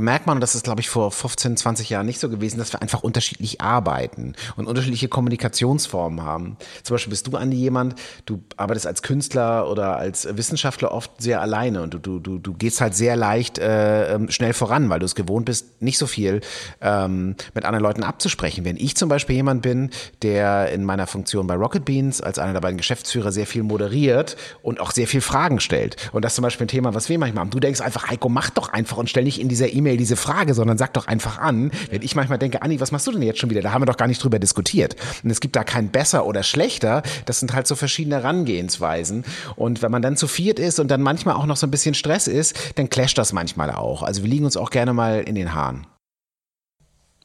merkt 0.00 0.26
man, 0.26 0.36
und 0.36 0.40
das 0.40 0.54
ist, 0.54 0.64
glaube 0.64 0.80
ich, 0.80 0.88
vor 0.88 1.10
15, 1.10 1.56
20 1.56 1.90
Jahren 1.90 2.06
nicht 2.06 2.20
so 2.20 2.28
gewesen, 2.28 2.58
dass 2.58 2.72
wir 2.72 2.82
einfach 2.82 3.02
unterschiedlich 3.02 3.60
arbeiten 3.60 4.34
und 4.56 4.66
unterschiedliche 4.66 5.08
Kommunikationsformen 5.08 6.22
haben. 6.22 6.56
Zum 6.82 6.94
Beispiel 6.94 7.10
bist 7.10 7.26
du, 7.26 7.36
Andi, 7.36 7.56
jemand, 7.56 7.94
du 8.26 8.42
arbeitest 8.56 8.86
als 8.86 9.02
Künstler 9.02 9.70
oder 9.70 9.96
als 9.96 10.26
Wissenschaftler 10.36 10.92
oft 10.92 11.10
sehr 11.20 11.40
alleine 11.40 11.82
und 11.82 11.94
du, 11.94 11.98
du, 11.98 12.18
du, 12.18 12.38
du 12.38 12.54
gehst 12.54 12.80
halt 12.80 12.94
sehr 12.94 13.16
leicht 13.16 13.58
äh, 13.58 14.14
ähm, 14.14 14.30
schnell 14.30 14.52
voran, 14.52 14.88
weil 14.90 14.98
du 14.98 15.06
es 15.06 15.14
gewohnt 15.14 15.46
bist, 15.46 15.82
nicht 15.82 15.98
so 15.98 16.06
viel 16.06 16.40
ähm, 16.80 17.36
mit 17.54 17.64
anderen 17.64 17.82
Leuten 17.82 18.02
abzusprechen. 18.02 18.64
Wenn 18.64 18.76
ich 18.76 18.96
zum 18.96 19.08
Beispiel 19.08 19.36
jemand 19.36 19.62
bin, 19.62 19.90
der 20.22 20.72
in 20.72 20.84
meiner 20.84 21.06
Funktion 21.06 21.46
bei 21.46 21.54
Rocket 21.54 21.84
Beans 21.84 22.20
als 22.20 22.38
einer 22.38 22.52
der 22.52 22.60
beiden 22.60 22.76
Geschäftsführer 22.76 23.32
sehr 23.32 23.46
viel 23.46 23.62
moderiert 23.62 24.36
und 24.62 24.80
auch 24.80 24.90
sehr 24.90 25.06
viel 25.06 25.20
Fragen 25.20 25.60
stellt. 25.60 25.96
Und 26.12 26.24
das 26.24 26.32
ist 26.32 26.36
zum 26.36 26.42
Beispiel 26.42 26.66
ein 26.66 26.68
Thema, 26.68 26.94
was 26.94 27.08
wir 27.08 27.18
manchmal 27.18 27.42
haben. 27.42 27.50
Du 27.50 27.60
denkst 27.60 27.80
einfach, 27.80 28.08
Heiko, 28.08 28.28
mach 28.28 28.50
doch 28.50 28.70
einfach 28.70 28.96
und 28.96 29.10
stell 29.10 29.24
nicht 29.24 29.40
in 29.40 29.48
dieser 29.48 29.72
E-Mail 29.72 29.89
diese 29.96 30.16
Frage, 30.16 30.54
sondern 30.54 30.78
sag 30.78 30.94
doch 30.94 31.06
einfach 31.06 31.38
an. 31.38 31.70
Wenn 31.90 32.02
ich 32.02 32.14
manchmal 32.14 32.38
denke, 32.38 32.62
Anni, 32.62 32.80
was 32.80 32.92
machst 32.92 33.06
du 33.06 33.12
denn 33.12 33.22
jetzt 33.22 33.38
schon 33.38 33.50
wieder? 33.50 33.62
Da 33.62 33.72
haben 33.72 33.82
wir 33.82 33.86
doch 33.86 33.96
gar 33.96 34.08
nicht 34.08 34.22
drüber 34.22 34.38
diskutiert. 34.38 34.96
Und 35.22 35.30
es 35.30 35.40
gibt 35.40 35.56
da 35.56 35.64
kein 35.64 35.88
besser 35.88 36.26
oder 36.26 36.42
schlechter. 36.42 37.02
Das 37.26 37.40
sind 37.40 37.52
halt 37.52 37.66
so 37.66 37.74
verschiedene 37.74 38.16
Herangehensweisen. 38.16 39.24
Und 39.56 39.82
wenn 39.82 39.90
man 39.90 40.02
dann 40.02 40.16
zu 40.16 40.28
viert 40.28 40.58
ist 40.58 40.80
und 40.80 40.88
dann 40.90 41.02
manchmal 41.02 41.34
auch 41.36 41.46
noch 41.46 41.56
so 41.56 41.66
ein 41.66 41.70
bisschen 41.70 41.94
Stress 41.94 42.26
ist, 42.26 42.56
dann 42.76 42.90
clasht 42.90 43.18
das 43.18 43.32
manchmal 43.32 43.70
auch. 43.70 44.02
Also 44.02 44.22
wir 44.22 44.30
liegen 44.30 44.44
uns 44.44 44.56
auch 44.56 44.70
gerne 44.70 44.92
mal 44.92 45.20
in 45.20 45.34
den 45.34 45.54
Haaren. 45.54 45.86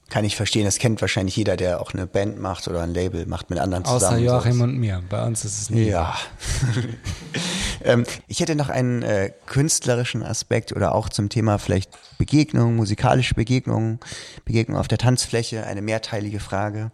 Kann 0.10 0.24
ich 0.24 0.36
verstehen, 0.36 0.66
das 0.66 0.78
kennt 0.78 1.02
wahrscheinlich 1.02 1.36
jeder, 1.36 1.58
der 1.58 1.82
auch 1.82 1.94
eine 1.94 2.06
Band 2.06 2.40
macht 2.40 2.68
oder 2.68 2.84
ein 2.84 2.94
Label 2.94 3.26
macht 3.26 3.50
mit 3.50 3.58
anderen 3.58 3.86
Außer 3.86 4.10
zusammen. 4.10 4.24
Joachim 4.24 4.62
und 4.62 4.78
mir. 4.78 5.02
Bei 5.10 5.26
uns 5.26 5.44
ist 5.44 5.60
es 5.60 5.70
nie. 5.72 5.88
Ja. 5.88 6.16
ähm, 7.86 8.04
ich 8.28 8.40
hätte 8.40 8.56
noch 8.56 8.70
einen 8.70 9.02
äh, 9.04 9.32
künstlerischen 9.46 10.24
Aspekt 10.24 10.72
oder 10.74 10.94
auch 10.96 11.10
zum 11.10 11.30
Thema 11.30 11.58
vielleicht 11.58 11.92
Begegnung, 12.18 12.76
musikalische 12.76 13.36
Begegnungen, 13.36 14.00
Begegnung 14.46 14.78
auf 14.78 14.88
der 14.88 14.98
Tanzfläche, 14.98 15.66
eine 15.66 15.82
mehrteilige 15.82 16.40
Frage. 16.40 16.92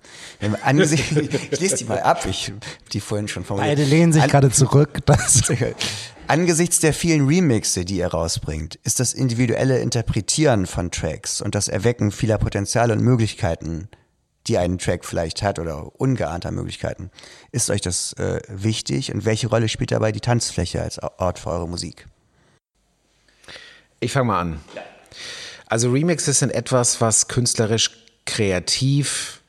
Angesichts, 0.64 1.12
ich 1.52 1.60
lese 1.60 1.78
die 1.78 1.86
mal 1.86 2.02
ab, 2.02 2.26
ich 2.30 2.54
die 2.94 3.00
vorhin 3.00 3.28
schon 3.28 3.44
formuliert. 3.44 3.78
Beide 3.78 3.88
lehnen 3.90 4.14
sich 4.14 4.24
An- 4.24 4.30
gerade 4.30 4.52
zurück. 4.52 5.00
Das 5.06 5.44
Angesichts 6.28 6.80
der 6.80 6.94
vielen 6.94 7.28
Remixe, 7.28 7.84
die 7.84 8.00
er 8.00 8.12
rausbringt, 8.12 8.80
ist 8.84 9.00
das 9.02 9.14
individuelle 9.14 9.80
Interpretieren 9.80 10.66
von 10.66 10.90
Tracks 10.90 11.42
und 11.42 11.56
das 11.56 11.68
Erwecken 11.68 12.12
vieler 12.12 12.38
Potenziale 12.38 12.94
und 12.94 13.02
Möglichkeiten, 13.02 13.90
die 14.48 14.58
ein 14.58 14.78
Track 14.78 15.06
vielleicht 15.06 15.44
hat 15.44 15.60
oder 15.60 16.00
ungeahnter 16.00 16.52
Möglichkeiten, 16.52 17.12
ist 17.52 17.70
euch 17.70 17.82
das 17.82 18.14
äh, 18.14 18.42
wichtig 18.48 19.14
und 19.14 19.26
welche 19.26 19.48
Rolle 19.48 19.70
spielt 19.70 19.92
dabei 19.92 20.12
die 20.12 20.20
Tanzfläche 20.20 20.82
als 20.82 21.00
Ort 21.02 21.40
für 21.40 21.50
eure 21.52 21.68
Musik? 21.68 22.08
Ich 24.00 24.12
fange 24.12 24.26
mal 24.26 24.40
an. 24.40 24.60
Also 25.68 25.92
Remixes 25.92 26.40
sind 26.40 26.52
etwas, 26.52 27.00
was 27.02 27.28
künstlerisch 27.28 27.92
kreativ 28.26 29.42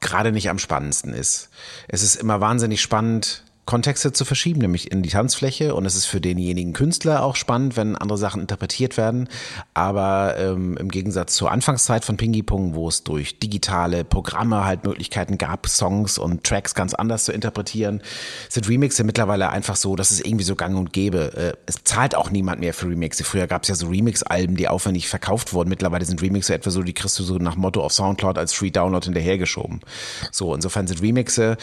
gerade 0.00 0.32
nicht 0.32 0.50
am 0.50 0.58
spannendsten 0.58 1.14
ist. 1.14 1.48
Es 1.88 2.02
ist 2.02 2.16
immer 2.16 2.40
wahnsinnig 2.40 2.80
spannend, 2.80 3.44
Kontexte 3.64 4.12
zu 4.12 4.24
verschieben, 4.24 4.60
nämlich 4.60 4.90
in 4.90 5.02
die 5.02 5.08
Tanzfläche. 5.08 5.74
Und 5.74 5.86
es 5.86 5.94
ist 5.94 6.06
für 6.06 6.20
denjenigen 6.20 6.72
Künstler 6.72 7.22
auch 7.22 7.36
spannend, 7.36 7.76
wenn 7.76 7.96
andere 7.96 8.18
Sachen 8.18 8.40
interpretiert 8.40 8.96
werden. 8.96 9.28
Aber 9.72 10.36
ähm, 10.36 10.76
im 10.76 10.90
Gegensatz 10.90 11.36
zur 11.36 11.52
Anfangszeit 11.52 12.04
von 12.04 12.16
Pingy 12.16 12.42
Pong, 12.42 12.74
wo 12.74 12.88
es 12.88 13.04
durch 13.04 13.38
digitale 13.38 14.04
Programme 14.04 14.64
halt 14.64 14.84
Möglichkeiten 14.84 15.38
gab, 15.38 15.68
Songs 15.68 16.18
und 16.18 16.42
Tracks 16.42 16.74
ganz 16.74 16.92
anders 16.92 17.24
zu 17.24 17.32
interpretieren, 17.32 18.02
sind 18.48 18.68
Remixe 18.68 19.04
mittlerweile 19.04 19.50
einfach 19.50 19.76
so, 19.76 19.94
dass 19.94 20.10
es 20.10 20.20
irgendwie 20.20 20.44
so 20.44 20.56
gang 20.56 20.76
und 20.76 20.92
gäbe. 20.92 21.32
Äh, 21.36 21.52
es 21.66 21.84
zahlt 21.84 22.16
auch 22.16 22.30
niemand 22.30 22.60
mehr 22.60 22.74
für 22.74 22.88
Remixe. 22.88 23.22
Früher 23.22 23.46
gab 23.46 23.62
es 23.62 23.68
ja 23.68 23.76
so 23.76 23.86
Remix-Alben, 23.86 24.56
die 24.56 24.66
aufwendig 24.66 25.08
verkauft 25.08 25.52
wurden. 25.52 25.68
Mittlerweile 25.68 26.04
sind 26.04 26.20
Remixe 26.20 26.52
etwa 26.52 26.70
so, 26.70 26.82
die 26.82 26.94
kriegst 26.94 27.16
du 27.18 27.22
so 27.22 27.36
nach 27.36 27.54
Motto 27.54 27.80
auf 27.80 27.92
Soundcloud 27.92 28.38
als 28.38 28.52
Free 28.52 28.70
Download 28.70 29.04
hinterhergeschoben. 29.04 29.80
So, 30.32 30.52
insofern 30.52 30.88
sind 30.88 31.00
Remixe 31.00 31.56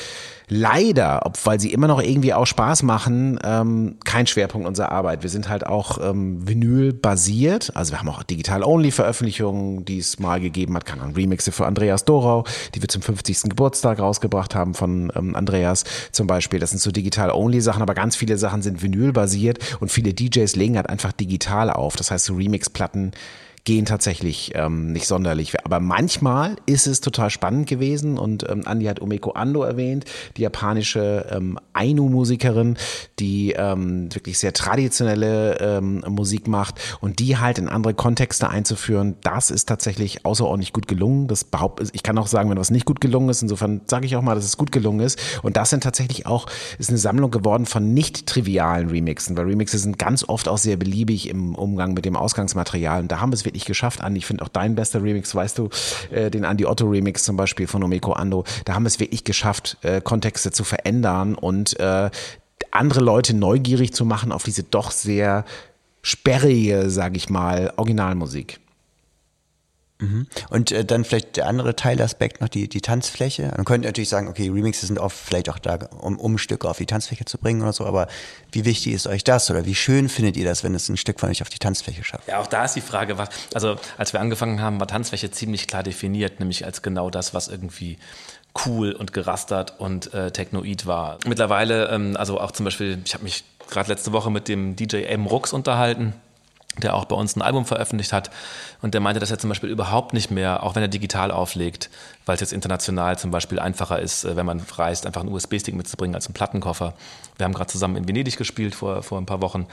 leider, 0.50 1.26
ob, 1.26 1.38
weil 1.46 1.60
sie 1.60 1.72
immer 1.72 1.88
noch 1.88 2.02
irgendwie 2.02 2.34
auch 2.34 2.46
Spaß 2.46 2.84
machen, 2.84 3.40
ähm, 3.44 3.98
kein 4.04 4.28
Schwerpunkt 4.28 4.68
unserer 4.68 4.92
Arbeit. 4.92 5.24
Wir 5.24 5.30
sind 5.30 5.48
halt 5.48 5.66
auch 5.66 6.00
ähm, 6.02 6.48
Vinyl 6.48 6.92
basiert. 6.92 7.72
Also 7.76 7.94
wir 7.94 8.00
haben 8.00 8.10
auch 8.10 8.24
Digital-Only-Veröffentlichungen, 8.24 9.86
die 9.86 10.00
es 10.00 10.20
mal 10.20 10.40
gegeben 10.42 10.76
hat. 10.76 10.86
Keine 10.86 11.04
Ahnung, 11.04 11.16
Remixe 11.16 11.52
für 11.52 11.68
Andreas 11.68 12.04
Dorau, 12.04 12.44
die 12.74 12.82
wir 12.82 12.90
zum 12.90 13.02
50. 13.02 13.44
Geburtstag 13.44 14.00
rausgebracht 14.00 14.56
haben 14.56 14.74
von 14.74 15.12
ähm, 15.16 15.36
Andreas 15.36 15.84
zum 16.12 16.28
Beispiel. 16.28 16.60
Das 16.60 16.72
sind 16.72 16.80
so 16.80 16.92
Digital-Only-Sachen, 16.92 17.82
aber 17.82 17.94
ganz 17.94 18.16
viele 18.16 18.38
Sachen 18.38 18.62
sind 18.62 18.82
Vinyl 18.82 19.14
basiert 19.14 19.60
und 19.80 19.92
viele 19.92 20.14
DJs 20.14 20.56
legen 20.56 20.76
halt 20.76 20.90
einfach 20.90 21.12
digital 21.12 21.70
auf. 21.70 21.96
Das 21.96 22.10
heißt, 22.12 22.26
so 22.26 22.34
Remix-Platten 22.34 23.12
gehen 23.64 23.86
tatsächlich 23.86 24.52
ähm, 24.56 24.92
nicht 24.92 25.08
sonderlich. 25.08 25.54
Aber 25.66 25.80
manchmal 25.80 26.56
ist 26.66 26.88
es 26.88 27.02
total 27.02 27.30
spannend 27.30 27.68
gewesen 27.68 28.18
und 28.18 28.48
ähm, 28.50 28.64
Andi 28.66 28.86
hat 28.86 29.00
Umeko 29.00 29.32
Ando 29.32 29.64
erwähnt, 29.64 30.06
die 30.38 30.42
japanische 30.42 31.28
ähm, 31.32 31.60
Ainu-Musikerin, 31.74 32.78
die 33.20 33.52
ähm, 33.52 34.14
wirklich 34.14 34.40
sehr 34.40 34.54
traditionelle 34.54 35.60
ähm, 35.60 36.04
Musik 36.08 36.48
macht 36.48 36.76
und 37.02 37.20
die 37.20 37.38
halt 37.38 37.58
in 37.58 37.68
andere 37.70 37.94
Kontexte 37.94 38.50
einzuführen, 38.50 39.16
das 39.22 39.52
ist 39.52 39.68
tatsächlich 39.68 40.26
außerordentlich 40.26 40.74
gut 40.74 40.88
gelungen. 40.88 41.28
Das 41.28 41.44
behaupte 41.44 41.90
ich 41.92 42.04
kann 42.04 42.18
auch 42.18 42.28
sagen, 42.28 42.50
wenn 42.50 42.58
was 42.58 42.72
nicht 42.72 42.86
gut 42.86 43.02
gelungen 43.02 43.30
ist, 43.30 43.42
insofern 43.42 43.82
sage 43.86 44.06
ich 44.06 44.16
auch 44.16 44.22
mal, 44.22 44.36
dass 44.36 44.46
es 44.46 44.58
gut 44.58 44.72
gelungen 44.72 45.02
ist. 45.02 45.20
Und 45.44 45.58
das 45.58 45.70
sind 45.70 45.84
tatsächlich 45.84 46.26
auch, 46.26 46.48
ist 46.78 46.90
eine 46.90 46.98
Sammlung 46.98 47.32
geworden 47.32 47.66
von 47.66 47.94
nicht 47.94 48.26
trivialen 48.26 48.90
Remixen, 48.90 49.38
weil 49.38 49.46
Remixe 49.46 49.78
sind 49.78 49.98
ganz 49.98 50.28
oft 50.28 50.48
auch 50.48 50.58
sehr 50.58 50.78
beliebig 50.78 51.30
im 51.30 51.56
Umgang 51.56 51.94
mit 51.94 52.06
dem 52.06 52.16
Ausgangsmaterial. 52.16 53.02
Und 53.02 53.12
da 53.12 53.20
haben 53.20 53.32
wir 53.32 53.36
es 53.36 53.46
wirklich 53.50 53.66
geschafft, 53.66 54.02
Andi. 54.02 54.20
Ich 54.20 54.26
finde 54.26 54.46
auch 54.46 54.50
dein 54.50 54.76
bester 54.76 55.04
Remix, 55.04 55.34
weißt 55.34 55.58
du, 55.58 55.70
äh, 56.12 56.30
den 56.30 56.46
Andi 56.46 56.66
Otto 56.66 56.88
Remix 56.88 57.24
zum 57.24 57.36
Beispiel 57.36 57.68
von 57.68 57.84
Omeko 57.84 58.14
Ando. 58.14 58.46
Da 58.66 58.76
haben 58.76 58.84
wir 58.84 58.88
es 58.88 59.00
wirklich 59.00 59.24
geschafft, 59.24 59.78
äh, 59.82 60.02
Kontexte 60.02 60.52
zu 60.52 60.64
verändern 60.64 61.36
und 61.36 61.80
äh, 61.80 62.10
andere 62.72 63.00
Leute 63.00 63.36
neugierig 63.36 63.94
zu 63.94 64.06
machen 64.06 64.32
auf 64.32 64.44
diese 64.44 64.64
doch 64.64 64.92
sehr 64.92 65.46
sperrige, 66.02 66.90
sage 66.90 67.18
ich 67.18 67.30
mal, 67.30 67.74
Originalmusik. 67.76 68.60
Mhm. 70.02 70.28
Und 70.50 70.72
äh, 70.72 70.86
dann 70.86 71.04
vielleicht 71.04 71.36
der 71.36 71.48
andere 71.48 71.76
Teilaspekt 71.76 72.40
noch 72.40 72.48
die, 72.48 72.70
die 72.70 72.80
Tanzfläche. 72.80 73.52
Man 73.56 73.66
könnte 73.66 73.88
natürlich 73.88 74.08
sagen, 74.08 74.30
okay, 74.30 74.50
Remixes 74.50 74.88
sind 74.88 74.98
oft 74.98 75.18
vielleicht 75.18 75.50
auch 75.50 75.60
da, 75.60 75.76
um, 76.00 76.18
um 76.18 76.38
Stücke 76.38 76.70
auf 76.70 76.78
die 76.78 76.86
Tanzfläche 76.86 77.26
zu 77.26 77.38
bringen 77.38 77.62
oder 77.62 77.74
so, 77.74 77.86
aber 77.86 78.08
wie 78.52 78.64
wichtig 78.64 78.94
ist 78.94 79.08
euch 79.08 79.26
das 79.26 79.52
oder 79.52 79.66
wie 79.66 79.76
schön 79.76 80.08
findet 80.08 80.38
ihr 80.38 80.46
das, 80.46 80.64
wenn 80.64 80.74
es 80.74 80.88
ein 80.88 80.96
Stück 80.96 81.20
von 81.20 81.30
euch 81.30 81.42
auf 81.42 81.50
die 81.50 81.60
Tanzfläche 81.60 82.04
schafft? 82.06 82.28
Ja, 82.30 82.40
auch 82.40 82.48
da 82.48 82.64
ist 82.64 82.76
die 82.76 82.82
Frage, 82.82 83.18
was, 83.18 83.30
also 83.54 83.76
als 83.98 84.14
wir 84.14 84.22
angefangen 84.22 84.62
haben, 84.62 84.80
war 84.80 84.88
Tanzfläche 84.88 85.32
ziemlich 85.32 85.68
klar 85.68 85.84
definiert, 85.84 86.40
nämlich 86.40 86.66
als 86.66 86.82
genau 86.82 87.10
das, 87.10 87.34
was 87.34 87.50
irgendwie 87.50 87.98
cool 88.66 88.94
und 88.94 89.12
gerastert 89.14 89.80
und 89.80 90.14
äh, 90.14 90.32
technoid 90.32 90.86
war. 90.86 91.20
Mittlerweile, 91.28 91.90
ähm, 91.90 92.16
also 92.18 92.40
auch 92.40 92.52
zum 92.52 92.64
Beispiel, 92.64 93.00
ich 93.04 93.14
habe 93.14 93.26
mich 93.26 93.44
gerade 93.70 93.90
letzte 93.90 94.14
Woche 94.14 94.32
mit 94.32 94.48
dem 94.48 94.78
DJ 94.78 95.04
M. 95.04 95.26
Rux 95.26 95.52
unterhalten 95.52 96.14
der 96.80 96.96
auch 96.96 97.06
bei 97.06 97.16
uns 97.16 97.36
ein 97.36 97.42
Album 97.42 97.66
veröffentlicht 97.66 98.14
hat. 98.14 98.30
Und 98.82 98.94
der 98.94 99.02
meinte, 99.02 99.20
dass 99.20 99.32
er 99.32 99.40
zum 99.40 99.50
Beispiel 99.50 99.70
überhaupt 99.70 100.14
nicht 100.14 100.32
mehr, 100.32 100.64
auch 100.64 100.76
wenn 100.76 100.82
er 100.82 100.88
digital 100.88 101.32
auflegt, 101.32 101.90
weil 102.26 102.36
es 102.36 102.42
jetzt 102.42 102.54
international 102.54 103.18
zum 103.18 103.32
Beispiel 103.32 103.60
einfacher 103.60 104.00
ist, 104.00 104.24
äh, 104.24 104.36
wenn 104.36 104.46
man 104.46 104.62
reist, 104.76 105.06
einfach 105.06 105.22
einen 105.22 105.32
USB-Stick 105.32 105.76
mitzubringen 105.76 106.16
als 106.16 106.28
einen 106.28 106.34
Plattenkoffer. 106.34 106.94
Wir 107.38 107.46
haben 107.46 107.54
gerade 107.54 107.72
zusammen 107.72 107.96
in 107.96 108.08
Venedig 108.08 108.38
gespielt 108.38 108.76
vor, 108.76 109.04
vor 109.04 109.18
ein 109.20 109.26
paar 109.26 109.42
Wochen. 109.42 109.68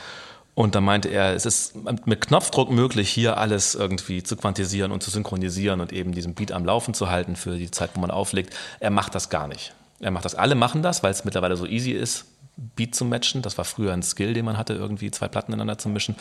Und 0.57 0.75
da 0.75 0.81
meinte 0.81 1.11
er, 1.11 1.35
es 1.35 1.45
ist 1.45 1.75
mit 2.07 2.23
Knopfdruck 2.23 2.71
möglich, 2.71 3.11
hier 3.11 3.37
alles 3.37 3.75
irgendwie 3.75 4.23
zu 4.23 4.37
quantisieren 4.37 4.91
und 4.91 5.03
zu 5.03 5.11
synchronisieren 5.11 5.83
und 5.83 5.93
eben 5.93 6.13
diesen 6.13 6.33
Beat 6.33 6.51
am 6.51 6.65
Laufen 6.65 6.95
zu 6.95 7.11
halten 7.11 7.37
für 7.37 7.59
die 7.59 7.71
Zeit, 7.71 7.91
wo 7.93 8.01
man 8.01 8.11
auflegt. 8.11 8.57
Er 8.81 8.89
macht 8.89 9.15
das 9.15 9.29
gar 9.29 9.49
nicht. 9.49 9.75
Er 10.01 10.11
macht 10.11 10.25
das. 10.25 10.35
Alle 10.35 10.55
machen 10.55 10.81
das, 10.83 11.03
weil 11.03 11.11
es 11.11 11.27
mittlerweile 11.27 11.57
so 11.57 11.67
easy 11.67 11.91
ist, 11.91 12.25
Beat 12.57 12.95
zu 12.95 13.05
matchen. 13.05 13.43
Das 13.43 13.59
war 13.59 13.65
früher 13.65 13.93
ein 13.93 14.03
Skill, 14.03 14.35
den 14.35 14.45
man 14.45 14.57
hatte, 14.57 14.75
irgendwie 14.75 15.11
zwei 15.11 15.29
Platten 15.29 15.53
ineinander 15.53 15.79
zu 15.79 15.89
mischen. 15.89 16.17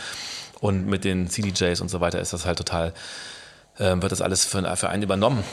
Und 0.59 0.85
mit 0.85 1.03
den 1.03 1.29
CDJs 1.29 1.81
und 1.81 1.89
so 1.89 2.01
weiter 2.01 2.19
ist 2.19 2.33
das 2.33 2.45
halt 2.45 2.57
total, 2.57 2.93
äh, 3.77 3.95
wird 4.01 4.11
das 4.11 4.21
alles 4.21 4.45
für, 4.45 4.75
für 4.75 4.89
einen 4.89 5.03
übernommen. 5.03 5.43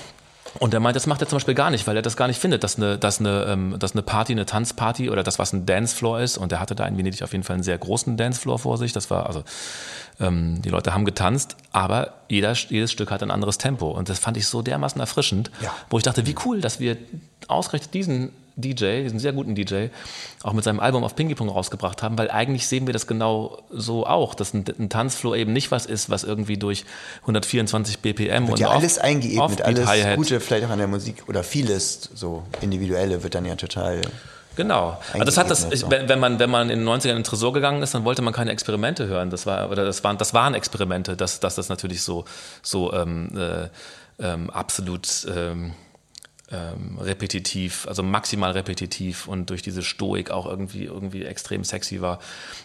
Und 0.58 0.74
er 0.74 0.80
meint, 0.80 0.96
das 0.96 1.06
macht 1.06 1.22
er 1.22 1.28
zum 1.28 1.36
Beispiel 1.36 1.54
gar 1.54 1.70
nicht, 1.70 1.86
weil 1.86 1.96
er 1.96 2.02
das 2.02 2.16
gar 2.16 2.26
nicht 2.26 2.38
findet, 2.38 2.62
dass 2.62 2.76
eine, 2.76 2.98
dass 2.98 3.20
eine, 3.20 3.44
ähm, 3.44 3.76
dass 3.78 3.92
eine 3.92 4.02
Party, 4.02 4.32
eine 4.32 4.44
Tanzparty 4.44 5.08
oder 5.08 5.22
das, 5.22 5.38
was 5.38 5.52
ein 5.52 5.64
Dancefloor 5.64 6.20
ist. 6.20 6.36
Und 6.36 6.52
er 6.52 6.60
hatte 6.60 6.74
da 6.74 6.86
in 6.86 6.98
Venedig 6.98 7.22
auf 7.22 7.32
jeden 7.32 7.44
Fall 7.44 7.54
einen 7.54 7.62
sehr 7.62 7.78
großen 7.78 8.16
Dancefloor 8.16 8.58
vor 8.58 8.76
sich. 8.76 8.92
Das 8.92 9.08
war 9.10 9.26
also, 9.26 9.44
ähm, 10.20 10.60
die 10.60 10.68
Leute 10.68 10.92
haben 10.92 11.04
getanzt, 11.04 11.56
aber 11.70 12.14
jeder, 12.28 12.52
jedes 12.52 12.92
Stück 12.92 13.10
hat 13.10 13.22
ein 13.22 13.30
anderes 13.30 13.56
Tempo. 13.56 13.90
Und 13.90 14.08
das 14.08 14.18
fand 14.18 14.36
ich 14.36 14.46
so 14.46 14.62
dermaßen 14.62 15.00
erfrischend, 15.00 15.50
ja. 15.62 15.72
wo 15.88 15.96
ich 15.96 16.02
dachte, 16.02 16.26
wie 16.26 16.34
cool, 16.44 16.60
dass 16.60 16.80
wir 16.80 16.96
ausgerechnet 17.48 17.94
diesen 17.94 18.32
DJ, 18.56 19.02
diesen 19.02 19.18
sehr 19.18 19.32
guten 19.32 19.54
DJ, 19.54 19.86
auch 20.42 20.52
mit 20.52 20.64
seinem 20.64 20.80
Album 20.80 21.04
auf 21.04 21.16
Pinky 21.16 21.34
Pong 21.34 21.48
rausgebracht 21.48 22.02
haben, 22.02 22.18
weil 22.18 22.30
eigentlich 22.30 22.66
sehen 22.66 22.86
wir 22.86 22.92
das 22.92 23.06
genau 23.06 23.62
so 23.70 24.06
auch, 24.06 24.34
dass 24.34 24.54
ein, 24.54 24.64
ein 24.78 24.88
Tanzfloor 24.88 25.36
eben 25.36 25.52
nicht 25.52 25.70
was 25.70 25.86
ist, 25.86 26.10
was 26.10 26.24
irgendwie 26.24 26.56
durch 26.56 26.84
124 27.22 28.00
BPM 28.00 28.42
wird 28.42 28.50
und 28.50 28.58
ja 28.60 28.70
alles 28.70 28.98
eingeebnet, 28.98 29.62
alles 29.62 29.88
Gute 30.16 30.40
vielleicht 30.40 30.66
auch 30.66 30.70
an 30.70 30.78
der 30.78 30.88
Musik 30.88 31.24
oder 31.28 31.42
vieles 31.42 32.10
so 32.14 32.42
individuelle 32.60 33.22
wird 33.22 33.34
dann 33.34 33.44
ja 33.44 33.56
total 33.56 34.00
Genau. 34.56 34.98
Also 35.12 35.24
das 35.24 35.36
hat 35.38 35.50
das, 35.50 35.66
ich, 35.70 35.88
wenn 35.88 36.20
man, 36.20 36.38
wenn 36.38 36.50
man 36.50 36.70
in 36.70 36.80
den 36.80 36.88
90ern 36.88 37.10
in 37.10 37.16
den 37.16 37.24
Tresor 37.24 37.52
gegangen 37.52 37.82
ist, 37.82 37.94
dann 37.94 38.04
wollte 38.04 38.22
man 38.22 38.32
keine 38.32 38.50
Experimente 38.50 39.06
hören. 39.06 39.30
Das 39.30 39.46
war, 39.46 39.70
oder 39.70 39.84
das 39.84 40.04
waren, 40.04 40.18
das 40.18 40.34
waren 40.34 40.54
Experimente, 40.54 41.16
dass, 41.16 41.40
dass 41.40 41.54
das 41.54 41.68
natürlich 41.68 42.02
so, 42.02 42.24
so 42.62 42.92
ähm, 42.92 43.30
äh, 43.36 43.68
ähm, 44.22 44.50
absolut 44.50 45.26
ähm, 45.34 45.72
ähm, 46.52 46.98
repetitiv, 46.98 47.86
also 47.88 48.02
maximal 48.02 48.52
repetitiv 48.52 49.26
und 49.26 49.50
durch 49.50 49.62
diese 49.62 49.82
Stoik 49.82 50.30
auch 50.30 50.46
irgendwie, 50.46 50.84
irgendwie 50.84 51.24
extrem 51.24 51.64
sexy 51.64 52.00
war. 52.00 52.18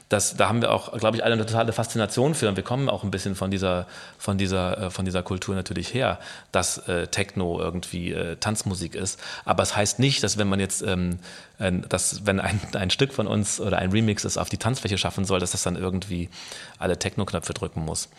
Das, 0.10 0.36
da 0.36 0.50
haben 0.50 0.62
wir 0.62 0.72
auch, 0.72 0.98
glaube 0.98 1.18
ich, 1.18 1.24
alle 1.24 1.34
eine 1.34 1.46
totale 1.46 1.72
Faszination 1.72 2.36
für 2.36 2.50
und 2.50 2.58
wir 2.58 2.64
kommen 2.64 2.90
auch 2.90 3.04
ein 3.04 3.12
bisschen 3.12 3.36
von 3.36 3.50
dieser, 3.50 3.88
von 4.18 4.38
dieser, 4.38 4.78
äh, 4.78 4.90
von 4.90 5.06
dieser 5.06 5.24
Kultur 5.24 5.56
natürlich 5.56 5.94
her, 5.94 6.20
dass 6.52 6.78
äh, 6.88 7.08
Techno 7.08 7.60
irgendwie 7.60 8.12
äh, 8.12 8.36
Tanzmusik 8.36 8.96
ist. 8.96 9.20
Aber 9.46 9.64
es 9.64 9.76
heißt 9.76 10.00
nicht, 10.00 10.22
dass 10.24 10.38
wenn 10.38 10.50
man 10.50 10.60
jetzt, 10.60 10.82
ähm, 10.82 11.20
dass 11.58 12.26
wenn 12.26 12.40
ein, 12.40 12.60
ein 12.74 12.90
Stück 12.90 13.14
von 13.14 13.26
uns 13.26 13.60
oder 13.60 13.78
ein 13.78 13.92
Remix 13.92 14.26
es 14.26 14.38
auf 14.38 14.50
die 14.50 14.58
Tanzfläche 14.58 14.98
schaffen 14.98 15.26
soll, 15.26 15.40
dass 15.40 15.52
das 15.52 15.64
dann 15.64 15.76
irgendwie 15.76 16.30
alle 16.78 17.00
Techno-Knöpfe 17.00 17.54
drücken 17.54 17.86
muss. 17.86 18.10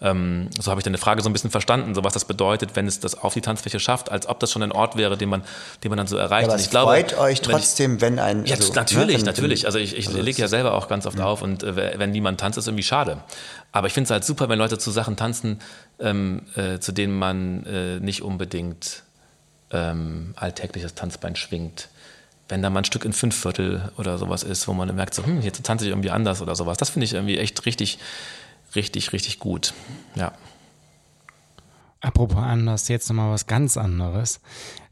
Ähm, 0.00 0.48
so 0.60 0.70
habe 0.70 0.80
ich 0.80 0.84
deine 0.84 0.98
Frage 0.98 1.22
so 1.22 1.28
ein 1.28 1.32
bisschen 1.32 1.50
verstanden, 1.50 1.94
so 1.94 2.04
was 2.04 2.12
das 2.12 2.24
bedeutet, 2.24 2.76
wenn 2.76 2.86
es 2.86 3.00
das 3.00 3.14
auf 3.14 3.34
die 3.34 3.40
Tanzfläche 3.40 3.80
schafft, 3.80 4.10
als 4.10 4.28
ob 4.28 4.40
das 4.40 4.52
schon 4.52 4.62
ein 4.62 4.72
Ort 4.72 4.96
wäre, 4.96 5.16
den 5.16 5.28
man, 5.28 5.42
den 5.82 5.90
man 5.90 5.96
dann 5.96 6.06
so 6.06 6.16
erreicht. 6.16 6.48
Aber 6.48 6.56
es 6.56 6.66
freut 6.66 7.08
glaube, 7.08 7.22
euch 7.22 7.40
trotzdem, 7.40 8.00
wenn, 8.00 8.14
ich, 8.14 8.18
wenn 8.18 8.24
ein. 8.24 8.46
Ja, 8.46 8.56
also, 8.56 8.72
natürlich, 8.74 9.18
ne, 9.18 9.24
natürlich. 9.24 9.66
Also 9.66 9.78
ich, 9.78 9.96
ich 9.96 10.08
also 10.08 10.20
lege 10.20 10.40
ja 10.40 10.48
selber 10.48 10.74
auch 10.74 10.88
ganz 10.88 11.06
oft 11.06 11.18
ja. 11.18 11.24
auf 11.24 11.42
und 11.42 11.62
äh, 11.62 11.98
wenn 11.98 12.10
niemand 12.10 12.40
tanzt, 12.40 12.58
ist 12.58 12.66
irgendwie 12.66 12.82
schade. 12.82 13.22
Aber 13.72 13.86
ich 13.86 13.92
finde 13.92 14.06
es 14.08 14.10
halt 14.10 14.24
super, 14.24 14.48
wenn 14.48 14.58
Leute 14.58 14.78
zu 14.78 14.90
Sachen 14.90 15.16
tanzen, 15.16 15.60
ähm, 15.98 16.42
äh, 16.56 16.78
zu 16.78 16.92
denen 16.92 17.18
man 17.18 17.64
äh, 17.64 18.00
nicht 18.00 18.22
unbedingt 18.22 19.02
ähm, 19.70 20.34
alltägliches 20.36 20.94
Tanzbein 20.94 21.36
schwingt 21.36 21.88
wenn 22.48 22.62
da 22.62 22.70
mal 22.70 22.80
ein 22.80 22.84
Stück 22.84 23.04
in 23.04 23.12
fünf 23.12 23.34
Viertel 23.34 23.90
oder 23.96 24.18
sowas 24.18 24.42
ist, 24.42 24.68
wo 24.68 24.72
man 24.72 24.94
merkt, 24.94 25.14
so, 25.14 25.24
hm, 25.24 25.40
jetzt 25.40 25.62
tanze 25.64 25.84
ich 25.84 25.90
irgendwie 25.90 26.10
anders 26.10 26.40
oder 26.40 26.54
sowas. 26.54 26.78
Das 26.78 26.90
finde 26.90 27.04
ich 27.04 27.14
irgendwie 27.14 27.38
echt 27.38 27.66
richtig, 27.66 27.98
richtig, 28.74 29.12
richtig 29.12 29.38
gut. 29.38 29.72
Ja. 30.14 30.32
Apropos 32.00 32.38
anders, 32.38 32.88
jetzt 32.88 33.08
nochmal 33.08 33.32
was 33.32 33.46
ganz 33.46 33.76
anderes. 33.76 34.40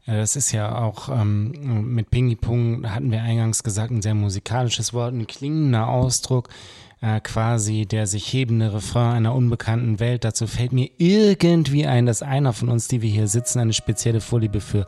Äh, 0.05 0.17
das 0.17 0.35
ist 0.35 0.51
ja 0.51 0.77
auch 0.77 1.09
ähm, 1.09 1.93
mit 1.93 2.09
Pingy 2.11 2.35
Pong, 2.35 2.89
hatten 2.89 3.11
wir 3.11 3.21
eingangs 3.21 3.63
gesagt, 3.63 3.91
ein 3.91 4.01
sehr 4.01 4.15
musikalisches 4.15 4.93
Wort, 4.93 5.13
ein 5.13 5.27
klingender 5.27 5.87
Ausdruck, 5.87 6.49
äh, 7.01 7.19
quasi 7.21 7.85
der 7.85 8.07
sich 8.07 8.31
hebende 8.31 8.73
Refrain 8.73 9.15
einer 9.15 9.35
unbekannten 9.35 9.99
Welt. 9.99 10.23
Dazu 10.23 10.47
fällt 10.47 10.73
mir 10.73 10.89
irgendwie 10.97 11.85
ein, 11.85 12.05
dass 12.05 12.21
einer 12.21 12.53
von 12.53 12.69
uns, 12.69 12.87
die 12.87 13.01
wir 13.01 13.09
hier 13.09 13.27
sitzen, 13.27 13.59
eine 13.59 13.73
spezielle 13.73 14.21
Vorliebe 14.21 14.61
für 14.61 14.87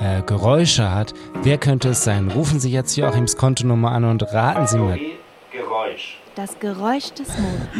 äh, 0.00 0.22
Geräusche 0.22 0.92
hat. 0.92 1.14
Wer 1.42 1.58
könnte 1.58 1.90
es 1.90 2.04
sein? 2.04 2.30
Rufen 2.30 2.60
Sie 2.60 2.70
jetzt 2.70 2.96
Joachims 2.96 3.36
Kontonummer 3.36 3.92
an 3.92 4.04
und 4.04 4.22
raten 4.22 4.66
Sie 4.66 4.78
mal. 4.78 4.98
Geräusch. 5.52 6.18
Das 6.36 6.58
Geräusch 6.60 7.12
des 7.14 7.28
Monats. 7.38 7.70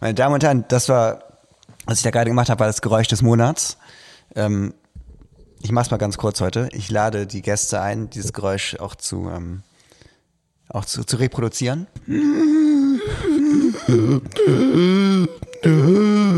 Meine 0.00 0.14
Damen 0.14 0.34
und 0.34 0.42
Herren, 0.42 0.64
das 0.68 0.88
war, 0.88 1.24
was 1.84 1.98
ich 1.98 2.04
da 2.04 2.10
gerade 2.10 2.30
gemacht 2.30 2.48
habe, 2.48 2.60
war 2.60 2.68
das 2.68 2.80
Geräusch 2.80 3.08
des 3.08 3.20
Monats. 3.20 3.76
Ähm, 4.34 4.72
ich 5.60 5.70
mache 5.70 5.84
es 5.84 5.90
mal 5.90 5.98
ganz 5.98 6.16
kurz 6.16 6.40
heute. 6.40 6.70
Ich 6.72 6.90
lade 6.90 7.26
die 7.26 7.42
Gäste 7.42 7.82
ein, 7.82 8.08
dieses 8.08 8.32
Geräusch 8.32 8.76
auch 8.80 8.94
zu, 8.94 9.28
ähm, 9.28 9.62
auch 10.70 10.86
zu, 10.86 11.04
zu 11.04 11.16
reproduzieren. 11.16 11.86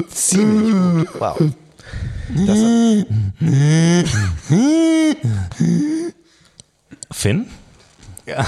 Ziemlich 0.08 0.72
gut. 0.72 1.20
Wow. 1.20 1.38
Das 2.34 2.58
Finn? 7.12 7.46
Ja. 8.26 8.44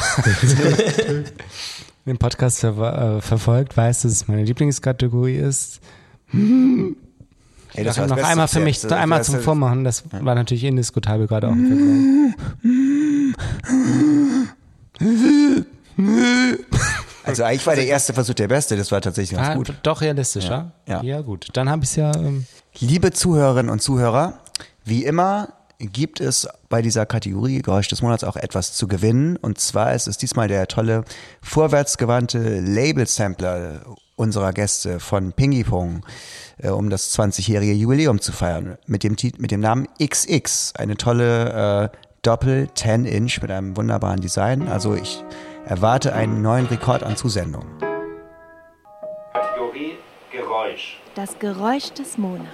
den 2.07 2.19
Podcast 2.19 2.59
ver 2.61 3.19
äh, 3.19 3.21
verfolgt, 3.21 3.77
weiß, 3.77 4.03
dass 4.03 4.13
es 4.13 4.27
meine 4.27 4.43
Lieblingskategorie 4.43 5.37
ist. 5.37 5.79
Ey, 6.33 6.97
das 7.85 7.99
noch 7.99 8.17
einmal 8.17 8.49
für 8.49 8.59
mich, 8.61 8.85
einmal 8.91 9.23
zum 9.23 9.39
Vormachen, 9.41 9.85
das 9.85 10.03
war 10.11 10.35
natürlich 10.35 10.65
indiskutabel 10.65 11.29
gerade 11.29 11.49
auch. 11.49 11.55
Also 17.29 17.45
eigentlich 17.45 17.66
war 17.66 17.76
der 17.76 17.87
erste 17.87 18.12
Versuch 18.14 18.35
der 18.35 18.49
beste, 18.49 18.76
das 18.76 18.91
war 18.91 19.01
tatsächlich 19.01 19.37
ganz 19.37 19.51
ah, 19.51 19.55
gut. 19.55 19.74
Doch 19.83 20.01
realistischer? 20.01 20.72
Ja. 20.87 21.03
Ja, 21.03 21.03
ja 21.03 21.20
gut. 21.20 21.49
Dann 21.53 21.68
habe 21.68 21.85
ich 21.85 21.91
es 21.91 21.97
ja. 21.97 22.14
Ähm 22.16 22.47
Liebe 22.81 23.12
Zuhörerinnen 23.12 23.70
und 23.70 23.81
Zuhörer, 23.83 24.39
wie 24.85 25.05
immer 25.05 25.49
gibt 25.79 26.20
es 26.20 26.49
bei 26.68 26.83
dieser 26.83 27.07
Kategorie 27.07 27.62
Geräusch 27.62 27.89
des 27.89 28.03
Monats 28.03 28.24
auch 28.24 28.37
etwas 28.37 28.72
zu 28.72 28.89
gewinnen. 28.89 29.37
Und 29.37 29.59
zwar 29.59 29.95
ist 29.95 30.09
es 30.09 30.18
diesmal 30.18 30.49
der 30.49 30.66
tolle, 30.66 31.05
vorwärtsgewandte 31.41 32.61
Label-Sampler 32.61 33.83
unserer 34.16 34.53
Gäste 34.53 34.99
von 34.99 35.33
Pingy 35.33 35.64
Pong, 35.64 36.05
äh, 36.59 36.70
um 36.70 36.91
das 36.91 37.16
20-jährige 37.16 37.72
Jubiläum 37.72 38.20
zu 38.20 38.33
feiern. 38.33 38.76
Mit 38.87 39.05
dem, 39.05 39.16
mit 39.39 39.51
dem 39.51 39.61
Namen 39.61 39.87
XX. 40.03 40.74
Eine 40.76 40.97
tolle 40.97 41.91
äh, 41.93 41.97
Doppel 42.22 42.68
10 42.74 43.05
Inch 43.05 43.41
mit 43.41 43.51
einem 43.51 43.76
wunderbaren 43.76 44.20
Design. 44.20 44.66
Also 44.68 44.95
ich 44.95 45.22
erwarte 45.69 46.14
einen 46.14 46.41
neuen 46.41 46.64
Rekord 46.66 47.03
an 47.03 47.14
Zusendungen. 47.14 47.69
Kategorie 49.35 49.99
Geräusch. 50.33 50.99
Das 51.14 51.39
Geräusch 51.39 51.93
des 51.93 52.16
Monats. 52.16 52.49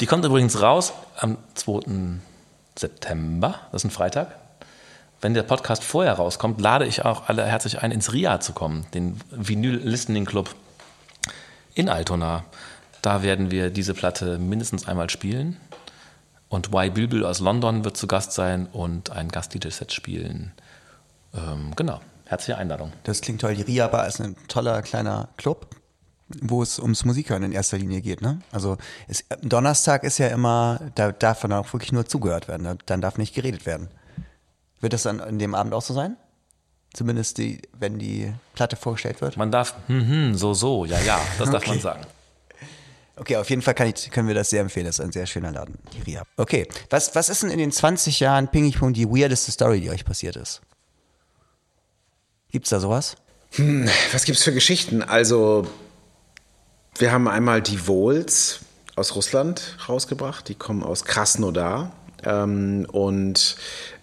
Die 0.00 0.06
kommt 0.06 0.24
übrigens 0.24 0.62
raus 0.62 0.94
am 1.18 1.36
2. 1.54 2.20
September. 2.74 3.60
Das 3.70 3.82
ist 3.82 3.90
ein 3.90 3.90
Freitag. 3.90 4.34
Wenn 5.20 5.34
der 5.34 5.42
Podcast 5.42 5.84
vorher 5.84 6.14
rauskommt, 6.14 6.58
lade 6.58 6.86
ich 6.86 7.04
auch 7.04 7.28
alle 7.28 7.44
herzlich 7.44 7.82
ein, 7.82 7.90
ins 7.90 8.14
RIA 8.14 8.40
zu 8.40 8.54
kommen, 8.54 8.86
den 8.94 9.20
Vinyl 9.30 9.76
Listening 9.76 10.24
Club 10.24 10.54
in 11.74 11.90
Altona. 11.90 12.44
Da 13.02 13.22
werden 13.22 13.50
wir 13.50 13.68
diese 13.68 13.92
Platte 13.92 14.38
mindestens 14.38 14.88
einmal 14.88 15.10
spielen. 15.10 15.58
Und 16.48 16.68
Y 16.68 16.94
Bilbil 16.94 17.26
aus 17.26 17.40
London 17.40 17.84
wird 17.84 17.98
zu 17.98 18.06
Gast 18.06 18.32
sein 18.32 18.68
und 18.72 19.10
ein 19.10 19.28
Gast-DJ-Set 19.28 19.92
spielen. 19.92 20.52
Ähm, 21.34 21.72
genau, 21.76 22.00
herzliche 22.28 22.58
Einladung. 22.58 22.92
Das 23.02 23.20
klingt 23.20 23.40
toll. 23.40 23.54
Die 23.54 23.62
Ria 23.62 23.88
Bar 23.88 24.06
ist 24.06 24.20
ein 24.20 24.36
toller 24.46 24.82
kleiner 24.82 25.28
Club, 25.36 25.74
wo 26.42 26.62
es 26.62 26.78
ums 26.78 27.04
Musikhören 27.04 27.42
in 27.42 27.52
erster 27.52 27.78
Linie 27.78 28.02
geht. 28.02 28.20
Ne? 28.20 28.40
Also 28.52 28.76
es, 29.08 29.24
Donnerstag 29.42 30.04
ist 30.04 30.18
ja 30.18 30.28
immer, 30.28 30.78
da 30.94 31.10
darf 31.10 31.40
dann 31.40 31.52
auch 31.52 31.72
wirklich 31.72 31.92
nur 31.92 32.06
zugehört 32.06 32.46
werden. 32.46 32.78
Dann 32.86 33.00
darf 33.00 33.16
nicht 33.18 33.34
geredet 33.34 33.66
werden. 33.66 33.88
Wird 34.80 34.92
das 34.92 35.02
dann 35.02 35.20
in 35.20 35.38
dem 35.38 35.54
Abend 35.54 35.74
auch 35.74 35.82
so 35.82 35.94
sein? 35.94 36.16
Zumindest 36.92 37.38
die, 37.38 37.60
wenn 37.78 37.98
die 37.98 38.32
Platte 38.54 38.76
vorgestellt 38.76 39.20
wird? 39.20 39.36
Man 39.36 39.50
darf, 39.50 39.74
hm, 39.88 40.08
hm, 40.08 40.34
so, 40.34 40.54
so, 40.54 40.84
ja, 40.84 41.00
ja, 41.00 41.20
das 41.38 41.50
darf 41.50 41.66
man 41.66 41.80
sagen. 41.80 42.02
Okay, 43.16 43.36
auf 43.36 43.50
jeden 43.50 43.62
Fall 43.62 43.74
ich, 43.86 44.10
können 44.10 44.28
wir 44.28 44.34
das 44.34 44.50
sehr 44.50 44.60
empfehlen. 44.60 44.86
Das 44.86 44.98
ist 44.98 45.04
ein 45.04 45.12
sehr 45.12 45.26
schöner 45.26 45.50
Laden, 45.50 45.76
die 45.92 46.02
Ria. 46.02 46.22
Okay, 46.36 46.68
was, 46.88 47.14
was 47.14 47.28
ist 47.28 47.42
denn 47.42 47.50
in 47.50 47.58
den 47.58 47.72
20 47.72 48.20
Jahren 48.20 48.48
Pingig 48.48 48.78
Pong 48.78 48.92
die 48.92 49.08
weirdeste 49.08 49.50
Story, 49.50 49.80
die 49.80 49.90
euch 49.90 50.04
passiert 50.04 50.36
ist? 50.36 50.60
Gibt's 52.50 52.70
da 52.70 52.80
sowas? 52.80 53.16
Hm, 53.52 53.88
was 54.12 54.24
gibt's 54.24 54.42
für 54.42 54.52
Geschichten? 54.52 55.02
Also, 55.02 55.66
wir 56.96 57.12
haben 57.12 57.28
einmal 57.28 57.62
die 57.62 57.86
Wohls 57.86 58.60
aus 58.96 59.14
Russland 59.14 59.76
rausgebracht. 59.88 60.48
Die 60.48 60.54
kommen 60.54 60.82
aus 60.82 61.04
Krasnodar. 61.04 61.92
Ähm, 62.24 62.86
und 62.90 63.56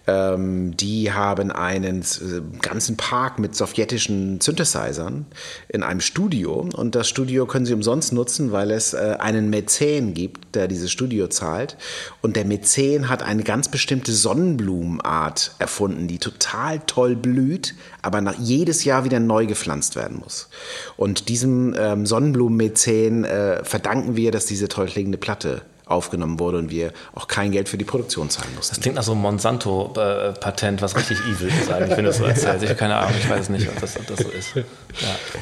ähm, 0.06 0.76
die 0.76 1.12
haben 1.12 1.50
einen 1.50 2.02
äh, 2.02 2.58
ganzen 2.62 2.96
Park 2.96 3.38
mit 3.38 3.56
sowjetischen 3.56 4.40
Synthesizern 4.40 5.26
in 5.68 5.82
einem 5.82 6.00
Studio. 6.00 6.68
Und 6.74 6.94
das 6.94 7.08
Studio 7.08 7.46
können 7.46 7.66
sie 7.66 7.74
umsonst 7.74 8.12
nutzen, 8.12 8.52
weil 8.52 8.70
es 8.70 8.94
äh, 8.94 9.16
einen 9.18 9.50
Mäzen 9.50 10.14
gibt, 10.14 10.54
der 10.54 10.68
dieses 10.68 10.92
Studio 10.92 11.26
zahlt. 11.26 11.76
Und 12.22 12.36
der 12.36 12.44
Mäzen 12.44 13.08
hat 13.08 13.22
eine 13.22 13.42
ganz 13.42 13.68
bestimmte 13.68 14.12
Sonnenblumenart 14.12 15.52
erfunden, 15.58 16.06
die 16.06 16.18
total 16.18 16.80
toll 16.86 17.16
blüht, 17.16 17.74
aber 18.02 18.20
nach, 18.20 18.38
jedes 18.38 18.84
Jahr 18.84 19.04
wieder 19.04 19.18
neu 19.18 19.46
gepflanzt 19.46 19.96
werden 19.96 20.18
muss. 20.18 20.48
Und 20.96 21.28
diesem 21.28 21.74
ähm, 21.76 22.06
Sonnenblumenmäzen 22.06 23.24
äh, 23.24 23.64
verdanken 23.64 24.14
wir, 24.14 24.30
dass 24.30 24.46
diese 24.46 24.68
toll 24.68 24.86
klingende 24.86 25.18
Platte 25.18 25.62
aufgenommen 25.86 26.40
wurde 26.40 26.58
und 26.58 26.70
wir 26.70 26.92
auch 27.14 27.28
kein 27.28 27.52
Geld 27.52 27.68
für 27.68 27.78
die 27.78 27.84
Produktion 27.84 28.28
zahlen 28.28 28.52
mussten. 28.56 28.74
Das 28.74 28.82
klingt 28.82 28.96
nach 28.96 29.04
so 29.04 29.12
einem 29.12 29.22
Monsanto-Patent, 29.22 30.82
was 30.82 30.96
richtig 30.96 31.18
evil 31.20 31.48
ist 31.48 31.70
eigentlich, 31.70 31.96
wenn 31.96 32.04
du 32.04 32.10
es 32.10 32.18
so 32.18 32.24
erzählst. 32.24 32.64
Ich 32.64 32.68
habe 32.68 32.78
keine 32.78 32.96
Ahnung, 32.96 33.14
ich 33.18 33.30
weiß 33.30 33.48
nicht, 33.50 33.68
ob 33.68 33.80
das, 33.80 33.96
ob 33.96 34.06
das 34.06 34.18
so 34.18 34.28
ist. 34.28 34.56
Ja, 34.56 34.64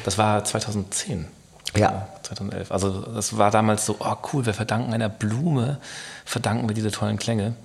das 0.03 0.17
war 0.17 0.43
2010. 0.43 1.27
Ja. 1.75 2.07
2011. 2.23 2.71
Also 2.71 3.01
das 3.01 3.37
war 3.37 3.49
damals 3.51 3.85
so, 3.85 3.97
oh 3.99 4.15
cool, 4.31 4.45
wir 4.45 4.53
verdanken 4.53 4.93
einer 4.93 5.09
Blume, 5.09 5.79
verdanken 6.25 6.69
wir 6.69 6.75
diese 6.75 6.91
tollen 6.91 7.17
Klänge. 7.17 7.55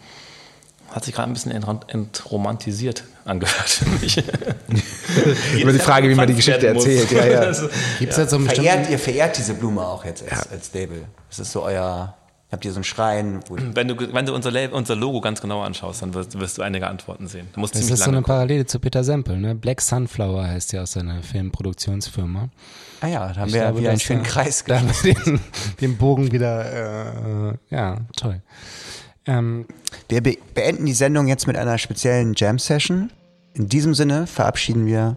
Hat 0.90 1.04
sich 1.04 1.14
gerade 1.14 1.30
ein 1.30 1.34
bisschen 1.34 1.52
entromantisiert 1.52 3.04
angehört 3.24 3.68
für 3.68 3.88
mich. 3.88 4.16
Über 5.60 5.72
die 5.72 5.78
Frage, 5.78 6.08
wie 6.08 6.14
man 6.14 6.26
die 6.26 6.34
Geschichte 6.34 6.66
erzählt. 6.66 7.12
Ja, 7.12 7.26
ja. 7.26 7.52
Gibt's 7.98 8.16
ja. 8.16 8.26
so 8.26 8.40
verehrt, 8.40 8.90
ihr 8.90 8.98
verehrt 8.98 9.36
diese 9.38 9.54
Blume 9.54 9.82
auch 9.82 10.04
jetzt 10.04 10.22
als, 10.22 10.32
ja. 10.32 10.50
als 10.50 10.72
Label. 10.72 11.04
Das 11.28 11.38
ist 11.38 11.52
so 11.52 11.62
euer 11.62 12.16
Habt 12.52 12.64
ihr 12.64 12.72
so 12.72 12.78
einen 12.78 12.84
Schrein? 12.84 13.40
wenn 13.48 13.86
du, 13.86 14.12
wenn 14.12 14.26
du 14.26 14.34
unser, 14.34 14.72
unser, 14.72 14.96
Logo 14.96 15.20
ganz 15.20 15.40
genau 15.40 15.62
anschaust, 15.62 16.02
dann 16.02 16.14
wirst, 16.14 16.38
wirst 16.38 16.58
du 16.58 16.62
einige 16.62 16.88
Antworten 16.88 17.28
sehen. 17.28 17.46
Du 17.52 17.60
musst 17.60 17.76
das 17.76 17.82
ist 17.82 17.98
so 17.98 18.04
eine 18.04 18.18
gucken. 18.18 18.24
Parallele 18.24 18.66
zu 18.66 18.80
Peter 18.80 19.04
Sempel. 19.04 19.38
Ne? 19.38 19.54
Black 19.54 19.80
Sunflower 19.80 20.48
heißt 20.48 20.72
ja 20.72 20.82
aus 20.82 20.92
seiner 20.92 21.22
Filmproduktionsfirma. 21.22 22.48
Ah 23.02 23.06
ja, 23.06 23.28
da 23.28 23.40
haben 23.40 23.48
ich 23.48 23.54
wir 23.54 23.60
glaube, 23.60 23.78
wieder 23.78 23.90
einen 23.90 24.00
schönen 24.00 24.24
Kreis 24.24 24.64
da 24.66 24.82
den, 25.04 25.40
den 25.80 25.96
Bogen 25.96 26.32
wieder, 26.32 27.52
äh, 27.52 27.54
ja, 27.70 27.98
toll. 28.16 28.42
Ähm, 29.26 29.66
wir 30.08 30.22
be 30.22 30.36
beenden 30.54 30.86
die 30.86 30.92
Sendung 30.92 31.28
jetzt 31.28 31.46
mit 31.46 31.56
einer 31.56 31.78
speziellen 31.78 32.34
Jam-Session. 32.36 33.10
In 33.54 33.68
diesem 33.68 33.94
Sinne 33.94 34.26
verabschieden 34.26 34.86
wir 34.86 35.16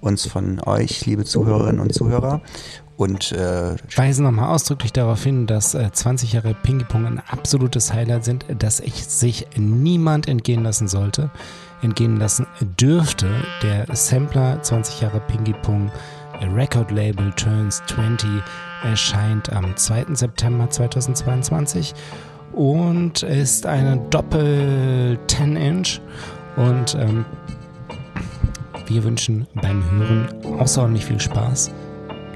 uns 0.00 0.26
von 0.26 0.60
euch, 0.60 1.06
liebe 1.06 1.24
Zuhörerinnen 1.24 1.80
und 1.80 1.94
Zuhörer, 1.94 2.42
und 2.96 3.32
äh, 3.32 3.76
weisen 3.96 4.24
nochmal 4.24 4.50
ausdrücklich 4.50 4.92
darauf 4.92 5.22
hin, 5.22 5.46
dass 5.46 5.74
äh, 5.74 5.90
20 5.90 6.34
Jahre 6.34 6.54
Ping-Pong 6.54 7.06
ein 7.06 7.22
absolutes 7.28 7.92
Highlight 7.92 8.24
sind, 8.24 8.44
dass 8.58 8.80
ich 8.80 9.04
sich 9.06 9.46
niemand 9.56 10.28
entgehen 10.28 10.62
lassen 10.62 10.88
sollte, 10.88 11.30
entgehen 11.82 12.18
lassen 12.18 12.46
dürfte. 12.80 13.28
Der 13.62 13.86
Sampler 13.94 14.62
20 14.62 15.00
Jahre 15.00 15.20
Ping-Pong 15.20 15.90
Record 16.54 16.90
Label 16.90 17.32
Turns 17.32 17.82
20 17.86 18.28
erscheint 18.82 19.52
am 19.52 19.76
2. 19.76 20.06
September 20.14 20.68
2022 20.68 21.94
und 22.52 23.22
ist 23.22 23.66
eine 23.66 23.98
Doppel 24.10 25.18
10 25.28 25.56
Inch 25.56 26.00
und 26.56 26.94
ähm, 26.94 27.24
wir 28.86 29.04
wünschen 29.04 29.46
beim 29.54 29.82
Hören 29.90 30.28
außerordentlich 30.58 31.06
viel 31.06 31.20
Spaß. 31.20 31.70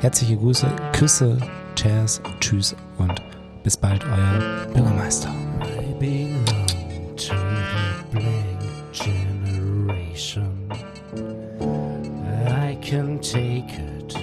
Herzliche 0.00 0.36
Grüße, 0.36 0.68
Küsse, 0.92 1.38
Cheers, 1.74 2.20
Tschüss 2.40 2.76
und 2.98 3.14
bis 3.62 3.76
bald, 3.76 4.04
euer 4.04 4.66
Bürgermeister. 4.72 5.30
I 12.48 12.74
can 12.82 13.18
take 13.20 13.72
it 13.72 14.14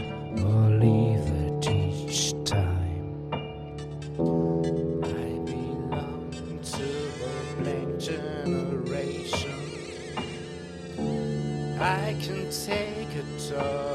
or 0.41 0.69
leave 0.79 1.27
it 1.27 1.67
each 1.67 2.33
time. 2.45 3.29
I 4.13 5.39
belong 5.43 6.29
to 6.63 6.85
the 7.19 7.33
blank 7.59 7.99
generation. 7.99 9.59
I 11.79 12.15
can 12.21 12.49
take 12.49 13.15
it 13.15 13.53
or 13.53 13.92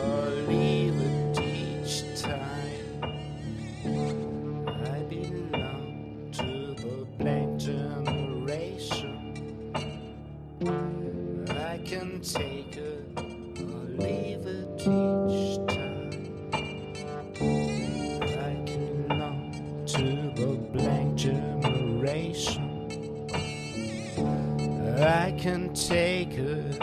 take 25.87 26.33
it 26.33 26.78